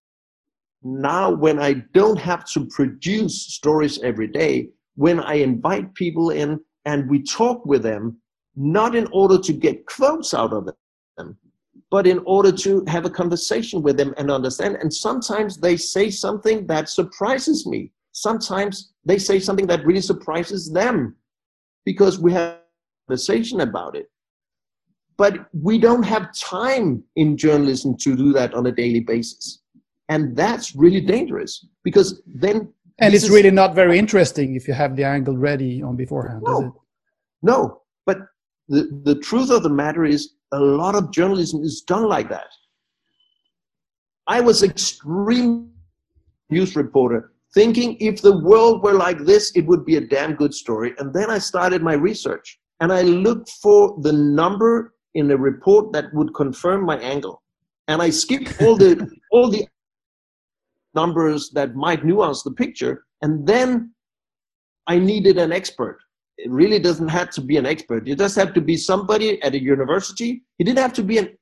now 0.85 1.30
when 1.30 1.59
I 1.59 1.74
don't 1.95 2.18
have 2.18 2.45
to 2.53 2.66
produce 2.66 3.47
stories 3.55 4.01
every 4.03 4.26
day, 4.26 4.68
when 4.97 5.20
I 5.20 5.35
invite 5.35 5.95
people 5.95 6.30
in 6.30 6.61
and 6.85 7.09
we 7.09 7.22
talk 7.22 7.64
with 7.64 7.83
them, 7.83 8.18
not 8.57 8.95
in 8.95 9.09
order 9.12 9.39
to 9.39 9.53
get 9.53 9.87
quotes 9.87 10.35
out 10.35 10.53
of 10.53 10.68
them, 11.16 11.37
but 11.91 12.07
in 12.07 12.20
order 12.26 12.51
to 12.51 12.85
have 12.89 13.05
a 13.05 13.11
conversation 13.11 13.83
with 13.83 13.97
them 13.97 14.14
and 14.16 14.30
understand. 14.30 14.76
And 14.76 14.93
sometimes 14.93 15.59
they 15.59 15.76
say 15.76 16.11
something 16.11 16.66
that 16.66 16.89
surprises 16.89 17.66
me. 17.66 17.93
Sometimes 18.12 18.93
they 19.05 19.18
say 19.18 19.39
something 19.39 19.66
that 19.66 19.87
really 19.87 20.01
surprises 20.01 20.70
them 20.70 21.16
because 21.85 22.18
we 22.18 22.33
have 22.33 22.55
a 22.55 22.59
conversation 23.09 23.61
about 23.61 23.97
it. 23.97 24.11
But 25.16 25.47
we 25.53 25.78
don't 25.78 26.03
have 26.03 26.35
time 26.35 27.05
in 27.16 27.37
journalism 27.37 27.97
to 27.99 28.16
do 28.16 28.33
that 28.33 28.55
on 28.55 28.66
a 28.66 28.72
daily 28.72 29.01
basis. 29.01 29.62
And 30.13 30.37
that's 30.37 30.77
really 30.77 31.01
dangerous 31.01 31.67
because 31.85 32.23
then. 32.27 32.73
And 32.99 33.15
it's 33.15 33.25
is, 33.25 33.31
really 33.31 33.51
not 33.51 33.75
very 33.75 33.99
interesting 33.99 34.55
if 34.55 34.69
you 34.69 34.75
have 34.75 34.95
the 34.97 35.05
angle 35.05 35.37
ready 35.37 35.83
on 35.83 35.97
beforehand, 35.97 36.43
no? 36.45 36.83
No, 37.43 37.83
but 38.05 38.19
the, 38.69 38.83
the 39.05 39.17
truth 39.17 39.51
of 39.51 39.63
the 39.63 39.71
matter 39.71 40.05
is 40.05 40.35
a 40.53 40.61
lot 40.61 40.95
of 40.95 41.11
journalism 41.11 41.63
is 41.63 41.81
done 41.81 42.07
like 42.09 42.29
that. 42.29 42.51
I 44.27 44.41
was 44.41 44.63
extreme 44.63 45.71
news 46.51 46.77
reporter 46.77 47.33
thinking 47.55 47.97
if 48.01 48.23
the 48.23 48.39
world 48.39 48.83
were 48.83 48.95
like 48.95 49.19
this, 49.21 49.53
it 49.55 49.67
would 49.67 49.85
be 49.85 49.97
a 49.97 50.01
damn 50.01 50.35
good 50.35 50.55
story. 50.55 50.95
And 50.99 51.13
then 51.13 51.31
I 51.31 51.39
started 51.39 51.83
my 51.83 51.95
research 51.95 52.59
and 52.81 52.93
I 52.93 53.03
looked 53.03 53.51
for 53.63 53.97
the 54.01 54.13
number 54.13 54.95
in 55.15 55.31
a 55.31 55.37
report 55.37 55.93
that 55.93 56.13
would 56.15 56.35
confirm 56.35 56.85
my 56.85 56.99
angle. 56.99 57.43
And 57.89 58.01
I 58.01 58.11
skipped 58.11 58.61
all 58.63 58.77
the 58.77 59.11
all 59.33 59.51
the 59.51 59.67
numbers 60.95 61.51
that 61.51 61.74
might 61.74 62.05
nuance 62.05 62.43
the 62.43 62.51
picture. 62.51 63.05
And 63.22 63.47
then 63.47 63.93
I 64.86 64.99
needed 64.99 65.38
an 65.38 65.53
expert. 65.53 65.99
It 66.38 66.51
really 66.51 66.78
doesn't 66.78 67.09
have 67.09 67.30
to 67.30 67.40
be 67.40 67.57
an 67.57 67.66
expert. 67.66 68.07
You 68.07 68.16
just 68.16 68.36
have 68.36 68.53
to 68.55 68.61
be 68.61 68.76
somebody 68.76 69.40
at 69.43 69.55
a 69.55 69.62
university. 69.62 70.43
He 70.59 70.64
didn't 70.64 70.80
have 70.80 70.93
to 70.95 71.03
be 71.03 71.18
an 71.18 71.36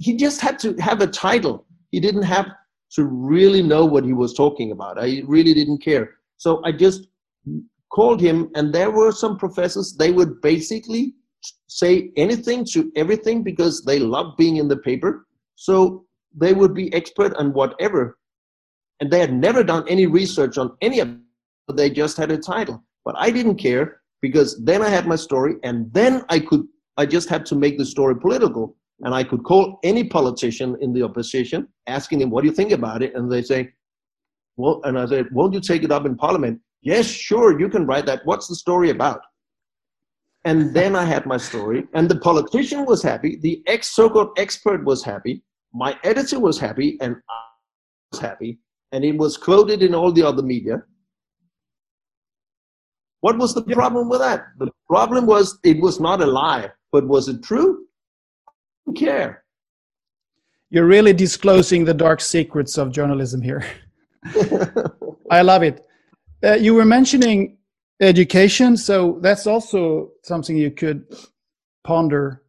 he 0.00 0.16
just 0.16 0.40
had 0.40 0.58
to 0.60 0.74
have 0.78 1.02
a 1.02 1.06
title. 1.06 1.66
He 1.90 2.00
didn't 2.00 2.22
have 2.22 2.46
to 2.92 3.04
really 3.04 3.62
know 3.62 3.84
what 3.84 4.04
he 4.04 4.14
was 4.14 4.34
talking 4.34 4.72
about. 4.72 4.98
I 4.98 5.22
really 5.26 5.52
didn't 5.52 5.78
care. 5.78 6.14
So 6.38 6.62
I 6.64 6.72
just 6.72 7.06
called 7.92 8.20
him, 8.20 8.50
and 8.54 8.72
there 8.72 8.90
were 8.90 9.12
some 9.12 9.36
professors, 9.36 9.94
they 9.96 10.10
would 10.10 10.40
basically 10.40 11.14
say 11.66 12.10
anything 12.16 12.64
to 12.72 12.90
everything 12.96 13.42
because 13.42 13.84
they 13.84 13.98
love 13.98 14.36
being 14.38 14.56
in 14.56 14.68
the 14.68 14.78
paper. 14.78 15.26
So 15.56 16.06
they 16.34 16.54
would 16.54 16.74
be 16.74 16.92
expert 16.94 17.34
on 17.34 17.52
whatever. 17.52 18.18
And 19.00 19.10
they 19.10 19.18
had 19.18 19.32
never 19.32 19.64
done 19.64 19.84
any 19.88 20.06
research 20.06 20.58
on 20.58 20.76
any 20.80 21.00
of 21.00 21.08
it. 21.08 21.76
They 21.76 21.90
just 21.90 22.16
had 22.16 22.30
a 22.30 22.38
title. 22.38 22.82
But 23.04 23.14
I 23.18 23.30
didn't 23.30 23.56
care 23.56 24.00
because 24.20 24.62
then 24.62 24.82
I 24.82 24.88
had 24.88 25.06
my 25.06 25.16
story 25.16 25.54
and 25.62 25.92
then 25.92 26.24
I 26.28 26.40
could 26.40 26.66
I 26.96 27.06
just 27.06 27.28
had 27.28 27.46
to 27.46 27.54
make 27.54 27.78
the 27.78 27.86
story 27.86 28.16
political. 28.18 28.76
And 29.02 29.14
I 29.14 29.24
could 29.24 29.44
call 29.44 29.78
any 29.82 30.04
politician 30.04 30.76
in 30.82 30.92
the 30.92 31.02
opposition, 31.02 31.66
asking 31.86 32.18
them, 32.18 32.28
what 32.28 32.42
do 32.42 32.48
you 32.48 32.54
think 32.54 32.72
about 32.72 33.02
it? 33.02 33.14
And 33.14 33.32
they 33.32 33.40
say, 33.40 33.70
well, 34.56 34.82
and 34.84 34.98
I 34.98 35.06
said, 35.06 35.28
won't 35.32 35.54
you 35.54 35.60
take 35.60 35.82
it 35.82 35.90
up 35.90 36.04
in 36.04 36.16
parliament? 36.16 36.60
Yes, 36.82 37.06
sure, 37.06 37.58
you 37.58 37.70
can 37.70 37.86
write 37.86 38.04
that. 38.06 38.20
What's 38.24 38.46
the 38.46 38.54
story 38.54 38.90
about? 38.90 39.22
And 40.44 40.74
then 40.74 40.96
I 40.96 41.04
had 41.04 41.26
my 41.26 41.36
story, 41.36 41.86
and 41.94 42.08
the 42.08 42.18
politician 42.18 42.86
was 42.86 43.02
happy, 43.02 43.36
the 43.36 43.62
ex 43.66 43.88
so-called 43.88 44.38
expert 44.38 44.84
was 44.84 45.04
happy, 45.04 45.42
my 45.74 45.98
editor 46.02 46.40
was 46.40 46.58
happy, 46.58 46.96
and 47.02 47.16
I 47.28 47.42
was 48.12 48.20
happy, 48.20 48.58
and 48.92 49.04
it 49.04 49.16
was 49.16 49.36
quoted 49.36 49.82
in 49.82 49.94
all 49.94 50.12
the 50.12 50.22
other 50.22 50.42
media. 50.42 50.82
What 53.20 53.38
was 53.38 53.54
the 53.54 53.62
problem 53.62 54.08
with 54.08 54.20
that? 54.20 54.46
The 54.58 54.70
problem 54.88 55.26
was 55.26 55.58
it 55.62 55.80
was 55.80 56.00
not 56.00 56.22
a 56.22 56.26
lie, 56.26 56.70
but 56.90 57.06
was 57.06 57.28
it 57.28 57.42
true? 57.42 57.84
I 58.48 58.52
don't 58.86 58.96
care. 58.96 59.44
You're 60.70 60.86
really 60.86 61.12
disclosing 61.12 61.84
the 61.84 61.94
dark 61.94 62.20
secrets 62.20 62.78
of 62.78 62.92
journalism 62.92 63.42
here. 63.42 63.64
I 65.30 65.42
love 65.42 65.62
it. 65.62 65.84
Uh, 66.42 66.54
you 66.54 66.74
were 66.74 66.84
mentioning 66.84 67.58
education 68.00 68.76
so 68.76 69.18
that's 69.20 69.46
also 69.46 70.10
something 70.24 70.56
you 70.56 70.70
could 70.70 71.04
ponder 71.84 72.42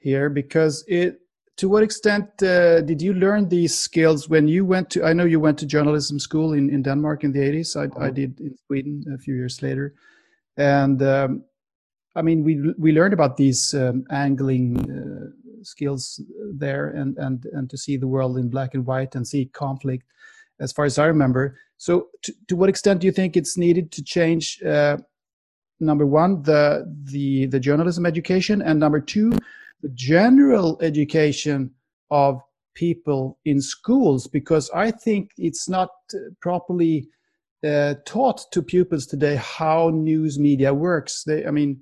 here 0.00 0.28
because 0.28 0.84
it 0.86 1.20
to 1.58 1.68
what 1.68 1.82
extent 1.82 2.24
uh, 2.42 2.80
did 2.82 3.02
you 3.02 3.12
learn 3.12 3.48
these 3.48 3.76
skills 3.76 4.28
when 4.28 4.48
you 4.48 4.64
went 4.64 4.90
to 4.90 5.04
i 5.04 5.12
know 5.12 5.24
you 5.24 5.40
went 5.40 5.58
to 5.58 5.66
journalism 5.66 6.18
school 6.18 6.52
in, 6.52 6.70
in 6.70 6.82
denmark 6.82 7.24
in 7.24 7.32
the 7.32 7.40
80s 7.40 7.76
I, 7.76 7.82
I 7.82 7.86
mm-hmm. 7.86 8.14
did 8.14 8.40
in 8.40 8.56
sweden 8.66 9.04
a 9.14 9.18
few 9.18 9.34
years 9.34 9.62
later 9.62 9.94
and 10.56 11.02
um, 11.02 11.44
i 12.16 12.22
mean 12.22 12.42
we 12.44 12.72
we 12.78 12.92
learned 12.92 13.14
about 13.14 13.36
these 13.36 13.74
um, 13.74 14.04
angling 14.10 14.78
uh, 14.90 15.62
skills 15.62 16.20
there 16.54 16.88
and 16.90 17.18
and 17.18 17.44
and 17.52 17.68
to 17.70 17.76
see 17.76 17.96
the 17.96 18.08
world 18.08 18.38
in 18.38 18.48
black 18.48 18.74
and 18.74 18.86
white 18.86 19.14
and 19.14 19.26
see 19.26 19.46
conflict 19.46 20.06
as 20.60 20.72
far 20.72 20.84
as 20.84 20.98
i 20.98 21.06
remember 21.06 21.56
so, 21.78 22.08
to, 22.22 22.34
to 22.48 22.56
what 22.56 22.68
extent 22.68 23.00
do 23.00 23.06
you 23.06 23.12
think 23.12 23.36
it's 23.36 23.56
needed 23.56 23.92
to 23.92 24.02
change? 24.02 24.60
Uh, 24.62 24.98
number 25.78 26.04
one, 26.04 26.42
the 26.42 26.84
the 27.04 27.46
the 27.46 27.60
journalism 27.60 28.04
education, 28.04 28.60
and 28.60 28.80
number 28.80 29.00
two, 29.00 29.32
the 29.82 29.88
general 29.90 30.78
education 30.82 31.70
of 32.10 32.40
people 32.74 33.38
in 33.44 33.60
schools, 33.60 34.26
because 34.26 34.70
I 34.70 34.90
think 34.90 35.30
it's 35.36 35.68
not 35.68 35.90
properly 36.40 37.08
uh, 37.64 37.94
taught 38.06 38.50
to 38.52 38.62
pupils 38.62 39.06
today 39.06 39.36
how 39.36 39.90
news 39.90 40.38
media 40.38 40.72
works. 40.72 41.24
They, 41.24 41.44
I 41.44 41.50
mean, 41.50 41.80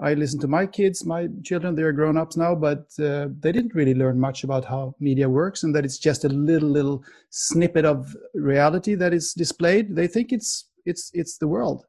I 0.00 0.14
listen 0.14 0.38
to 0.40 0.48
my 0.48 0.66
kids, 0.66 1.04
my 1.04 1.28
children, 1.42 1.74
they're 1.74 1.92
grown 1.92 2.16
ups 2.16 2.36
now, 2.36 2.54
but 2.54 2.86
uh, 3.00 3.28
they 3.40 3.50
didn't 3.50 3.74
really 3.74 3.94
learn 3.94 4.20
much 4.20 4.44
about 4.44 4.64
how 4.64 4.94
media 5.00 5.28
works 5.28 5.64
and 5.64 5.74
that 5.74 5.84
it's 5.84 5.98
just 5.98 6.24
a 6.24 6.28
little, 6.28 6.68
little 6.68 7.02
snippet 7.30 7.84
of 7.84 8.14
reality 8.34 8.94
that 8.94 9.12
is 9.12 9.32
displayed. 9.32 9.96
They 9.96 10.06
think 10.06 10.32
it's, 10.32 10.68
it's, 10.86 11.10
it's 11.14 11.38
the 11.38 11.48
world. 11.48 11.84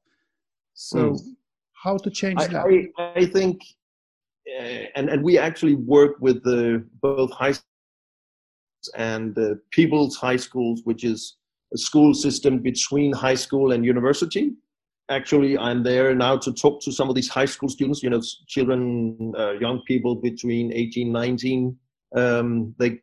So 0.74 1.12
mm. 1.12 1.20
how 1.84 1.98
to 1.98 2.10
change 2.10 2.42
I, 2.42 2.48
that? 2.48 2.66
I, 2.98 3.20
I 3.20 3.26
think, 3.26 3.62
uh, 3.62 3.66
and, 4.96 5.10
and 5.10 5.24
we 5.24 5.38
actually 5.38 5.76
work 5.76 6.16
with 6.20 6.44
the, 6.44 6.86
both 7.02 7.32
high 7.32 7.52
schools 7.52 7.66
and 8.96 9.36
the 9.36 9.60
people's 9.72 10.16
high 10.16 10.38
schools, 10.38 10.82
which 10.84 11.04
is 11.04 11.38
a 11.74 11.78
school 11.78 12.14
system 12.14 12.60
between 12.60 13.14
high 13.14 13.36
school 13.36 13.72
and 13.72 13.86
university. 13.86 14.54
Actually 15.10 15.58
i'm 15.58 15.82
there 15.82 16.14
now 16.14 16.38
to 16.38 16.54
talk 16.54 16.80
to 16.84 16.92
some 16.92 17.10
of 17.10 17.16
these 17.16 17.28
high 17.28 17.46
school 17.46 17.68
students 17.68 18.04
you 18.04 18.12
know 18.12 18.22
children 18.48 19.34
uh, 19.36 19.54
young 19.54 19.82
people 19.88 20.14
between 20.14 20.72
18 20.72 21.12
19 21.12 21.76
um, 22.16 22.76
they 22.78 23.00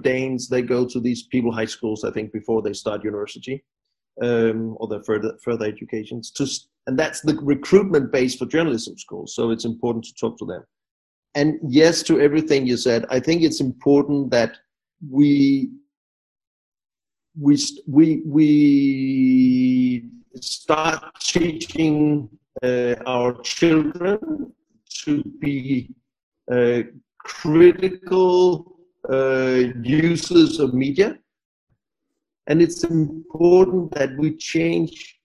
danes 0.00 0.48
they 0.48 0.60
go 0.60 0.84
to 0.84 0.98
these 0.98 1.22
people 1.28 1.52
high 1.52 1.64
schools 1.66 2.02
i 2.02 2.10
think 2.10 2.32
before 2.32 2.62
they 2.62 2.72
start 2.72 3.04
university 3.04 3.62
um, 4.22 4.76
or 4.78 4.88
their 4.88 5.02
further 5.04 5.36
further 5.42 5.66
educations 5.66 6.30
to, 6.32 6.46
and 6.86 6.98
that's 6.98 7.20
the 7.22 7.34
recruitment 7.42 8.12
base 8.12 8.36
for 8.36 8.46
journalism 8.46 8.96
schools 8.98 9.34
so 9.34 9.50
it's 9.50 9.64
important 9.64 10.04
to 10.04 10.14
talk 10.14 10.38
to 10.38 10.44
them 10.44 10.62
and 11.34 11.58
yes 11.68 12.02
to 12.02 12.20
everything 12.20 12.66
you 12.66 12.76
said 12.76 13.04
i 13.10 13.18
think 13.18 13.42
it's 13.42 13.60
important 13.60 14.30
that 14.30 14.56
we 15.10 15.70
we 17.40 17.58
we 17.86 18.22
we 18.26 20.04
start 20.40 21.02
teaching 21.20 22.28
uh, 22.62 22.94
our 23.06 23.40
children 23.42 24.52
to 24.88 25.22
be 25.40 25.90
uh, 26.50 26.82
critical 27.18 28.76
uh, 29.10 29.62
users 29.82 30.60
of 30.60 30.74
media. 30.74 31.18
And 32.46 32.60
it's 32.60 32.84
important 32.84 33.90
that 33.92 34.16
we 34.18 34.36
change 34.36 35.18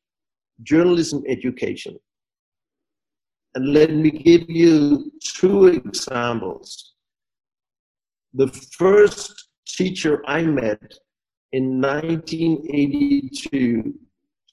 journalism 0.63 1.23
education. 1.27 1.99
And 3.55 3.73
let 3.73 3.91
me 3.91 4.11
give 4.11 4.49
you 4.49 5.11
two 5.23 5.67
examples. 5.67 6.93
The 8.33 8.47
first 8.77 9.49
teacher 9.65 10.21
I 10.27 10.43
met 10.43 10.93
in 11.51 11.81
1982 11.81 13.95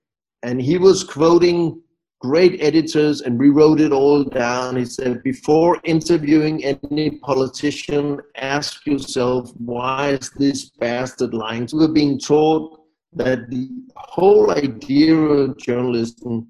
And 0.43 0.61
he 0.61 0.79
was 0.79 1.05
quoting 1.05 1.81
great 2.21 2.61
editors 2.63 3.23
and 3.23 3.41
rewrote 3.41 3.81
it 3.81 3.93
all 3.93 4.23
down. 4.23 4.77
He 4.77 4.85
said, 4.85 5.23
before 5.23 5.81
interviewing 5.85 6.63
any 6.65 7.13
politician, 7.13 8.21
ask 8.37 8.87
yourself, 8.87 9.51
why 9.57 10.11
is 10.11 10.31
this 10.31 10.69
bastard 10.69 11.33
lying? 11.33 11.67
So 11.67 11.79
we're 11.79 11.89
being 11.89 12.19
taught 12.19 12.79
that 13.15 13.49
the 13.49 13.69
whole 13.97 14.51
idea 14.51 15.15
of 15.17 15.57
journalism 15.59 16.49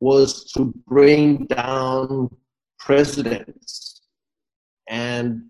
was 0.00 0.50
to 0.52 0.74
bring 0.86 1.46
down 1.46 2.28
presidents 2.78 4.02
and 4.88 5.42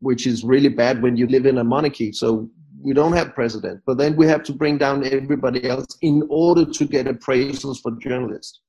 which 0.00 0.26
is 0.26 0.44
really 0.44 0.68
bad 0.68 1.02
when 1.02 1.16
you 1.16 1.26
live 1.26 1.46
in 1.46 1.58
a 1.58 1.64
monarchy. 1.64 2.12
So 2.12 2.48
we 2.80 2.92
don't 2.92 3.14
have 3.14 3.34
president, 3.34 3.80
but 3.86 3.96
then 3.96 4.14
we 4.16 4.26
have 4.26 4.42
to 4.44 4.52
bring 4.52 4.76
down 4.76 5.04
everybody 5.04 5.68
else 5.68 5.96
in 6.02 6.22
order 6.28 6.64
to 6.64 6.84
get 6.84 7.06
appraisals 7.06 7.80
for 7.80 7.92
journalists. 7.92 8.60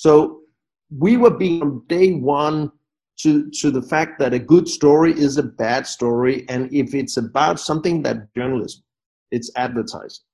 So 0.00 0.40
we 0.88 1.18
were 1.18 1.36
being 1.36 1.60
from 1.60 1.84
day 1.86 2.14
one 2.14 2.72
to, 3.18 3.50
to 3.60 3.70
the 3.70 3.82
fact 3.82 4.18
that 4.20 4.32
a 4.32 4.38
good 4.38 4.66
story 4.66 5.12
is 5.12 5.36
a 5.36 5.42
bad 5.42 5.86
story, 5.86 6.46
and 6.48 6.72
if 6.72 6.94
it's 6.94 7.18
about 7.18 7.60
something 7.60 8.02
that 8.04 8.34
journalism, 8.34 8.82
it's 9.30 9.50
advertising. 9.56 10.24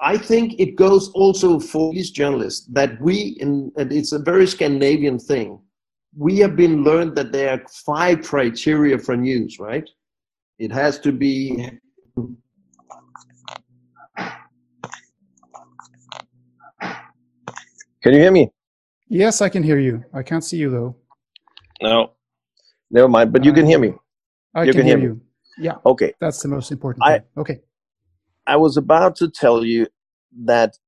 I 0.00 0.16
think 0.16 0.58
it 0.58 0.76
goes 0.76 1.10
also 1.10 1.60
for 1.60 1.92
these 1.92 2.10
journalists 2.12 2.66
that 2.72 2.98
we, 2.98 3.36
in, 3.40 3.70
and 3.76 3.92
it's 3.92 4.12
a 4.12 4.20
very 4.20 4.46
Scandinavian 4.46 5.18
thing, 5.18 5.60
we 6.16 6.38
have 6.38 6.56
been 6.56 6.82
learned 6.82 7.14
that 7.16 7.30
there 7.30 7.50
are 7.50 7.62
five 7.84 8.22
criteria 8.22 8.96
for 8.96 9.18
news, 9.18 9.58
right? 9.60 9.88
It 10.58 10.72
has 10.72 10.98
to 11.00 11.12
be 11.12 11.78
Can 18.06 18.14
you 18.14 18.20
hear 18.20 18.30
me? 18.30 18.52
Yes, 19.08 19.40
I 19.42 19.48
can 19.48 19.64
hear 19.64 19.80
you. 19.80 20.04
I 20.14 20.22
can't 20.22 20.44
see 20.44 20.56
you 20.58 20.70
though. 20.70 20.94
No, 21.82 22.12
never 22.88 23.08
mind. 23.08 23.32
But 23.32 23.42
you 23.42 23.52
can 23.52 23.66
hear 23.66 23.80
me. 23.80 23.94
I 24.54 24.62
you 24.62 24.70
can, 24.70 24.82
can 24.82 24.86
hear, 24.86 24.98
hear 24.98 25.08
you. 25.08 25.20
Yeah. 25.58 25.72
Okay. 25.84 26.14
That's 26.20 26.40
the 26.40 26.46
most 26.46 26.70
important. 26.70 27.04
I, 27.04 27.18
thing. 27.18 27.26
Okay. 27.36 27.58
I 28.46 28.54
was 28.54 28.76
about 28.76 29.16
to 29.16 29.28
tell 29.28 29.64
you 29.64 29.88
that 30.44 30.78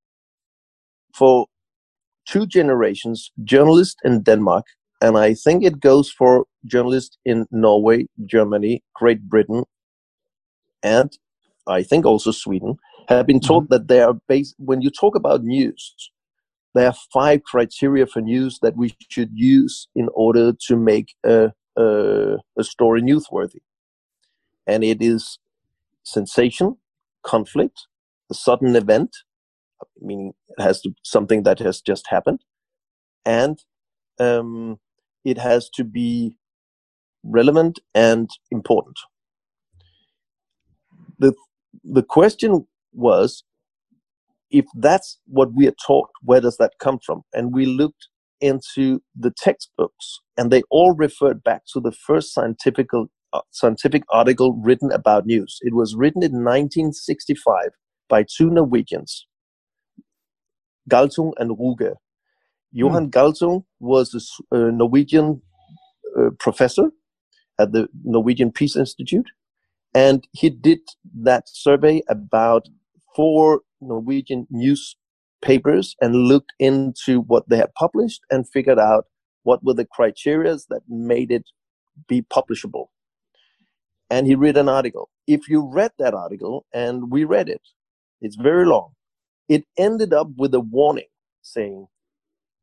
for 1.12 1.46
two 2.24 2.46
generations, 2.46 3.32
journalists 3.42 3.96
in 4.04 4.22
Denmark, 4.22 4.66
and 5.02 5.18
I 5.18 5.34
think 5.34 5.64
it 5.64 5.80
goes 5.80 6.08
for 6.08 6.44
journalists 6.66 7.18
in 7.24 7.46
Norway, 7.50 8.06
Germany, 8.26 8.84
Great 8.94 9.22
Britain, 9.22 9.64
and 10.84 11.10
I 11.66 11.82
think 11.82 12.06
also 12.06 12.30
Sweden, 12.30 12.76
have 13.08 13.26
been 13.26 13.40
taught 13.40 13.64
mm-hmm. 13.64 13.74
that 13.74 13.88
they 13.88 14.02
are 14.02 14.14
based. 14.28 14.54
When 14.58 14.82
you 14.82 14.90
talk 14.90 15.16
about 15.16 15.42
news, 15.42 16.12
there 16.74 16.86
are 16.86 16.94
five 17.12 17.42
criteria 17.44 18.06
for 18.06 18.20
news 18.20 18.58
that 18.62 18.76
we 18.76 18.94
should 19.10 19.30
use 19.34 19.88
in 19.94 20.08
order 20.14 20.52
to 20.66 20.76
make 20.76 21.14
a, 21.24 21.50
a, 21.76 22.36
a 22.58 22.64
story 22.64 23.02
newsworthy, 23.02 23.60
and 24.66 24.84
it 24.84 25.02
is 25.02 25.38
sensation, 26.04 26.76
conflict, 27.24 27.86
a 28.30 28.34
sudden 28.34 28.76
event, 28.76 29.16
meaning 30.00 30.32
it 30.48 30.62
has 30.62 30.80
to 30.82 30.94
something 31.02 31.42
that 31.44 31.58
has 31.58 31.80
just 31.80 32.06
happened, 32.08 32.40
and 33.24 33.58
um, 34.18 34.78
it 35.24 35.38
has 35.38 35.68
to 35.70 35.84
be 35.84 36.34
relevant 37.24 37.78
and 37.94 38.30
important. 38.50 38.96
The 41.18 41.32
the 41.84 42.02
question 42.02 42.66
was 42.92 43.44
if 44.50 44.66
that's 44.74 45.18
what 45.26 45.50
we 45.54 45.66
are 45.66 45.74
taught, 45.86 46.08
where 46.22 46.40
does 46.40 46.56
that 46.58 46.72
come 46.80 46.98
from? 47.04 47.22
And 47.32 47.54
we 47.54 47.66
looked 47.66 48.08
into 48.40 49.00
the 49.18 49.32
textbooks, 49.36 50.20
and 50.36 50.50
they 50.50 50.62
all 50.70 50.94
referred 50.94 51.42
back 51.42 51.62
to 51.72 51.80
the 51.80 51.92
first 51.92 52.32
scientific 52.32 52.88
uh, 53.32 53.40
scientific 53.50 54.04
article 54.10 54.58
written 54.62 54.90
about 54.92 55.26
news. 55.26 55.58
It 55.60 55.74
was 55.74 55.94
written 55.94 56.22
in 56.22 56.32
1965 56.32 57.70
by 58.08 58.24
two 58.24 58.48
Norwegians, 58.48 59.26
Galtung 60.88 61.32
and 61.36 61.50
Ruge. 61.58 61.94
Johan 62.72 63.10
mm. 63.10 63.10
Galtung 63.10 63.64
was 63.80 64.14
a, 64.52 64.56
a 64.56 64.72
Norwegian 64.72 65.42
uh, 66.18 66.30
professor 66.38 66.90
at 67.58 67.72
the 67.72 67.88
Norwegian 68.04 68.52
Peace 68.52 68.76
Institute, 68.76 69.26
and 69.94 70.26
he 70.32 70.48
did 70.48 70.80
that 71.22 71.44
survey 71.48 72.02
about 72.08 72.66
four 73.16 73.62
Norwegian 73.80 74.46
newspapers 74.50 75.96
and 76.00 76.14
looked 76.14 76.52
into 76.58 77.20
what 77.20 77.48
they 77.48 77.56
had 77.56 77.74
published 77.74 78.20
and 78.30 78.48
figured 78.48 78.78
out 78.78 79.06
what 79.42 79.64
were 79.64 79.74
the 79.74 79.86
criteria 79.86 80.56
that 80.68 80.82
made 80.88 81.30
it 81.30 81.44
be 82.06 82.22
publishable. 82.22 82.86
And 84.10 84.26
he 84.26 84.34
read 84.34 84.56
an 84.56 84.68
article. 84.68 85.10
If 85.26 85.48
you 85.48 85.66
read 85.66 85.92
that 85.98 86.14
article, 86.14 86.66
and 86.72 87.10
we 87.10 87.24
read 87.24 87.48
it, 87.48 87.60
it's 88.20 88.36
very 88.36 88.66
long, 88.66 88.92
it 89.48 89.64
ended 89.76 90.12
up 90.12 90.28
with 90.36 90.54
a 90.54 90.60
warning 90.60 91.08
saying, 91.42 91.86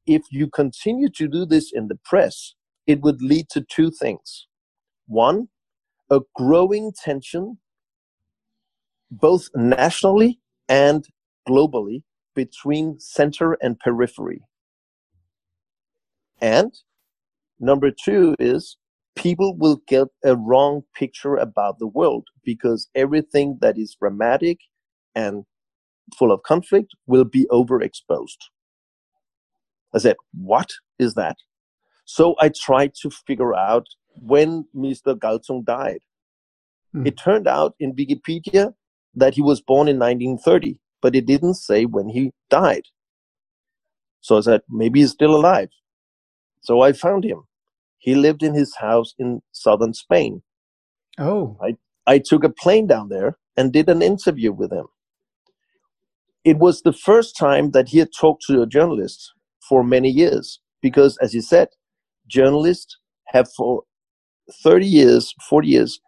if 0.05 0.23
you 0.31 0.47
continue 0.47 1.09
to 1.09 1.27
do 1.27 1.45
this 1.45 1.71
in 1.73 1.87
the 1.87 1.97
press, 2.03 2.55
it 2.85 3.01
would 3.01 3.21
lead 3.21 3.49
to 3.49 3.61
two 3.61 3.91
things. 3.91 4.47
One, 5.07 5.49
a 6.09 6.21
growing 6.35 6.91
tension, 6.91 7.57
both 9.09 9.49
nationally 9.55 10.39
and 10.67 11.05
globally, 11.47 12.03
between 12.35 12.99
center 12.99 13.53
and 13.61 13.79
periphery. 13.79 14.41
And 16.41 16.73
number 17.59 17.91
two 17.91 18.35
is 18.39 18.77
people 19.15 19.55
will 19.55 19.81
get 19.87 20.07
a 20.23 20.35
wrong 20.35 20.83
picture 20.93 21.35
about 21.35 21.79
the 21.79 21.87
world 21.87 22.27
because 22.43 22.89
everything 22.93 23.57
that 23.61 23.77
is 23.77 23.95
dramatic 23.99 24.59
and 25.15 25.45
full 26.17 26.31
of 26.31 26.43
conflict 26.43 26.93
will 27.07 27.23
be 27.23 27.47
overexposed. 27.51 28.37
I 29.93 29.99
said, 29.99 30.17
What 30.33 30.71
is 30.99 31.13
that? 31.13 31.37
So 32.03 32.35
I 32.39 32.49
tried 32.49 32.93
to 33.01 33.09
figure 33.09 33.55
out 33.55 33.87
when 34.21 34.65
Mr. 34.75 35.15
Galtung 35.15 35.65
died. 35.65 36.01
Mm. 36.93 37.07
It 37.07 37.17
turned 37.17 37.47
out 37.47 37.75
in 37.79 37.95
Wikipedia 37.95 38.73
that 39.15 39.33
he 39.35 39.41
was 39.41 39.61
born 39.61 39.87
in 39.87 39.97
1930, 39.97 40.79
but 41.01 41.15
it 41.15 41.25
didn't 41.25 41.55
say 41.55 41.85
when 41.85 42.09
he 42.09 42.31
died. 42.49 42.83
So 44.21 44.37
I 44.37 44.41
said, 44.41 44.61
maybe 44.69 45.01
he's 45.01 45.11
still 45.11 45.35
alive. 45.35 45.69
So 46.61 46.81
I 46.81 46.93
found 46.93 47.23
him. 47.23 47.43
He 47.99 48.15
lived 48.15 48.43
in 48.43 48.53
his 48.53 48.75
house 48.75 49.13
in 49.17 49.41
southern 49.51 49.93
Spain. 49.93 50.41
Oh. 51.17 51.57
I, 51.61 51.75
I 52.07 52.19
took 52.19 52.43
a 52.43 52.49
plane 52.49 52.87
down 52.87 53.09
there 53.09 53.37
and 53.55 53.71
did 53.71 53.89
an 53.89 54.01
interview 54.01 54.51
with 54.51 54.71
him. 54.71 54.87
It 56.43 56.57
was 56.57 56.81
the 56.81 56.93
first 56.93 57.37
time 57.37 57.71
that 57.71 57.89
he 57.89 57.99
had 57.99 58.09
talked 58.19 58.43
to 58.47 58.61
a 58.61 58.67
journalist 58.67 59.33
for 59.67 59.83
many 59.83 60.09
years 60.09 60.59
because, 60.81 61.17
as 61.17 61.33
he 61.33 61.41
said, 61.41 61.69
journalists 62.27 62.97
have 63.27 63.47
for 63.55 63.83
30 64.63 64.85
years, 64.85 65.33
40 65.49 65.67
years, 65.67 65.99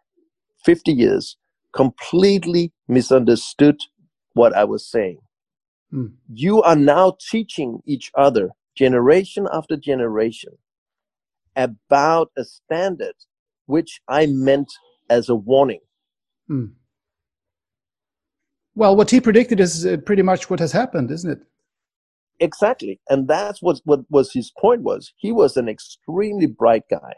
50 0.64 0.91
years 0.91 1.38
completely 1.76 2.72
misunderstood 2.88 3.80
what 4.34 4.56
I 4.56 4.64
was 4.64 4.90
saying. 4.90 5.20
Mm. 5.94 6.14
You 6.34 6.62
are 6.62 6.76
now 6.76 7.18
teaching 7.32 7.80
each 7.86 8.12
other, 8.16 8.50
generation 8.76 9.48
after 9.52 9.78
generation, 9.78 10.54
about 11.56 12.32
a 12.38 12.46
standard 12.46 13.16
which 13.66 14.00
I 14.08 14.28
meant 14.28 14.72
as 15.10 15.30
a 15.30 15.36
warning. 15.36 15.82
Mm. 16.50 16.74
Well, 18.76 18.96
what 18.96 19.10
he 19.10 19.20
predicted 19.20 19.60
is 19.60 19.86
uh, 19.86 19.98
pretty 20.06 20.22
much 20.22 20.50
what 20.50 20.60
has 20.60 20.72
happened, 20.72 21.10
isn't 21.10 21.32
it? 21.32 21.40
Exactly, 22.40 23.00
and 23.10 23.28
that's 23.28 23.62
what 23.64 23.82
what 23.84 24.02
was 24.12 24.32
his 24.32 24.52
point 24.60 24.84
was. 24.84 25.12
He 25.18 25.32
was 25.32 25.58
an 25.58 25.68
extremely 25.68 26.46
bright 26.46 26.84
guy. 26.90 27.16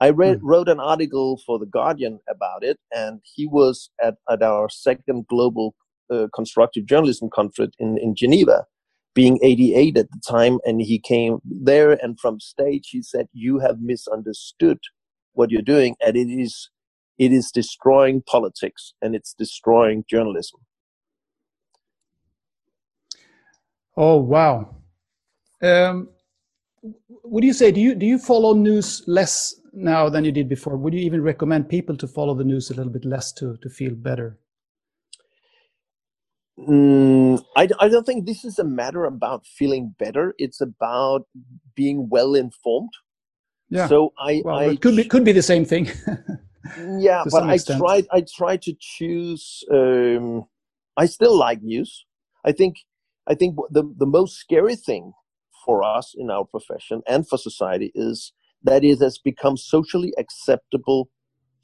I 0.00 0.10
read 0.10 0.38
mm. 0.38 0.40
wrote 0.42 0.68
an 0.68 0.80
article 0.80 1.40
for 1.44 1.58
the 1.58 1.66
Guardian 1.66 2.20
about 2.28 2.62
it, 2.62 2.78
and 2.94 3.20
he 3.24 3.46
was 3.46 3.90
at 4.02 4.16
at 4.30 4.42
our 4.42 4.68
second 4.68 5.26
global 5.26 5.74
uh, 6.10 6.28
constructive 6.34 6.86
journalism 6.86 7.28
conference 7.30 7.74
in 7.78 7.98
in 7.98 8.14
Geneva, 8.14 8.66
being 9.14 9.38
88 9.42 9.96
at 9.96 10.10
the 10.10 10.20
time, 10.26 10.58
and 10.64 10.80
he 10.80 10.98
came 10.98 11.38
there 11.44 11.92
and 11.92 12.18
from 12.20 12.40
stage 12.40 12.90
he 12.90 13.02
said, 13.02 13.28
"You 13.32 13.58
have 13.58 13.80
misunderstood 13.80 14.78
what 15.32 15.50
you're 15.50 15.62
doing, 15.62 15.96
and 16.04 16.16
it 16.16 16.28
is 16.28 16.70
it 17.18 17.32
is 17.32 17.50
destroying 17.50 18.22
politics 18.22 18.94
and 19.02 19.14
it's 19.14 19.34
destroying 19.34 20.04
journalism." 20.08 20.60
Oh 23.96 24.18
wow! 24.18 24.76
Um, 25.60 26.10
would 27.24 27.44
you 27.44 27.52
say 27.52 27.70
do 27.70 27.80
you 27.80 27.94
do 27.94 28.06
you 28.06 28.18
follow 28.18 28.54
news 28.54 29.02
less 29.06 29.54
now 29.72 30.08
than 30.08 30.24
you 30.24 30.32
did 30.32 30.48
before? 30.48 30.76
Would 30.76 30.94
you 30.94 31.00
even 31.00 31.22
recommend 31.22 31.68
people 31.68 31.96
to 31.96 32.06
follow 32.06 32.34
the 32.34 32.44
news 32.44 32.70
a 32.70 32.74
little 32.74 32.92
bit 32.92 33.04
less 33.04 33.32
to 33.34 33.56
to 33.62 33.68
feel 33.68 33.94
better? 33.94 34.38
Mm, 36.58 37.40
I, 37.56 37.68
I 37.78 37.88
don't 37.88 38.04
think 38.04 38.26
this 38.26 38.44
is 38.44 38.58
a 38.58 38.64
matter 38.64 39.04
about 39.04 39.46
feeling 39.46 39.94
better. 39.98 40.34
It's 40.38 40.60
about 40.60 41.26
being 41.76 42.08
well 42.08 42.34
informed. 42.34 42.90
Yeah. 43.70 43.86
So 43.86 44.12
I, 44.18 44.42
well, 44.44 44.58
I 44.58 44.64
it 44.72 44.80
could 44.80 44.96
be 44.96 45.04
could 45.04 45.24
be 45.24 45.32
the 45.32 45.42
same 45.42 45.64
thing. 45.64 45.88
yeah, 46.98 47.22
but 47.30 47.44
I 47.44 47.58
tried 47.58 48.06
I 48.10 48.24
tried 48.36 48.62
to 48.62 48.74
choose. 48.78 49.62
Um, 49.70 50.46
I 50.96 51.06
still 51.06 51.36
like 51.36 51.62
news. 51.62 52.06
I 52.44 52.52
think 52.52 52.76
I 53.28 53.34
think 53.34 53.56
the, 53.70 53.84
the 53.96 54.06
most 54.06 54.38
scary 54.38 54.74
thing 54.74 55.12
for 55.68 55.84
us 55.84 56.14
in 56.18 56.30
our 56.32 56.46
profession 56.46 57.02
and 57.08 57.28
for 57.28 57.38
society 57.38 57.92
is 57.94 58.32
that 58.64 58.84
it 58.84 59.00
has 59.02 59.18
become 59.18 59.58
socially 59.58 60.14
acceptable 60.18 61.10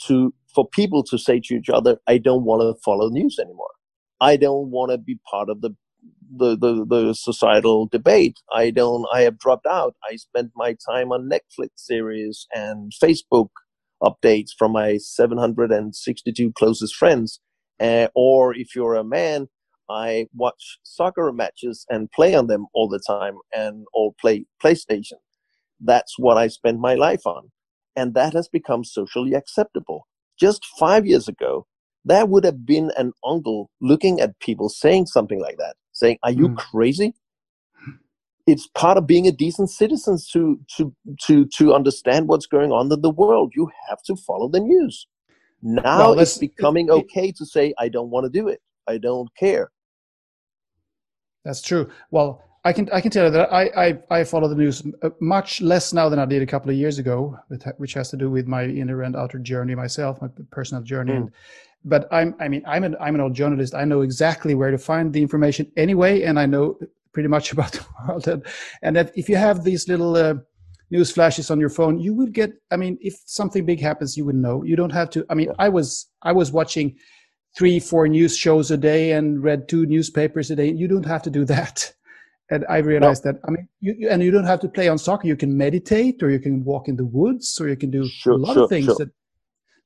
to 0.07 0.35
for 0.55 0.69
people 0.69 1.05
to 1.05 1.19
say 1.19 1.41
to 1.45 1.57
each 1.57 1.71
other, 1.71 1.99
"I 2.09 2.19
don't 2.19 2.45
want 2.45 2.63
to 2.63 2.81
follow 2.85 3.11
news 3.11 3.39
anymore. 3.41 3.73
I 4.21 4.37
don't 4.39 4.71
want 4.73 4.93
to 4.93 4.99
be 4.99 5.19
part 5.31 5.51
of 5.51 5.63
the 5.63 5.73
the, 6.37 6.57
the 6.59 6.87
the 6.89 7.15
societal 7.15 7.89
debate. 7.89 8.39
I 8.55 8.71
don't. 8.71 9.07
I 9.15 9.23
have 9.23 9.39
dropped 9.41 9.67
out. 9.67 9.97
I 10.11 10.17
spend 10.17 10.53
my 10.57 10.77
time 10.91 11.13
on 11.13 11.31
Netflix 11.31 11.71
series 11.77 12.49
and 12.55 12.93
Facebook 13.03 13.51
updates 14.05 14.51
from 14.59 14.73
my 14.75 14.99
762 14.99 16.53
closest 16.55 16.97
friends. 16.97 17.41
Uh, 17.81 18.09
or 18.15 18.55
if 18.57 18.77
you're 18.77 18.97
a 18.97 19.05
man, 19.05 19.49
I 19.89 20.27
watch 20.35 20.79
soccer 20.83 21.33
matches 21.33 21.85
and 21.91 22.11
play 22.11 22.35
on 22.35 22.47
them 22.47 22.67
all 22.75 22.89
the 22.89 23.01
time, 23.07 23.39
and 23.55 23.87
or 23.93 24.13
play 24.21 24.47
PlayStation. 24.63 25.19
That's 25.81 26.19
what 26.19 26.37
I 26.37 26.49
spend 26.49 26.81
my 26.81 26.95
life 26.95 27.27
on, 27.27 27.51
and 27.97 28.15
that 28.15 28.33
has 28.33 28.49
become 28.49 28.85
socially 28.85 29.35
acceptable. 29.35 30.07
Just 30.39 30.65
five 30.79 31.07
years 31.07 31.29
ago, 31.29 31.67
that 32.05 32.29
would 32.29 32.45
have 32.45 32.67
been 32.67 32.91
an 32.97 33.13
uncle 33.25 33.71
looking 33.81 34.21
at 34.21 34.39
people 34.41 34.69
saying 34.69 35.07
something 35.07 35.41
like 35.41 35.57
that, 35.59 35.77
saying, 35.93 36.19
"Are 36.23 36.33
you 36.33 36.49
mm. 36.51 36.57
crazy?" 36.57 37.15
It's 38.47 38.67
part 38.67 38.99
of 38.99 39.07
being 39.07 39.27
a 39.27 39.33
decent 39.33 39.71
citizen 39.71 40.19
to 40.33 40.61
to 40.77 40.95
to 41.27 41.47
to 41.57 41.75
understand 41.75 42.29
what's 42.29 42.47
going 42.47 42.73
on 42.73 42.93
in 42.93 43.01
the 43.01 43.11
world. 43.11 43.53
You 43.57 43.71
have 43.89 44.03
to 44.05 44.17
follow 44.17 44.49
the 44.49 44.61
news. 44.61 45.07
Now 45.63 46.11
well, 46.11 46.21
it's 46.21 46.37
becoming 46.39 46.91
okay 46.91 47.33
to 47.33 47.47
say, 47.47 47.75
"I 47.79 47.89
don't 47.89 48.11
want 48.11 48.25
to 48.25 48.31
do 48.31 48.49
it. 48.49 48.61
I 48.87 48.99
don't 48.99 49.35
care." 49.37 49.71
That's 51.45 51.63
true. 51.63 51.91
Well, 52.11 52.43
I 52.65 52.73
can 52.73 52.89
I 52.93 53.01
can 53.03 53.11
tell 53.11 53.27
you 53.27 53.31
that 53.31 53.53
I, 53.53 53.65
I, 53.77 54.19
I 54.21 54.25
follow 54.25 54.49
the 54.49 54.55
news 54.55 54.83
uh, 55.03 55.11
much 55.21 55.61
less 55.61 55.93
now 55.93 56.09
than 56.09 56.19
I 56.19 56.25
did 56.25 56.43
a 56.43 56.47
couple 56.47 56.71
of 56.71 56.77
years 56.77 56.99
ago, 56.99 57.39
which 57.77 57.93
has 57.93 58.09
to 58.11 58.17
do 58.17 58.31
with 58.31 58.47
my 58.47 58.65
inner 58.65 59.03
and 59.03 59.15
outer 59.15 59.39
journey 59.39 59.75
myself, 59.75 60.23
my 60.23 60.29
personal 60.51 60.83
journey. 60.83 61.13
Mm. 61.13 61.17
And, 61.17 61.31
but 61.85 62.09
I'm 62.11 62.35
I 62.41 62.49
mean 62.49 62.63
I'm 62.67 62.85
an 62.85 62.97
I'm 62.99 63.15
an 63.15 63.21
old 63.21 63.35
journalist. 63.35 63.75
I 63.75 63.85
know 63.85 64.01
exactly 64.01 64.55
where 64.55 64.71
to 64.71 64.79
find 64.79 65.13
the 65.13 65.21
information 65.21 65.71
anyway, 65.77 66.23
and 66.23 66.39
I 66.39 66.47
know 66.47 66.79
pretty 67.13 67.29
much 67.29 67.53
about 67.55 67.73
the 67.73 67.85
world. 68.09 68.27
And, 68.27 68.43
and 68.83 68.97
that 68.97 69.13
if 69.15 69.29
you 69.29 69.37
have 69.37 69.63
these 69.63 69.87
little 69.87 70.17
uh, 70.17 70.35
news 70.91 71.11
flashes 71.11 71.51
on 71.51 71.61
your 71.61 71.69
phone, 71.69 71.99
you 71.99 72.15
would 72.15 72.33
get. 72.33 72.53
I 72.71 72.77
mean, 72.79 72.97
if 73.03 73.23
something 73.27 73.67
big 73.67 73.81
happens, 73.81 74.17
you 74.17 74.25
would 74.25 74.37
know. 74.37 74.63
You 74.63 74.77
don't 74.77 74.93
have 74.93 75.11
to. 75.11 75.27
I 75.29 75.35
mean, 75.35 75.51
I 75.59 75.69
was 75.69 76.07
I 76.23 76.33
was 76.33 76.51
watching 76.51 76.97
three 77.57 77.81
four 77.81 78.09
news 78.09 78.37
shows 78.37 78.71
a 78.71 78.77
day 78.77 79.13
and 79.13 79.43
read 79.43 79.69
two 79.69 79.87
newspapers 79.87 80.51
a 80.51 80.57
day. 80.57 80.71
You 80.71 80.89
don't 80.89 81.07
have 81.07 81.23
to 81.23 81.31
do 81.31 81.45
that 81.47 81.93
and 82.51 82.65
I 82.69 82.79
realized 82.79 83.25
no. 83.25 83.33
that 83.33 83.41
I 83.47 83.51
mean, 83.51 83.69
you, 83.81 84.09
and 84.09 84.23
you 84.23 84.31
don't 84.31 84.45
have 84.45 84.61
to 84.61 84.69
play 84.69 84.89
on 84.89 84.99
soccer. 84.99 85.27
You 85.27 85.37
can 85.37 85.57
meditate, 85.57 86.23
or 86.23 86.31
you 86.31 86.39
can 86.39 86.65
walk 86.65 86.89
in 86.89 86.97
the 86.97 87.05
woods, 87.05 87.59
or 87.61 87.69
you 87.69 87.77
can 87.77 87.91
do 87.91 88.07
sure, 88.07 88.35
a 88.35 88.37
lot 88.37 88.55
sure, 88.55 88.65
of 88.65 88.71
things. 88.71 88.87
Sure. 88.87 88.97
That, 88.97 89.11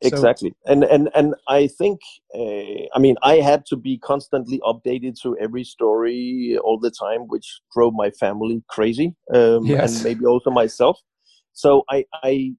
so. 0.03 0.09
exactly, 0.09 0.55
and 0.67 0.85
and 0.85 1.09
and 1.15 1.35
I 1.49 1.69
think, 1.69 2.01
uh, 2.35 2.87
I 2.95 2.99
mean, 2.99 3.17
I 3.23 3.37
had 3.37 3.65
to 3.67 3.77
be 3.77 3.99
constantly 3.99 4.61
updated 4.65 5.21
to 5.23 5.37
every 5.39 5.65
story 5.65 6.59
all 6.63 6.79
the 6.79 6.91
time, 6.91 7.23
which 7.29 7.61
drove 7.75 7.95
my 7.95 8.11
family 8.11 8.63
crazy, 8.69 9.15
um, 9.35 9.65
yes. 9.65 9.97
and 9.97 10.05
maybe 10.05 10.27
also 10.27 10.51
myself. 10.51 10.99
So 11.53 11.85
I 11.91 12.05
I 12.23 12.55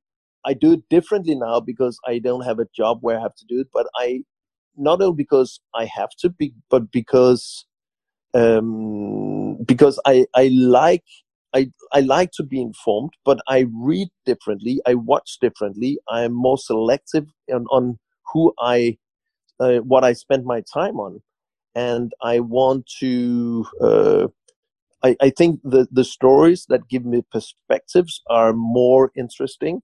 I 0.46 0.54
do 0.54 0.74
it 0.74 0.82
differently 0.90 1.36
now 1.36 1.60
because 1.60 2.00
I 2.08 2.20
don't 2.20 2.46
have 2.46 2.60
a 2.60 2.68
job 2.76 3.00
where 3.02 3.20
I 3.20 3.22
have 3.22 3.36
to 3.36 3.46
do 3.48 3.60
it, 3.60 3.68
but 3.74 3.88
I 3.98 4.24
not 4.80 5.02
only 5.02 5.16
because 5.16 5.60
I 5.76 5.86
have 5.86 6.12
to 6.22 6.30
be, 6.30 6.54
but 6.70 6.92
because 6.92 7.66
um, 8.34 9.58
because 9.66 10.00
I, 10.06 10.26
I 10.36 10.50
like 10.50 11.04
I, 11.54 11.72
I 11.92 12.02
like 12.02 12.32
to 12.34 12.44
be 12.44 12.62
informed, 12.62 13.12
but 13.26 13.40
I 13.48 13.66
read 13.74 14.10
differently. 14.26 14.82
I 14.86 14.94
watch 14.96 15.38
differently. 15.42 16.00
I 16.08 16.24
am 16.24 16.34
more 16.34 16.60
selective 16.60 17.26
on, 17.52 17.66
on 17.72 17.98
who 18.32 18.54
I, 18.60 18.98
uh, 19.60 19.78
what 19.80 20.04
I 20.04 20.14
spend 20.14 20.46
my 20.46 20.62
time 20.74 20.98
on, 20.98 21.22
and 21.76 22.12
I 22.22 22.40
want 22.42 22.90
to. 23.00 23.66
Uh, 23.82 24.28
I, 25.04 25.16
I 25.22 25.30
think 25.32 25.62
the 25.64 25.88
the 25.92 26.04
stories 26.04 26.66
that 26.70 26.90
give 26.90 27.06
me 27.06 27.24
perspectives 27.32 28.22
are 28.30 28.54
more 28.54 29.12
interesting. 29.18 29.82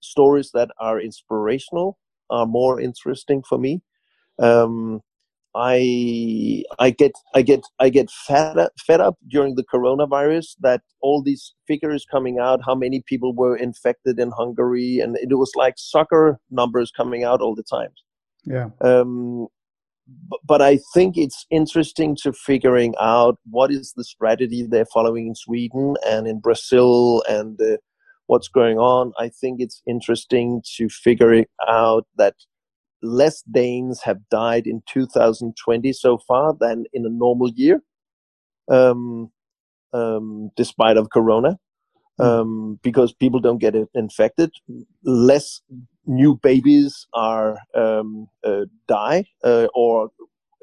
Stories 0.00 0.50
that 0.54 0.70
are 0.80 1.00
inspirational 1.00 1.98
are 2.30 2.46
more 2.46 2.80
interesting 2.80 3.42
for 3.48 3.58
me. 3.58 3.82
Um, 4.38 5.00
I 5.54 6.62
I 6.78 6.90
get 6.90 7.12
I 7.34 7.42
get 7.42 7.62
I 7.80 7.88
get 7.88 8.10
fed 8.10 8.58
up, 8.58 8.72
fed 8.86 9.00
up 9.00 9.16
during 9.28 9.54
the 9.56 9.64
coronavirus 9.64 10.54
that 10.60 10.82
all 11.00 11.22
these 11.22 11.54
figures 11.66 12.06
coming 12.10 12.38
out, 12.38 12.60
how 12.64 12.74
many 12.74 13.02
people 13.06 13.34
were 13.34 13.56
infected 13.56 14.20
in 14.20 14.30
Hungary, 14.30 15.00
and 15.00 15.16
it 15.20 15.34
was 15.34 15.52
like 15.56 15.74
soccer 15.76 16.38
numbers 16.50 16.92
coming 16.96 17.24
out 17.24 17.40
all 17.40 17.54
the 17.54 17.62
time. 17.62 17.90
Yeah. 18.44 18.68
Um, 18.80 19.48
but, 20.28 20.40
but 20.46 20.62
I 20.62 20.78
think 20.94 21.16
it's 21.16 21.46
interesting 21.50 22.16
to 22.22 22.32
figuring 22.32 22.94
out 23.00 23.38
what 23.50 23.70
is 23.70 23.92
the 23.96 24.04
strategy 24.04 24.62
they're 24.62 24.86
following 24.86 25.28
in 25.28 25.34
Sweden 25.34 25.96
and 26.06 26.26
in 26.26 26.40
Brazil 26.40 27.22
and 27.28 27.60
uh, 27.60 27.76
what's 28.26 28.48
going 28.48 28.78
on. 28.78 29.12
I 29.18 29.28
think 29.28 29.60
it's 29.60 29.82
interesting 29.86 30.62
to 30.76 30.88
figure 30.88 31.44
out 31.66 32.06
that 32.16 32.34
less 33.02 33.42
Danes 33.42 34.02
have 34.02 34.28
died 34.30 34.66
in 34.66 34.82
2020 34.88 35.92
so 35.92 36.18
far 36.18 36.54
than 36.58 36.84
in 36.92 37.06
a 37.06 37.10
normal 37.10 37.50
year, 37.54 37.82
um, 38.70 39.30
um, 39.92 40.50
despite 40.56 40.96
of 40.96 41.10
Corona, 41.10 41.58
hmm. 42.18 42.24
um, 42.24 42.80
because 42.82 43.12
people 43.12 43.40
don't 43.40 43.58
get 43.58 43.74
infected. 43.94 44.50
Less 45.04 45.60
new 46.06 46.38
babies 46.42 47.06
are 47.14 47.58
um, 47.74 48.28
uh, 48.44 48.64
die 48.86 49.24
uh, 49.44 49.68
or 49.74 50.10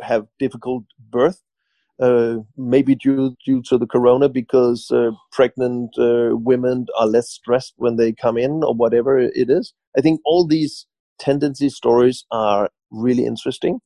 have 0.01 0.27
difficult 0.39 0.83
birth. 1.09 1.41
Uh, 1.97 2.39
maybe 2.57 2.93
due 2.93 3.33
due 3.45 3.61
to 3.61 3.77
the 3.77 3.87
corona, 3.87 4.27
because 4.27 4.91
uh, 4.91 5.11
pregnant 5.31 5.97
uh, 5.97 6.35
women 6.35 6.85
are 6.99 7.07
less 7.07 7.29
stressed 7.29 7.73
when 7.77 7.95
they 7.95 8.11
come 8.11 8.37
in, 8.37 8.61
or 8.65 8.73
whatever 8.73 9.17
it 9.17 9.49
is. 9.49 9.73
I 9.97 10.01
think 10.01 10.19
all 10.25 10.45
these 10.45 10.87
tendency 11.19 11.69
stories 11.69 12.25
are 12.31 12.69
really 12.91 13.25
interesting. 13.25 13.79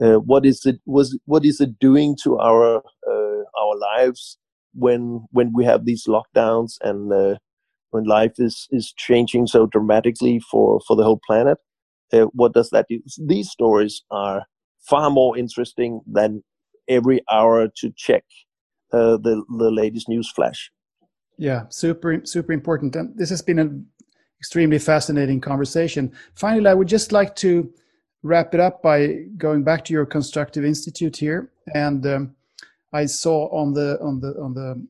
Uh, 0.00 0.16
what 0.16 0.44
is 0.44 0.66
it 0.66 0.76
was 0.84 1.18
what 1.24 1.44
is 1.44 1.60
it 1.60 1.78
doing 1.78 2.16
to 2.22 2.38
our 2.38 2.78
uh, 2.78 3.42
our 3.60 3.76
lives 3.96 4.38
when 4.74 5.26
when 5.30 5.52
we 5.54 5.64
have 5.64 5.86
these 5.86 6.04
lockdowns 6.06 6.74
and 6.82 7.12
uh, 7.12 7.36
when 7.90 8.04
life 8.04 8.34
is 8.38 8.68
is 8.70 8.92
changing 8.96 9.46
so 9.46 9.66
dramatically 9.66 10.38
for 10.38 10.80
for 10.86 10.96
the 10.96 11.04
whole 11.04 11.20
planet? 11.26 11.58
Uh, 12.12 12.26
what 12.34 12.52
does 12.52 12.70
that 12.70 12.86
do? 12.88 13.00
These 13.18 13.50
stories 13.50 14.02
are 14.10 14.44
far 14.86 15.10
more 15.10 15.36
interesting 15.36 16.02
than 16.06 16.42
every 16.88 17.20
hour 17.32 17.68
to 17.78 17.90
check 17.96 18.24
uh, 18.92 19.16
the 19.16 19.42
the 19.58 19.70
latest 19.70 20.08
news 20.08 20.30
flash. 20.30 20.70
Yeah, 21.38 21.64
super 21.68 22.20
super 22.24 22.52
important. 22.52 22.96
And 22.96 23.16
this 23.16 23.30
has 23.30 23.42
been 23.42 23.58
a 23.58 23.68
extremely 24.40 24.78
fascinating 24.78 25.40
conversation. 25.40 26.12
Finally, 26.34 26.68
I 26.68 26.74
would 26.74 26.88
just 26.88 27.12
like 27.12 27.34
to 27.36 27.72
wrap 28.22 28.54
it 28.54 28.60
up 28.60 28.82
by 28.82 29.24
going 29.36 29.62
back 29.62 29.84
to 29.84 29.92
your 29.92 30.06
constructive 30.06 30.64
institute 30.64 31.16
here, 31.16 31.50
and 31.74 32.06
um, 32.06 32.36
I 32.92 33.06
saw 33.06 33.48
on 33.48 33.72
the 33.72 33.98
on 34.00 34.20
the 34.20 34.34
on 34.40 34.54
the 34.54 34.86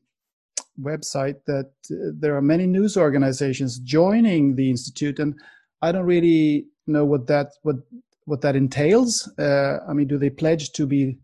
website 0.79 1.43
that 1.45 1.71
uh, 1.91 2.13
there 2.19 2.35
are 2.35 2.41
many 2.41 2.67
news 2.67 2.97
organizations 2.97 3.79
joining 3.79 4.55
the 4.55 4.69
institute, 4.69 5.19
and 5.19 5.35
I 5.81 5.91
don't 5.91 6.05
really 6.05 6.67
know 6.85 7.05
what 7.05 7.27
that 7.27 7.53
what 7.63 7.77
what 8.25 8.41
that 8.41 8.55
entails. 8.55 9.31
Uh, 9.37 9.79
I 9.87 9.93
mean, 9.93 10.07
do 10.07 10.17
they 10.17 10.29
pledge 10.29 10.71
to 10.73 10.85
be 10.85 11.17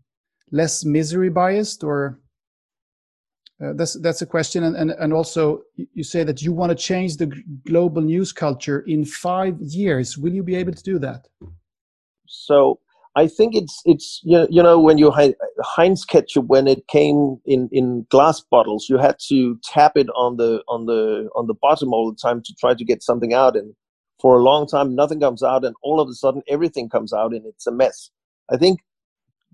less 0.50 0.84
misery 0.84 1.30
biased, 1.30 1.84
or 1.84 2.20
uh, 3.64 3.72
that's 3.74 3.94
that's 4.00 4.22
a 4.22 4.26
question, 4.26 4.64
and, 4.64 4.76
and 4.76 4.90
and 4.90 5.12
also 5.12 5.62
you 5.74 6.04
say 6.04 6.24
that 6.24 6.42
you 6.42 6.52
want 6.52 6.70
to 6.70 6.76
change 6.76 7.16
the 7.16 7.26
global 7.66 8.02
news 8.02 8.32
culture 8.32 8.80
in 8.80 9.04
five 9.04 9.56
years. 9.60 10.18
Will 10.18 10.32
you 10.32 10.42
be 10.42 10.56
able 10.56 10.72
to 10.72 10.82
do 10.82 10.98
that? 10.98 11.26
So 12.26 12.80
I 13.16 13.28
think 13.28 13.54
it's 13.54 13.80
it's 13.84 14.20
you 14.24 14.62
know 14.62 14.80
when 14.80 14.98
you 14.98 15.12
Heinz 15.60 16.04
ketchup 16.04 16.46
when 16.46 16.66
it 16.66 16.86
came 16.88 17.36
in 17.46 17.68
in 17.70 18.06
glass 18.10 18.40
bottles, 18.40 18.88
you 18.88 18.98
had 18.98 19.16
to 19.28 19.58
tap 19.62 19.92
it 19.96 20.08
on 20.16 20.36
the 20.36 20.62
on 20.68 20.86
the 20.86 21.28
on 21.36 21.46
the 21.46 21.54
bottom 21.54 21.92
all 21.92 22.10
the 22.10 22.18
time 22.20 22.42
to 22.42 22.54
try 22.58 22.74
to 22.74 22.84
get 22.84 23.02
something 23.02 23.32
out, 23.32 23.56
and 23.56 23.74
for 24.20 24.36
a 24.36 24.42
long 24.42 24.66
time 24.66 24.96
nothing 24.96 25.20
comes 25.20 25.42
out, 25.42 25.64
and 25.64 25.76
all 25.82 26.00
of 26.00 26.08
a 26.08 26.14
sudden 26.14 26.42
everything 26.48 26.88
comes 26.88 27.12
out, 27.12 27.32
and 27.32 27.46
it's 27.46 27.66
a 27.66 27.72
mess. 27.72 28.10
I 28.50 28.56
think 28.56 28.80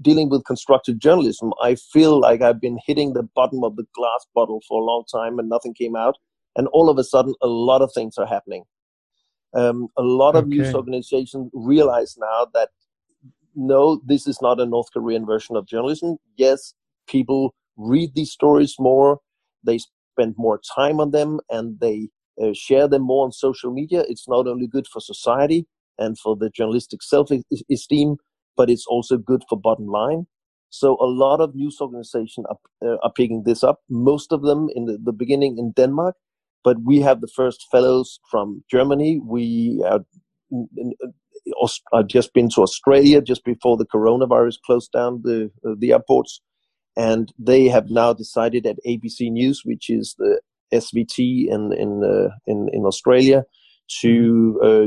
dealing 0.03 0.28
with 0.30 0.44
constructive 0.44 0.98
journalism, 0.98 1.53
I 1.62 1.74
feel 1.74 2.20
like 2.20 2.42
I've 2.42 2.61
been 2.61 2.78
hitting 2.86 3.12
the 3.12 3.28
bottom 3.34 3.62
of 3.64 3.76
the 3.76 3.84
glass 3.94 4.26
bottle 4.34 4.61
for 4.66 4.80
a 4.80 4.84
long 4.84 5.05
time 5.12 5.38
and 5.38 5.48
nothing 5.48 5.74
came 5.74 5.96
out. 5.96 6.16
And 6.57 6.66
all 6.68 6.90
of 6.90 6.98
a 6.98 7.05
sudden, 7.05 7.34
a 7.42 7.46
lot 7.46 7.82
of 7.82 7.90
things 7.94 8.16
are 8.18 8.26
happening. 8.26 8.64
Um, 9.55 9.88
a 9.96 10.03
lot 10.03 10.36
of 10.36 10.44
okay. 10.44 10.57
news 10.57 10.74
organizations 10.74 11.51
realize 11.53 12.16
now 12.18 12.46
that 12.55 12.70
no, 13.55 14.01
this 14.07 14.26
is 14.26 14.38
not 14.40 14.61
a 14.61 14.66
North 14.66 14.86
Korean 14.92 15.26
version 15.26 15.57
of 15.57 15.66
journalism. 15.66 16.16
Yes, 16.36 16.74
people 17.09 17.55
read 17.76 18.14
these 18.14 18.30
stories 18.30 18.76
more, 18.78 19.18
they 19.64 19.78
spend 20.14 20.34
more 20.36 20.61
time 20.76 21.01
on 21.01 21.11
them, 21.11 21.40
and 21.51 21.80
they 21.80 22.09
uh, 22.40 22.53
share 22.55 22.88
them 22.88 23.03
more 23.03 23.24
on 23.24 23.32
social 23.32 23.72
media. 23.72 24.05
It's 24.09 24.28
not 24.28 24.46
only 24.46 24.66
good 24.66 24.86
for 24.86 25.01
society 25.01 25.66
and 25.98 26.18
for 26.18 26.36
the 26.36 26.51
journalistic 26.51 27.03
self-esteem, 27.03 28.16
but 28.57 28.70
it's 28.70 28.86
also 28.86 29.16
good 29.16 29.42
for 29.48 29.59
bottom 29.59 29.86
line. 29.86 30.26
So 30.70 30.96
a 31.01 31.07
lot 31.07 31.40
of 31.40 31.55
news 31.55 31.78
organizations 31.80 32.46
are, 32.48 32.59
uh, 32.88 32.96
are 33.03 33.12
picking 33.12 33.42
this 33.44 33.64
up. 33.64 33.80
Most 33.88 34.32
of 34.32 34.42
them 34.42 34.68
in 34.74 34.86
the, 34.86 34.98
the, 35.03 35.12
beginning 35.12 35.59
in 35.59 35.72
Denmark, 35.72 36.14
but 36.62 36.76
we 36.84 37.01
have 37.01 37.20
the 37.20 37.32
first 37.34 37.66
fellows 37.72 38.20
from 38.30 38.62
Germany. 38.70 39.20
We 39.24 39.84
are, 39.84 40.01
uh, 41.92 42.03
just 42.05 42.32
been 42.34 42.48
to 42.51 42.62
Australia 42.62 43.20
just 43.20 43.44
before 43.44 43.76
the 43.76 43.86
coronavirus 43.86 44.57
closed 44.64 44.92
down 44.92 45.22
the 45.24 45.51
uh, 45.66 45.74
the 45.78 45.92
airports, 45.92 46.40
and 46.96 47.32
they 47.38 47.66
have 47.66 47.90
now 47.90 48.12
decided 48.12 48.66
at 48.66 48.78
ABC 48.86 49.30
News, 49.30 49.62
which 49.64 49.90
is 49.90 50.14
the 50.18 50.40
SVT 50.72 51.48
in 51.48 51.72
in 51.72 52.05
uh, 52.05 52.28
in, 52.46 52.68
in 52.72 52.84
Australia, 52.84 53.44
to 54.01 54.61
uh, 54.62 54.86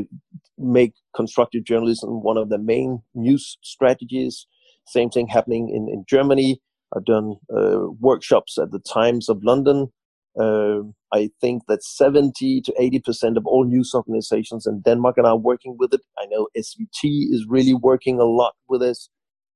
make 0.57 0.93
constructive 1.15 1.63
journalism 1.63 2.23
one 2.23 2.37
of 2.37 2.49
the 2.49 2.57
main 2.57 3.01
news 3.13 3.57
strategies 3.61 4.47
same 4.85 5.09
thing 5.09 5.27
happening 5.27 5.69
in, 5.69 5.87
in 5.89 6.05
Germany. 6.07 6.61
I've 6.95 7.05
done 7.05 7.35
uh, 7.55 7.87
workshops 7.99 8.57
at 8.57 8.71
the 8.71 8.79
Times 8.79 9.29
of 9.29 9.43
London. 9.43 9.91
Uh, 10.39 10.79
I 11.11 11.29
think 11.41 11.63
that 11.67 11.83
70 11.83 12.61
to 12.61 12.73
80% 12.79 13.37
of 13.37 13.45
all 13.45 13.65
news 13.65 13.91
organizations 13.93 14.65
in 14.65 14.81
Denmark 14.81 15.17
are 15.17 15.23
now 15.23 15.35
working 15.35 15.75
with 15.77 15.93
it. 15.93 16.01
I 16.17 16.25
know 16.25 16.47
SVT 16.57 17.31
is 17.31 17.45
really 17.47 17.73
working 17.73 18.19
a 18.19 18.25
lot 18.25 18.53
with 18.67 18.81
this. 18.81 19.09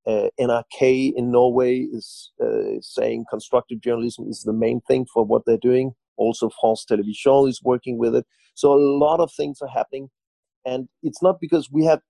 Uh, 0.06 0.28
NRK 0.40 1.12
in 1.16 1.30
Norway 1.30 1.80
is 1.80 2.30
uh, 2.42 2.80
saying 2.80 3.26
constructive 3.28 3.80
journalism 3.80 4.26
is 4.28 4.42
the 4.44 4.52
main 4.52 4.80
thing 4.88 5.04
for 5.12 5.24
what 5.24 5.42
they're 5.44 5.58
doing. 5.58 5.92
Also, 6.18 6.50
France 6.60 6.84
Television 6.84 7.48
is 7.48 7.60
working 7.62 7.98
with 7.98 8.14
it. 8.14 8.26
So, 8.54 8.72
a 8.72 8.82
lot 9.04 9.20
of 9.20 9.32
things 9.32 9.58
are 9.62 9.68
happening. 9.68 10.10
And 10.66 10.88
it's 11.02 11.22
not 11.22 11.40
because 11.40 11.70
we 11.72 11.84
have 11.84 12.00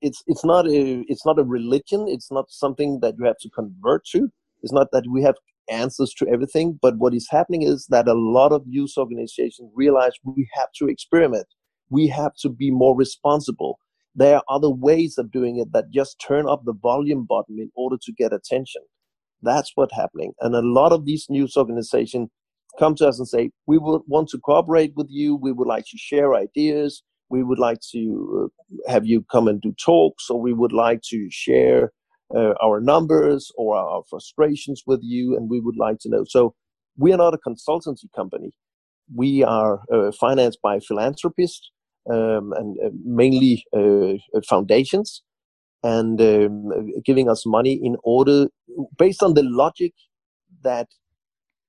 it's 0.00 0.22
it's 0.26 0.44
not 0.44 0.66
a 0.68 1.04
it's 1.08 1.26
not 1.26 1.38
a 1.38 1.44
religion. 1.44 2.06
It's 2.08 2.30
not 2.30 2.50
something 2.50 3.00
that 3.00 3.14
you 3.18 3.24
have 3.26 3.38
to 3.40 3.50
convert 3.50 4.04
to. 4.12 4.28
It's 4.62 4.72
not 4.72 4.88
that 4.92 5.04
we 5.10 5.22
have 5.22 5.36
answers 5.70 6.14
to 6.18 6.28
everything. 6.28 6.78
But 6.80 6.98
what 6.98 7.14
is 7.14 7.28
happening 7.30 7.62
is 7.62 7.86
that 7.90 8.08
a 8.08 8.14
lot 8.14 8.52
of 8.52 8.66
news 8.66 8.94
organizations 8.96 9.70
realize 9.74 10.12
we 10.24 10.48
have 10.54 10.68
to 10.76 10.88
experiment. 10.88 11.46
We 11.90 12.08
have 12.08 12.32
to 12.42 12.48
be 12.48 12.70
more 12.70 12.96
responsible. 12.96 13.78
There 14.14 14.36
are 14.36 14.42
other 14.48 14.70
ways 14.70 15.16
of 15.18 15.30
doing 15.30 15.58
it 15.58 15.72
that 15.72 15.90
just 15.92 16.22
turn 16.26 16.48
up 16.48 16.62
the 16.64 16.74
volume 16.74 17.24
button 17.28 17.58
in 17.58 17.70
order 17.76 17.96
to 18.02 18.12
get 18.12 18.32
attention. 18.32 18.82
That's 19.42 19.72
what's 19.74 19.94
happening. 19.94 20.32
And 20.40 20.54
a 20.54 20.62
lot 20.62 20.92
of 20.92 21.04
these 21.04 21.26
news 21.28 21.56
organizations 21.56 22.30
come 22.78 22.94
to 22.94 23.06
us 23.06 23.18
and 23.18 23.28
say 23.28 23.50
we 23.66 23.78
would 23.78 24.02
want 24.06 24.28
to 24.28 24.38
cooperate 24.38 24.92
with 24.96 25.08
you 25.10 25.36
we 25.36 25.52
would 25.52 25.68
like 25.68 25.84
to 25.84 25.98
share 25.98 26.34
ideas 26.34 27.02
we 27.30 27.42
would 27.42 27.58
like 27.58 27.80
to 27.92 28.50
uh, 28.86 28.90
have 28.90 29.06
you 29.06 29.24
come 29.30 29.48
and 29.48 29.60
do 29.60 29.72
talks, 29.72 30.30
or 30.30 30.40
we 30.40 30.52
would 30.52 30.72
like 30.72 31.02
to 31.10 31.28
share 31.30 31.92
uh, 32.34 32.54
our 32.62 32.80
numbers 32.80 33.50
or 33.56 33.76
our 33.76 34.02
frustrations 34.08 34.82
with 34.86 35.00
you, 35.02 35.36
and 35.36 35.50
we 35.50 35.60
would 35.60 35.76
like 35.76 35.98
to 36.00 36.08
know. 36.08 36.24
So 36.26 36.54
we 36.96 37.12
are 37.12 37.16
not 37.16 37.34
a 37.34 37.38
consultancy 37.38 38.06
company. 38.14 38.52
We 39.14 39.42
are 39.42 39.82
uh, 39.92 40.12
financed 40.12 40.58
by 40.62 40.80
philanthropists 40.80 41.70
um, 42.10 42.52
and 42.52 42.76
uh, 42.84 42.90
mainly 43.04 43.64
uh, 43.76 44.40
foundations, 44.48 45.22
and 45.82 46.20
um, 46.20 46.70
giving 47.04 47.28
us 47.28 47.44
money 47.46 47.78
in 47.82 47.96
order, 48.04 48.46
based 48.96 49.22
on 49.22 49.34
the 49.34 49.42
logic 49.42 49.92
that 50.62 50.88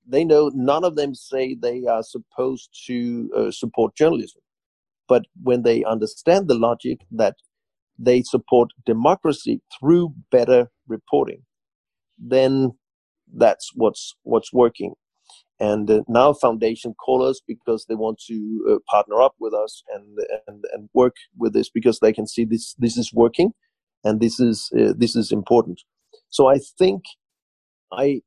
they 0.09 0.25
know 0.25 0.51
none 0.55 0.83
of 0.85 0.95
them 0.97 1.15
say 1.15 1.55
they 1.55 1.85
are 1.85 2.03
supposed 2.03 2.69
to 2.87 3.31
uh, 3.37 3.51
support 3.51 3.95
journalism 3.95 4.41
but 5.09 5.25
when 5.43 5.63
they 5.63 5.85
understand 5.85 6.49
the 6.49 6.55
logic 6.55 7.01
that 7.11 7.37
they 7.99 8.23
support 8.23 8.71
democracy 8.85 9.61
through 9.79 10.15
better 10.31 10.69
reporting, 10.87 11.43
then 12.19 12.73
that's 13.35 13.71
what's 13.75 14.15
what's 14.23 14.53
working. 14.53 14.95
And 15.59 15.89
uh, 15.91 16.01
now 16.07 16.33
Foundation 16.33 16.93
call 16.95 17.23
us 17.23 17.41
because 17.47 17.85
they 17.87 17.95
want 17.95 18.21
to 18.27 18.65
uh, 18.71 18.79
partner 18.89 19.21
up 19.21 19.35
with 19.39 19.53
us 19.53 19.83
and, 19.93 20.17
and 20.47 20.65
and 20.73 20.89
work 20.93 21.15
with 21.37 21.53
this 21.53 21.69
because 21.69 21.99
they 21.99 22.13
can 22.13 22.27
see 22.27 22.45
this 22.45 22.75
this 22.79 22.97
is 22.97 23.13
working, 23.13 23.53
and 24.03 24.21
this 24.21 24.39
is 24.39 24.71
uh, 24.79 24.93
this 24.97 25.15
is 25.15 25.31
important. 25.31 25.81
So 26.29 26.47
I 26.47 26.59
think 26.79 27.03
I 27.91 28.21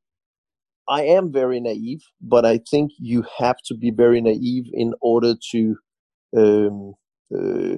I 0.88 1.04
am 1.04 1.32
very 1.32 1.60
naive, 1.60 2.02
but 2.20 2.44
I 2.44 2.58
think 2.70 2.92
you 2.98 3.24
have 3.38 3.56
to 3.66 3.74
be 3.74 3.90
very 3.90 4.20
naive 4.20 4.64
in 4.72 4.94
order 5.00 5.34
to 5.52 5.76
um, 6.36 6.94
uh, 7.34 7.76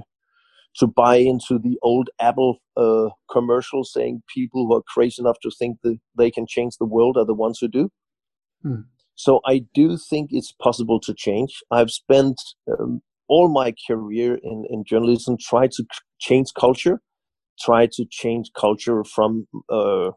to 0.76 0.86
buy 0.86 1.16
into 1.16 1.58
the 1.58 1.78
old 1.82 2.10
Apple 2.20 2.58
uh, 2.76 3.08
commercial 3.30 3.84
saying 3.84 4.22
people 4.32 4.66
who 4.66 4.74
are 4.74 4.82
crazy 4.82 5.22
enough 5.22 5.36
to 5.42 5.50
think 5.58 5.78
that 5.82 5.98
they 6.16 6.30
can 6.30 6.46
change 6.48 6.76
the 6.78 6.86
world 6.86 7.16
are 7.16 7.24
the 7.24 7.34
ones 7.34 7.58
who 7.60 7.68
do. 7.68 7.90
Hmm. 8.62 8.82
So 9.14 9.40
I 9.46 9.64
do 9.74 9.96
think 9.96 10.30
it's 10.32 10.52
possible 10.52 10.98
to 11.00 11.14
change. 11.14 11.62
I've 11.70 11.90
spent 11.90 12.40
um, 12.68 13.02
all 13.28 13.48
my 13.48 13.74
career 13.86 14.38
in, 14.42 14.64
in 14.68 14.84
journalism 14.84 15.36
trying 15.40 15.70
to 15.76 15.84
change 16.18 16.48
culture, 16.58 17.00
try 17.60 17.86
to 17.86 18.04
change 18.10 18.50
culture 18.58 19.04
from 19.04 19.46
uh, 19.68 20.10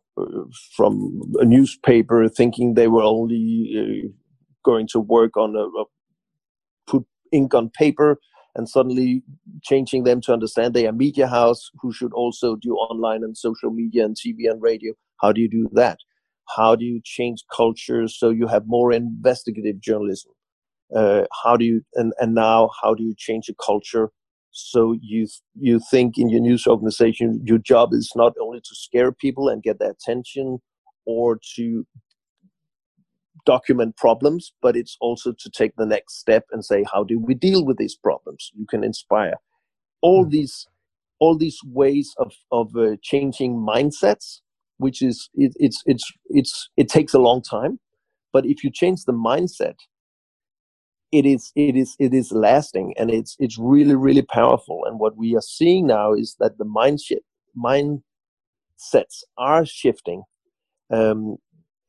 from 0.76 1.22
a 1.36 1.46
newspaper 1.46 2.28
thinking 2.28 2.74
they 2.74 2.88
were 2.88 3.04
only 3.04 3.74
uh, 3.78 4.08
going 4.64 4.88
to 4.88 5.00
work 5.00 5.38
on 5.38 5.56
a, 5.56 5.66
a 5.82 5.86
ink 7.32 7.54
on 7.54 7.70
paper 7.70 8.20
and 8.56 8.68
suddenly 8.68 9.24
changing 9.64 10.04
them 10.04 10.20
to 10.22 10.34
understand 10.34 10.74
they 10.74 10.88
are 10.88 10.92
media 10.92 11.28
house 11.28 11.70
who 11.80 11.94
should 11.94 12.14
also 12.14 12.56
do 12.56 12.74
online 12.74 13.24
and 13.24 13.38
social 13.38 13.70
media 13.70 14.04
and 14.04 14.16
TV 14.16 14.50
and 14.50 14.62
radio. 14.62 14.94
How 15.22 15.32
do 15.32 15.42
you 15.42 15.50
do 15.50 15.70
that? 15.74 16.00
How 16.56 16.76
do 16.76 16.86
you 16.86 17.02
change 17.04 17.44
culture 17.56 18.08
so 18.08 18.30
you 18.30 18.48
have 18.48 18.64
more 18.66 18.92
investigative 18.92 19.80
journalism? 19.80 20.32
Uh, 20.96 21.26
how 21.44 21.58
do 21.58 21.66
you 21.66 21.82
and, 21.96 22.14
and 22.20 22.34
now 22.34 22.70
how 22.82 22.94
do 22.94 23.04
you 23.04 23.14
change 23.18 23.50
a 23.50 23.54
culture 23.64 24.10
so 24.58 24.96
you 25.02 25.28
you 25.56 25.80
think 25.92 26.18
in 26.18 26.30
your 26.30 26.42
news 26.42 26.66
organization 26.68 27.42
your 27.46 27.58
job 27.58 27.94
is 27.94 28.12
not 28.16 28.34
only 28.42 28.60
to 28.60 28.74
scare 28.74 29.12
people 29.12 29.50
and 29.50 29.64
get 29.64 29.80
their 29.80 29.92
attention 29.92 30.60
or 31.06 31.40
to 31.56 31.86
document 33.48 33.96
problems, 33.96 34.54
but 34.62 34.76
it's 34.76 34.98
also 35.00 35.32
to 35.32 35.50
take 35.50 35.74
the 35.78 35.86
next 35.86 36.20
step 36.20 36.44
and 36.52 36.64
say, 36.64 36.84
how 36.94 37.04
do 37.04 37.18
we 37.18 37.34
deal 37.34 37.66
with 37.66 37.78
these 37.78 37.96
problems? 37.96 38.52
You 38.54 38.68
can 38.70 38.84
inspire. 38.84 39.36
All 40.02 40.26
mm. 40.26 40.30
these, 40.30 40.68
all 41.20 41.38
these 41.38 41.58
ways 41.66 42.14
of 42.20 42.34
of 42.52 42.76
uh, 42.76 42.98
changing 43.02 43.56
mindsets, 43.56 44.42
which 44.78 45.02
is 45.02 45.30
it, 45.34 45.54
it's 45.56 45.82
it's 45.86 46.06
it's 46.26 46.70
it 46.78 46.90
takes 46.90 47.14
a 47.14 47.20
long 47.20 47.42
time, 47.42 47.80
but 48.34 48.46
if 48.46 48.64
you 48.64 48.70
change 48.70 49.06
the 49.06 49.14
mindset, 49.14 49.78
it 51.12 51.26
is 51.26 51.52
it 51.56 51.76
is 51.76 51.96
it 52.00 52.14
is 52.14 52.32
lasting 52.32 52.94
and 52.98 53.10
it's 53.10 53.36
it's 53.40 53.58
really 53.58 53.96
really 53.96 54.22
powerful. 54.22 54.84
And 54.86 55.00
what 55.00 55.18
we 55.18 55.36
are 55.36 55.42
seeing 55.42 55.88
now 55.88 56.14
is 56.14 56.36
that 56.40 56.58
the 56.58 56.66
mindset 56.66 57.24
mindsets 57.58 59.24
are 59.38 59.66
shifting. 59.66 60.24
Um, 60.90 61.38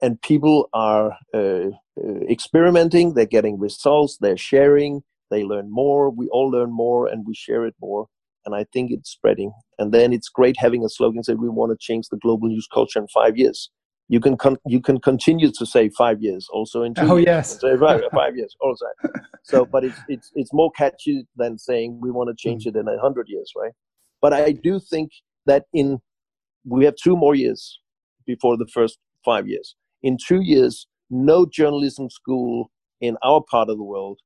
and 0.01 0.21
people 0.23 0.69
are 0.73 1.17
uh, 1.35 1.69
uh, 2.05 2.21
experimenting 2.29 3.15
they're 3.15 3.27
getting 3.27 3.59
results 3.59 4.17
they're 4.21 4.37
sharing 4.37 5.03
they 5.31 5.45
learn 5.45 5.71
more 5.71 6.11
we 6.11 6.29
all 6.29 6.51
learn 6.51 6.71
more 6.71 7.07
and 7.09 7.27
we 7.27 7.35
share 7.35 7.67
it 7.67 7.75
more 7.81 8.07
and 8.45 8.55
i 8.55 8.65
think 8.73 8.91
it's 8.91 9.11
spreading 9.11 9.53
and 9.79 9.93
then 9.93 10.13
it's 10.13 10.29
great 10.29 10.57
having 10.57 10.85
a 10.85 10.89
slogan 10.89 11.23
say 11.23 11.35
we 11.35 11.49
want 11.49 11.71
to 11.71 11.77
change 11.85 12.09
the 12.09 12.19
global 12.19 12.49
news 12.49 12.69
culture 12.73 12.99
in 12.99 13.09
five 13.09 13.37
years 13.37 13.71
you 14.09 14.21
can 14.21 14.37
con- 14.37 14.59
you 14.67 14.81
can 14.81 14.99
continue 15.01 15.51
to 15.51 15.67
say 15.67 15.89
five 15.91 16.23
years 16.23 16.49
also 16.51 16.83
in 16.83 16.95
two 16.95 17.03
oh 17.13 17.17
years, 17.17 17.27
yes 17.27 17.79
five, 17.79 18.03
five 18.13 18.37
years 18.37 18.57
also 18.61 18.87
so 19.43 19.65
but 19.65 19.85
it's 19.85 19.99
it's 20.09 20.33
it's 20.35 20.53
more 20.53 20.71
catchy 20.73 21.27
than 21.37 21.59
saying 21.59 21.99
we 22.01 22.11
want 22.11 22.29
to 22.29 22.35
change 22.37 22.65
mm. 22.65 22.69
it 22.69 22.77
in 22.77 22.89
a 22.89 22.99
hundred 23.01 23.27
years 23.29 23.53
right 23.57 23.73
but 24.21 24.33
i 24.33 24.53
do 24.53 24.81
think 24.81 25.11
that 25.47 25.65
in 25.73 25.99
we 26.65 26.85
have 26.85 26.97
two 26.97 27.17
more 27.17 27.35
years 27.35 27.81
before 28.27 28.57
the 28.57 28.67
first 28.67 28.99
five 29.25 29.47
years 29.47 29.75
in 30.03 30.17
two 30.17 30.41
years, 30.41 30.87
no 31.11 31.47
journalism 31.47 32.11
school 32.11 32.71
in 33.01 33.17
our 33.23 33.43
part 33.43 33.69
of 33.69 33.79
the 33.79 33.85
world 33.85 34.21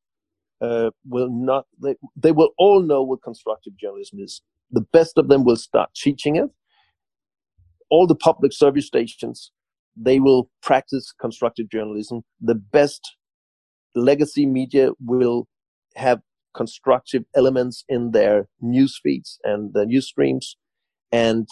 uh, 0.61 0.91
will 1.07 1.31
not, 1.31 1.67
they, 1.83 1.95
they 2.17 2.33
will 2.33 2.51
all 2.59 2.83
know 2.83 3.03
what 3.03 3.23
constructive 3.23 3.77
journalism 3.77 4.21
is. 4.21 4.43
The 4.71 4.81
best 4.93 5.19
of 5.19 5.29
them 5.29 5.45
will 5.45 5.57
start 5.57 5.91
teaching 5.95 6.37
it. 6.37 6.51
All 7.91 8.07
the 8.07 8.15
public 8.15 8.53
service 8.53 8.87
stations, 8.87 9.51
they 9.97 10.21
will 10.21 10.51
practice 10.63 11.13
constructive 11.21 11.69
journalism. 11.71 12.23
The 12.41 12.55
best 12.55 13.01
legacy 13.95 14.47
media 14.47 14.91
will 15.01 15.47
have 15.97 16.21
constructive 16.55 17.25
elements 17.35 17.85
in 17.89 18.11
their 18.13 18.47
news 18.61 18.99
feeds 19.03 19.39
and 19.45 19.73
the 19.75 19.87
news 19.87 20.07
streams. 20.07 20.57
And 21.11 21.49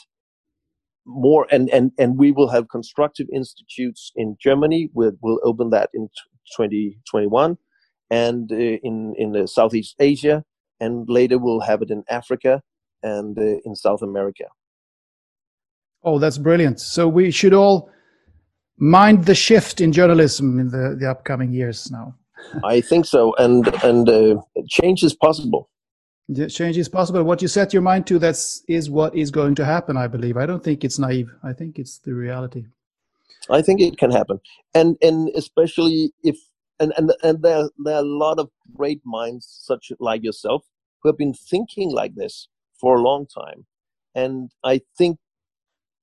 more 1.06 1.46
and 1.50 1.68
and 1.70 1.92
and 1.98 2.18
we 2.18 2.30
will 2.30 2.48
have 2.48 2.68
constructive 2.68 3.26
institutes 3.32 4.12
in 4.16 4.36
Germany. 4.40 4.90
We'll, 4.94 5.12
we'll 5.20 5.40
open 5.42 5.70
that 5.70 5.90
in 5.92 6.08
2021, 6.56 7.58
and 8.10 8.52
uh, 8.52 8.54
in 8.56 9.14
in 9.16 9.46
Southeast 9.46 9.96
Asia, 9.98 10.44
and 10.78 11.08
later 11.08 11.38
we'll 11.38 11.60
have 11.60 11.82
it 11.82 11.90
in 11.90 12.04
Africa 12.08 12.62
and 13.02 13.38
uh, 13.38 13.58
in 13.64 13.74
South 13.74 14.02
America. 14.02 14.44
Oh, 16.02 16.18
that's 16.18 16.38
brilliant! 16.38 16.80
So 16.80 17.08
we 17.08 17.30
should 17.30 17.54
all 17.54 17.90
mind 18.80 19.26
the 19.26 19.34
shift 19.34 19.80
in 19.80 19.92
journalism 19.92 20.58
in 20.58 20.70
the, 20.70 20.96
the 20.98 21.08
upcoming 21.08 21.52
years 21.52 21.90
now. 21.90 22.14
I 22.64 22.80
think 22.80 23.04
so, 23.04 23.34
and 23.36 23.66
and 23.84 24.08
uh, 24.08 24.36
change 24.68 25.04
is 25.04 25.14
possible. 25.14 25.68
Yeah, 26.28 26.46
change 26.46 26.78
is 26.78 26.88
possible. 26.88 27.22
What 27.22 27.42
you 27.42 27.48
set 27.48 27.72
your 27.72 27.82
mind 27.82 28.06
to, 28.06 28.18
that's 28.18 28.62
is 28.66 28.88
what 28.88 29.14
is 29.14 29.30
going 29.30 29.54
to 29.56 29.64
happen. 29.64 29.96
I 29.96 30.06
believe. 30.06 30.36
I 30.36 30.46
don't 30.46 30.64
think 30.64 30.82
it's 30.82 30.98
naive. 30.98 31.30
I 31.44 31.52
think 31.52 31.78
it's 31.78 31.98
the 31.98 32.14
reality. 32.14 32.64
I 33.50 33.62
think 33.62 33.80
it 33.80 33.98
can 33.98 34.10
happen, 34.10 34.40
and 34.74 34.96
and 35.02 35.28
especially 35.34 36.12
if 36.22 36.36
and 36.78 36.92
and 36.96 37.12
and 37.22 37.42
there 37.42 37.68
there 37.84 37.96
are 37.96 38.02
a 38.02 38.16
lot 38.24 38.38
of 38.38 38.50
great 38.74 39.02
minds 39.04 39.46
such 39.62 39.92
like 40.00 40.24
yourself 40.24 40.64
who 41.02 41.08
have 41.10 41.18
been 41.18 41.34
thinking 41.34 41.90
like 41.90 42.14
this 42.14 42.48
for 42.80 42.96
a 42.96 43.02
long 43.02 43.26
time, 43.26 43.66
and 44.14 44.50
I 44.64 44.80
think, 44.96 45.18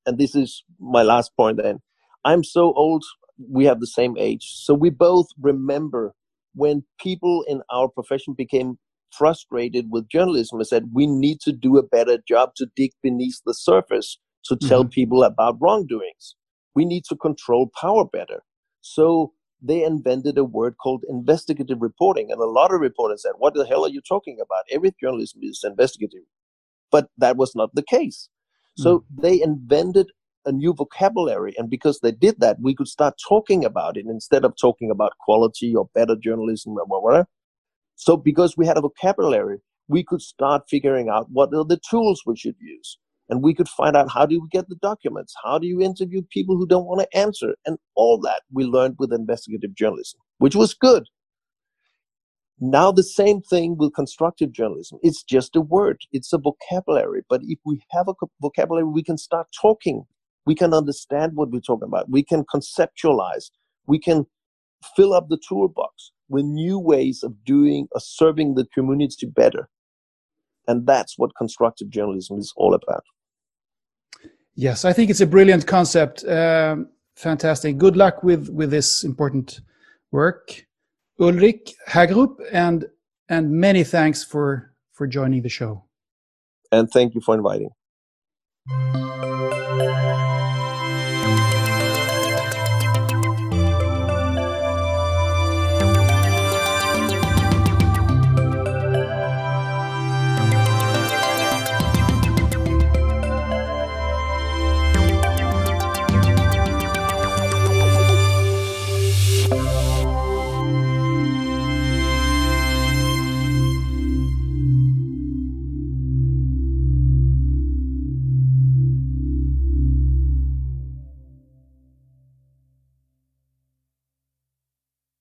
and 0.05 0.17
this 0.17 0.35
is 0.35 0.63
my 0.79 1.01
last 1.01 1.35
point. 1.35 1.57
Then 1.57 1.79
I'm 2.27 2.43
so 2.43 2.73
old. 2.73 3.03
We 3.49 3.65
have 3.65 3.79
the 3.79 3.87
same 3.87 4.17
age, 4.17 4.45
so 4.53 4.73
we 4.73 4.89
both 4.89 5.27
remember 5.39 6.13
when 6.55 6.83
people 6.99 7.43
in 7.47 7.61
our 7.71 7.87
profession 7.87 8.33
became 8.33 8.79
frustrated 9.11 9.85
with 9.91 10.09
journalism 10.09 10.59
and 10.59 10.67
said 10.67 10.89
we 10.93 11.07
need 11.07 11.39
to 11.41 11.51
do 11.51 11.77
a 11.77 11.83
better 11.83 12.17
job 12.27 12.51
to 12.57 12.67
dig 12.75 12.91
beneath 13.01 13.39
the 13.45 13.53
surface 13.53 14.17
to 14.45 14.55
tell 14.55 14.83
mm-hmm. 14.83 14.89
people 14.89 15.23
about 15.23 15.57
wrongdoings 15.61 16.35
we 16.77 16.85
need 16.85 17.03
to 17.05 17.15
control 17.15 17.71
power 17.81 18.05
better. 18.05 18.43
So 18.81 19.33
they 19.59 19.83
invented 19.83 20.37
a 20.37 20.43
word 20.43 20.75
called 20.77 21.03
investigative 21.09 21.79
reporting. 21.81 22.31
And 22.31 22.39
a 22.39 22.45
lot 22.45 22.71
of 22.71 22.79
reporters 22.79 23.23
said, 23.23 23.31
What 23.39 23.55
the 23.55 23.65
hell 23.65 23.83
are 23.83 23.89
you 23.89 24.01
talking 24.07 24.37
about? 24.39 24.63
Every 24.71 24.91
journalism 25.01 25.39
is 25.41 25.61
investigative. 25.63 26.27
But 26.91 27.07
that 27.17 27.35
was 27.35 27.55
not 27.55 27.73
the 27.73 27.81
case. 27.81 28.29
So 28.77 28.99
mm. 28.99 29.03
they 29.23 29.41
invented 29.41 30.11
a 30.47 30.51
new 30.51 30.73
vocabulary. 30.73 31.53
And 31.57 31.69
because 31.69 31.99
they 31.99 32.11
did 32.11 32.39
that, 32.39 32.57
we 32.59 32.73
could 32.73 32.87
start 32.87 33.15
talking 33.27 33.63
about 33.63 33.97
it 33.97 34.05
instead 34.07 34.43
of 34.45 34.55
talking 34.59 34.89
about 34.89 35.17
quality 35.19 35.75
or 35.75 35.89
better 35.93 36.15
journalism 36.15 36.75
or 36.77 37.01
whatever. 37.01 37.27
So 37.95 38.17
because 38.17 38.55
we 38.57 38.65
had 38.65 38.77
a 38.77 38.81
vocabulary, 38.81 39.59
we 39.87 40.03
could 40.03 40.21
start 40.21 40.63
figuring 40.69 41.09
out 41.09 41.27
what 41.29 41.53
are 41.53 41.65
the 41.65 41.79
tools 41.89 42.21
we 42.25 42.35
should 42.35 42.55
use 42.59 42.97
and 43.29 43.43
we 43.43 43.53
could 43.53 43.67
find 43.69 43.95
out 43.95 44.09
how 44.11 44.25
do 44.25 44.35
you 44.35 44.47
get 44.51 44.67
the 44.69 44.75
documents 44.75 45.33
how 45.43 45.57
do 45.57 45.67
you 45.67 45.81
interview 45.81 46.21
people 46.29 46.55
who 46.55 46.67
don't 46.67 46.85
want 46.85 47.01
to 47.01 47.17
answer 47.17 47.55
and 47.65 47.77
all 47.95 48.19
that 48.19 48.41
we 48.51 48.63
learned 48.63 48.95
with 48.99 49.13
investigative 49.13 49.73
journalism 49.75 50.19
which 50.37 50.55
was 50.55 50.73
good 50.73 51.03
now 52.59 52.91
the 52.91 53.03
same 53.03 53.41
thing 53.41 53.77
with 53.77 53.93
constructive 53.93 54.51
journalism 54.51 54.97
it's 55.01 55.23
just 55.23 55.55
a 55.55 55.61
word 55.61 55.97
it's 56.11 56.33
a 56.33 56.37
vocabulary 56.37 57.21
but 57.29 57.41
if 57.43 57.59
we 57.65 57.81
have 57.91 58.07
a 58.07 58.13
vocabulary 58.41 58.85
we 58.85 59.03
can 59.03 59.17
start 59.17 59.47
talking 59.59 60.03
we 60.47 60.55
can 60.55 60.73
understand 60.73 61.33
what 61.35 61.51
we're 61.51 61.69
talking 61.71 61.87
about 61.87 62.09
we 62.09 62.23
can 62.23 62.43
conceptualize 62.53 63.45
we 63.85 63.99
can 63.99 64.25
fill 64.95 65.13
up 65.13 65.27
the 65.29 65.39
toolbox 65.47 66.11
with 66.29 66.45
new 66.45 66.77
ways 66.79 67.23
of 67.23 67.31
doing 67.45 67.87
or 67.91 68.01
serving 68.01 68.55
the 68.55 68.65
community 68.73 69.27
better 69.27 69.69
and 70.67 70.85
that's 70.85 71.17
what 71.17 71.31
constructive 71.37 71.89
journalism 71.89 72.37
is 72.37 72.53
all 72.57 72.73
about 72.73 73.03
Yes, 74.59 74.85
I 74.85 74.91
think 74.91 75.11
it's 75.11 75.21
a 75.21 75.27
brilliant 75.27 75.67
concept. 75.67 76.25
Um, 76.25 76.89
fantastic. 77.15 77.77
Good 77.77 77.95
luck 77.95 78.23
with 78.23 78.49
with 78.49 78.71
this 78.71 79.03
important 79.03 79.61
work, 80.11 80.65
Ulrik 81.19 81.73
Haagerup 81.87 82.39
and 82.51 82.87
and 83.29 83.51
many 83.51 83.83
thanks 83.83 84.23
for 84.23 84.73
for 84.93 85.05
joining 85.05 85.43
the 85.43 85.49
show. 85.49 85.83
And 86.71 86.89
thank 86.89 87.13
you 87.13 87.21
for 87.21 87.35
inviting. 87.35 87.69